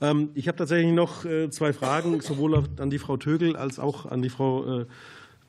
[0.01, 4.07] Ähm, ich habe tatsächlich noch äh, zwei Fragen, sowohl an die Frau Tögel als auch
[4.07, 4.87] an die Frau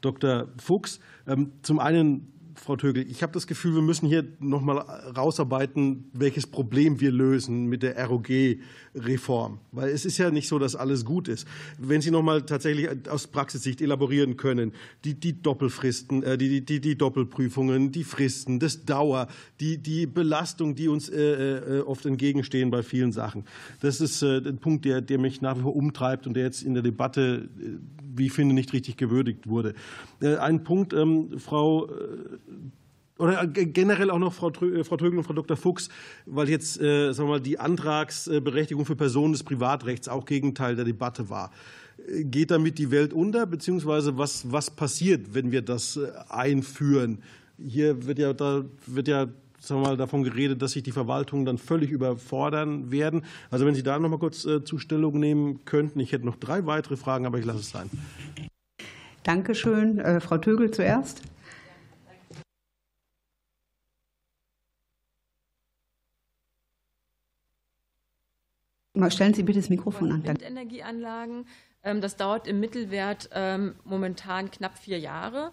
[0.02, 0.48] Dr.
[0.58, 1.00] Fuchs.
[1.28, 6.10] Ähm, zum einen Frau Tögel, ich habe das Gefühl, wir müssen hier noch mal rausarbeiten,
[6.14, 7.98] welches Problem wir lösen mit der
[9.00, 9.60] ROG-Reform.
[9.72, 11.48] Weil es ist ja nicht so, dass alles gut ist.
[11.78, 14.74] Wenn Sie noch mal tatsächlich aus Praxissicht elaborieren können,
[15.06, 19.28] die, die Doppelfristen, äh, die, die, die Doppelprüfungen, die Fristen, das Dauer,
[19.60, 23.46] die, die Belastung, die uns äh, äh, oft entgegenstehen bei vielen Sachen.
[23.82, 26.74] Das ist ein Punkt, der, der mich nach wie vor umtreibt und der jetzt in
[26.74, 27.50] der Debatte,
[28.16, 29.74] wie ich finde, nicht richtig gewürdigt wurde.
[30.22, 31.88] Ein Punkt, ähm, Frau
[33.20, 35.58] oder generell auch noch Frau, Frau Trögel und Frau Dr.
[35.58, 35.90] Fuchs,
[36.26, 40.86] weil jetzt äh, sagen wir mal, die Antragsberechtigung für Personen des Privatrechts auch Gegenteil der
[40.86, 41.52] Debatte war.
[42.22, 47.22] Geht damit die Welt unter, beziehungsweise was, was passiert, wenn wir das äh, einführen?
[47.62, 49.28] Hier wird ja, da wird ja
[49.60, 53.26] sagen wir mal, davon geredet, dass sich die Verwaltungen dann völlig überfordern werden.
[53.52, 56.00] Also wenn Sie da noch mal kurz äh, Zustellung nehmen könnten.
[56.00, 57.90] Ich hätte noch drei weitere Fragen, aber ich lasse es sein.
[59.24, 60.00] Dankeschön.
[60.00, 61.22] Äh, Frau Tögel zuerst.
[69.10, 70.26] Stellen Sie bitte das Mikrofon an.
[70.26, 71.46] Windenergieanlagen,
[71.84, 75.52] ähm, das dauert im Mittelwert ähm, momentan knapp vier Jahre.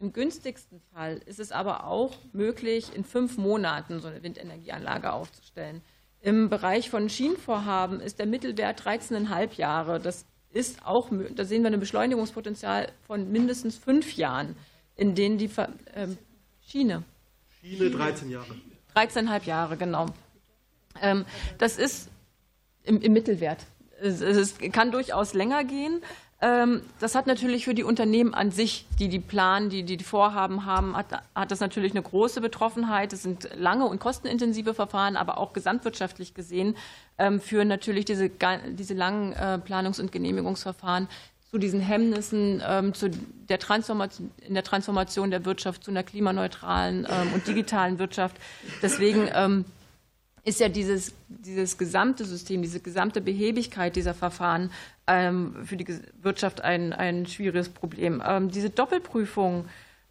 [0.00, 5.82] Im günstigsten Fall ist es aber auch möglich, in fünf Monaten so eine Windenergieanlage aufzustellen.
[6.20, 10.00] Im Bereich von Schienenvorhaben ist der Mittelwert 13,5 Jahre.
[10.00, 14.56] Das ist auch, da sehen wir ein Beschleunigungspotenzial von mindestens fünf Jahren,
[14.96, 15.50] in denen die
[15.94, 16.16] ähm,
[16.66, 17.02] Schiene.
[17.60, 18.54] Schiene 13 Jahre.
[18.94, 20.06] 13,5 Jahre, genau.
[21.58, 22.08] das ist
[22.84, 23.58] im, im Mittelwert.
[24.00, 26.02] Es, es, kann durchaus länger gehen.
[26.40, 30.66] Ähm, das hat natürlich für die Unternehmen an sich, die die planen, die die Vorhaben
[30.66, 33.12] haben, hat, hat das natürlich eine große Betroffenheit.
[33.12, 36.76] Es sind lange und kostenintensive Verfahren, aber auch gesamtwirtschaftlich gesehen
[37.18, 38.30] ähm, führen natürlich diese,
[38.68, 41.08] diese langen äh, Planungs- und Genehmigungsverfahren
[41.50, 43.10] zu diesen Hemmnissen ähm, zu
[43.48, 48.36] der Transformation, in der Transformation der Wirtschaft zu einer klimaneutralen und digitalen Wirtschaft.
[48.82, 49.28] Deswegen
[50.44, 54.70] ist ja dieses, dieses gesamte System, diese gesamte Behebigkeit dieser Verfahren
[55.06, 55.86] ähm, für die
[56.22, 58.22] Wirtschaft ein, ein schwieriges Problem.
[58.24, 59.64] Ähm, diese Doppelprüfung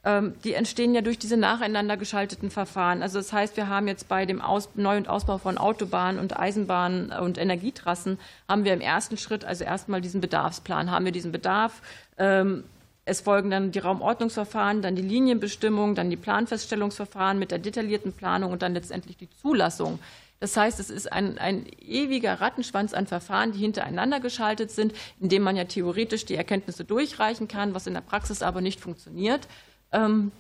[0.05, 3.01] ähm, die entstehen ja durch diese nacheinander geschalteten Verfahren.
[3.01, 6.37] Also das heißt, wir haben jetzt bei dem Aus Neu- und Ausbau von Autobahnen und
[6.37, 8.19] Eisenbahnen und Energietrassen
[8.49, 10.91] haben wir im ersten Schritt also erstmal diesen Bedarfsplan.
[10.91, 11.81] Haben wir diesen Bedarf?
[12.17, 12.65] Ähm,
[13.05, 18.51] es folgen dann die Raumordnungsverfahren, dann die Linienbestimmung, dann die Planfeststellungsverfahren mit der detaillierten Planung
[18.51, 19.99] und dann letztendlich die Zulassung.
[20.43, 25.29] Das heißt, es ist ein, ein ewiger Rattenschwanz an Verfahren, die hintereinander geschaltet sind, in
[25.29, 29.47] dem man ja theoretisch die Erkenntnisse durchreichen kann, was in der Praxis aber nicht funktioniert.
[29.93, 30.33] Ähm,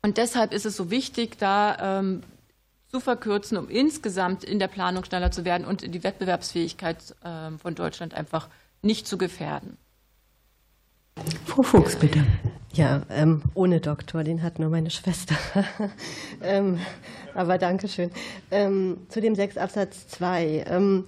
[0.00, 2.22] und deshalb ist es so wichtig, da ähm,
[2.88, 7.74] zu verkürzen, um insgesamt in der Planung schneller zu werden und die Wettbewerbsfähigkeit ähm, von
[7.74, 8.48] Deutschland einfach
[8.80, 9.76] nicht zu gefährden.
[11.44, 12.24] Frau Fuchs, bitte.
[12.74, 15.36] Ja, ähm, ohne Doktor, den hat nur meine Schwester.
[16.42, 16.80] ähm,
[17.32, 18.10] aber danke schön.
[18.50, 20.64] Ähm, zu dem 6 Absatz 2.
[20.68, 21.04] Ähm,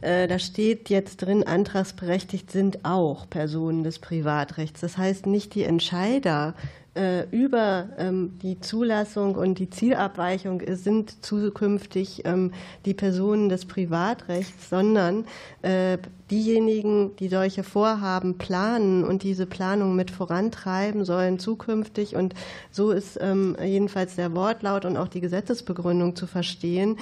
[0.00, 4.80] äh, da steht jetzt drin, antragsberechtigt sind auch Personen des Privatrechts.
[4.80, 6.54] Das heißt, nicht die Entscheider
[6.94, 12.52] über ähm, die Zulassung und die Zielabweichung sind zukünftig ähm,
[12.84, 15.24] die Personen des Privatrechts, sondern
[15.62, 15.96] äh,
[16.30, 22.34] diejenigen, die solche Vorhaben planen und diese Planung mit vorantreiben, sollen zukünftig, und
[22.70, 26.98] so ist ähm, jedenfalls der Wortlaut und auch die Gesetzesbegründung zu verstehen,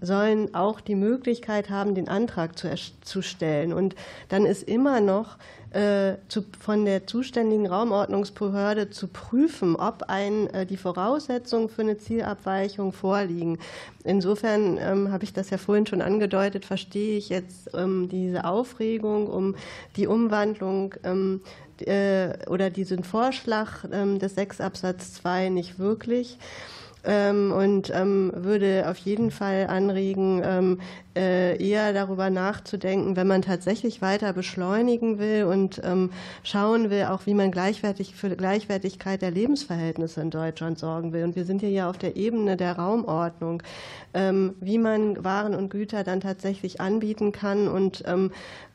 [0.00, 2.70] sollen auch die Möglichkeit haben, den Antrag zu,
[3.02, 3.72] zu stellen.
[3.72, 3.94] Und
[4.28, 5.38] dann ist immer noch
[5.74, 11.98] äh, zu, von der zuständigen Raumordnungsbehörde zu prüfen, ob ein, äh, die Voraussetzungen für eine
[11.98, 13.58] Zielabweichung vorliegen.
[14.04, 19.26] Insofern ähm, habe ich das ja vorhin schon angedeutet, verstehe ich jetzt ähm, diese Aufregung
[19.26, 19.56] um
[19.96, 21.40] die Umwandlung ähm,
[21.80, 26.38] äh, oder diesen Vorschlag ähm, des 6 Absatz 2 nicht wirklich.
[27.06, 30.78] Ähm, und ähm, würde auf jeden Fall anregen,
[31.14, 35.80] eher darüber nachzudenken, wenn man tatsächlich weiter beschleunigen will und
[36.42, 41.24] schauen will, auch wie man gleichwertig für Gleichwertigkeit der Lebensverhältnisse in Deutschland sorgen will.
[41.24, 43.62] Und wir sind hier ja auf der Ebene der Raumordnung,
[44.12, 48.02] wie man Waren und Güter dann tatsächlich anbieten kann und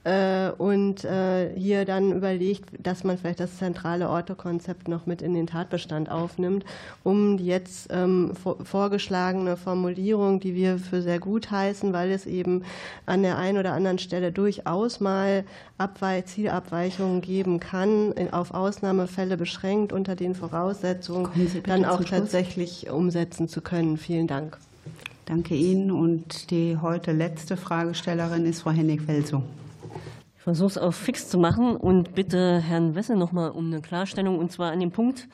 [0.05, 5.33] äh, und äh, hier dann überlegt, dass man vielleicht das zentrale Ortekonzept noch mit in
[5.33, 6.63] den Tatbestand aufnimmt,
[7.03, 8.31] um die jetzt ähm,
[8.63, 12.63] vorgeschlagene Formulierung, die wir für sehr gut heißen, weil es eben
[13.05, 15.43] an der einen oder anderen Stelle durchaus mal
[15.77, 21.29] Abweich Zielabweichungen geben kann, auf Ausnahmefälle beschränkt unter den Voraussetzungen,
[21.63, 23.97] dann auch tatsächlich umsetzen zu können.
[23.97, 24.57] Vielen Dank.
[25.29, 25.91] Danke Ihnen.
[25.91, 29.43] Und die heute letzte Fragestellerin ist Frau Hennig-Welsow.
[30.37, 33.81] Ich versuche es auch fix zu machen und bitte Herrn Wessel noch mal um eine
[33.81, 35.27] Klarstellung und zwar an dem Punkt.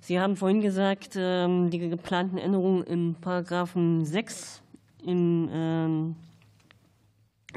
[0.00, 4.62] Sie haben vorhin gesagt, ähm, die geplanten Änderungen im Paragraphen 6
[5.04, 6.16] im ähm,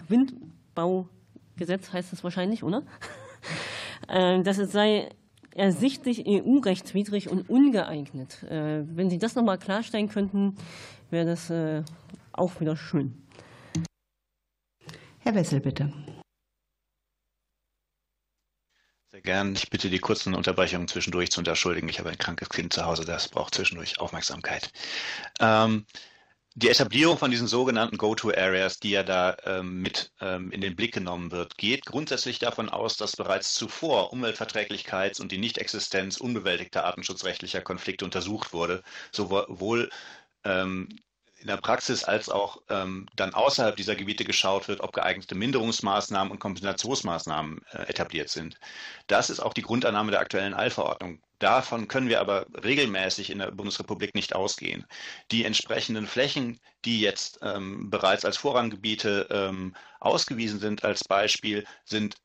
[0.07, 2.83] Windbaugesetz heißt es wahrscheinlich, oder?
[4.07, 5.09] Äh, dass es sei
[5.53, 8.41] ersichtlich EU-rechtswidrig und ungeeignet.
[8.43, 10.55] Äh, wenn Sie das noch mal klarstellen könnten,
[11.11, 11.83] wäre das äh,
[12.31, 13.21] auch wieder schön.
[15.19, 15.93] Herr Wessel, bitte.
[19.11, 19.53] Sehr gern.
[19.53, 21.89] Ich bitte die kurzen Unterbrechungen zwischendurch zu entschuldigen.
[21.89, 24.71] Ich habe ein krankes Kind zu Hause, das braucht zwischendurch Aufmerksamkeit.
[25.39, 25.85] Ähm,
[26.55, 30.93] die Etablierung von diesen sogenannten Go-To-Areas, die ja da ähm, mit ähm, in den Blick
[30.93, 37.61] genommen wird, geht grundsätzlich davon aus, dass bereits zuvor Umweltverträglichkeits- und die Nichtexistenz unbewältigter artenschutzrechtlicher
[37.61, 39.89] Konflikte untersucht wurde, sowohl
[40.43, 40.89] ähm,
[41.39, 46.31] in der Praxis als auch ähm, dann außerhalb dieser Gebiete geschaut wird, ob geeignete Minderungsmaßnahmen
[46.31, 48.59] und Kompensationsmaßnahmen äh, etabliert sind.
[49.07, 51.21] Das ist auch die Grundannahme der aktuellen Eilverordnung.
[51.39, 54.85] Davon können wir aber regelmäßig in der Bundesrepublik nicht ausgehen.
[55.31, 62.15] Die entsprechenden Flächen, die jetzt ähm, bereits als Vorranggebiete ähm, ausgewiesen sind als Beispiel, sind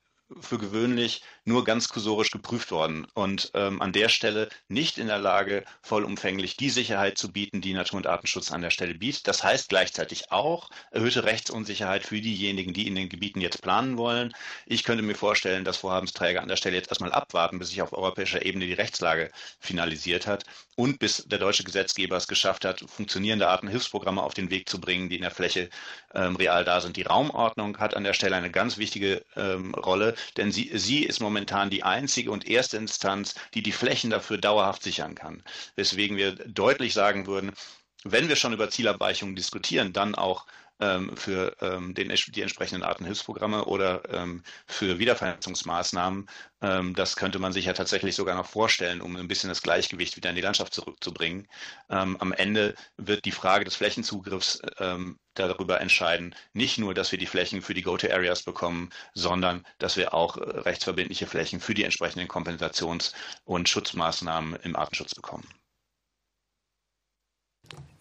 [0.40, 5.18] für gewöhnlich nur ganz kursorisch geprüft worden und ähm, an der Stelle nicht in der
[5.18, 9.28] Lage, vollumfänglich die Sicherheit zu bieten, die Natur- und Artenschutz an der Stelle bietet.
[9.28, 14.32] Das heißt gleichzeitig auch erhöhte Rechtsunsicherheit für diejenigen, die in den Gebieten jetzt planen wollen.
[14.66, 17.92] Ich könnte mir vorstellen, dass Vorhabensträger an der Stelle jetzt erstmal abwarten, bis sich auf
[17.92, 19.30] europäischer Ebene die Rechtslage
[19.60, 20.44] finalisiert hat
[20.76, 25.08] und bis der deutsche Gesetzgeber es geschafft hat, funktionierende Artenhilfsprogramme auf den Weg zu bringen,
[25.10, 25.68] die in der Fläche
[26.14, 26.96] ähm, real da sind.
[26.96, 31.20] Die Raumordnung hat an der Stelle eine ganz wichtige ähm, Rolle, denn sie, sie ist
[31.20, 31.33] momentan
[31.70, 35.42] die einzige und erste Instanz, die die Flächen dafür dauerhaft sichern kann.
[35.76, 37.52] Weswegen wir deutlich sagen würden,
[38.04, 40.46] wenn wir schon über Zielabweichungen diskutieren, dann auch
[40.80, 46.28] ähm, für ähm, den, die entsprechenden Artenhilfsprogramme oder ähm, für Wiedervernetzungsmaßnahmen.
[46.62, 50.16] Ähm, das könnte man sich ja tatsächlich sogar noch vorstellen, um ein bisschen das Gleichgewicht
[50.16, 51.48] wieder in die Landschaft zurückzubringen.
[51.90, 57.18] Ähm, am Ende wird die Frage des Flächenzugriffs ähm, darüber entscheiden, nicht nur, dass wir
[57.18, 61.84] die Flächen für die Go-to-Areas bekommen, sondern dass wir auch äh, rechtsverbindliche Flächen für die
[61.84, 63.12] entsprechenden Kompensations-
[63.44, 65.48] und Schutzmaßnahmen im Artenschutz bekommen.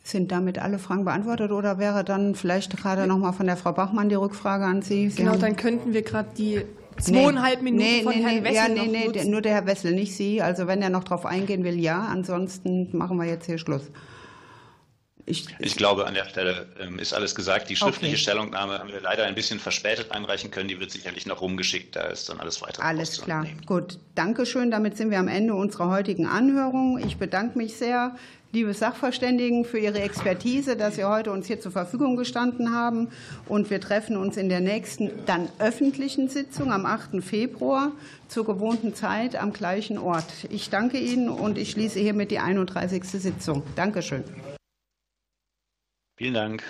[0.06, 3.72] Sind damit alle Fragen beantwortet oder wäre dann vielleicht gerade noch mal von der Frau
[3.72, 5.10] Bachmann die Rückfrage an Sie?
[5.10, 6.66] Sie genau, dann könnten wir gerade die
[6.98, 9.32] zweieinhalb nee, Minuten nee, von nee, Herrn Wessel ja, nee, nee, nutzen.
[9.32, 10.42] nur der Herr Wessel, nicht Sie.
[10.42, 12.06] Also wenn er noch darauf eingehen will, ja.
[12.06, 13.84] Ansonsten machen wir jetzt hier Schluss.
[15.26, 17.70] Ich, ich, glaube, an der Stelle ähm, ist alles gesagt.
[17.70, 18.22] Die schriftliche okay.
[18.22, 20.68] Stellungnahme haben wir leider ein bisschen verspätet einreichen können.
[20.68, 21.95] Die wird sicherlich noch rumgeschickt.
[21.95, 22.84] Da ist dann alles weitere.
[22.84, 23.45] Alles klar.
[23.66, 24.00] Gut.
[24.16, 24.70] Dankeschön.
[24.70, 27.00] Damit sind wir am Ende unserer heutigen Anhörung.
[27.06, 28.16] Ich bedanke mich sehr
[28.54, 33.10] liebe Sachverständigen, für Ihre Expertise, dass Sie heute uns hier zur Verfügung gestanden haben.
[33.48, 37.24] Und wir treffen uns in der nächsten, dann öffentlichen Sitzung am 8.
[37.24, 37.91] Februar
[38.28, 40.26] zur gewohnten Zeit am gleichen Ort.
[40.50, 43.04] Ich danke Ihnen und ich schließe hiermit die 31.
[43.04, 43.64] Sitzung.
[43.76, 44.24] Dankeschön.
[46.18, 46.64] Vielen Dank.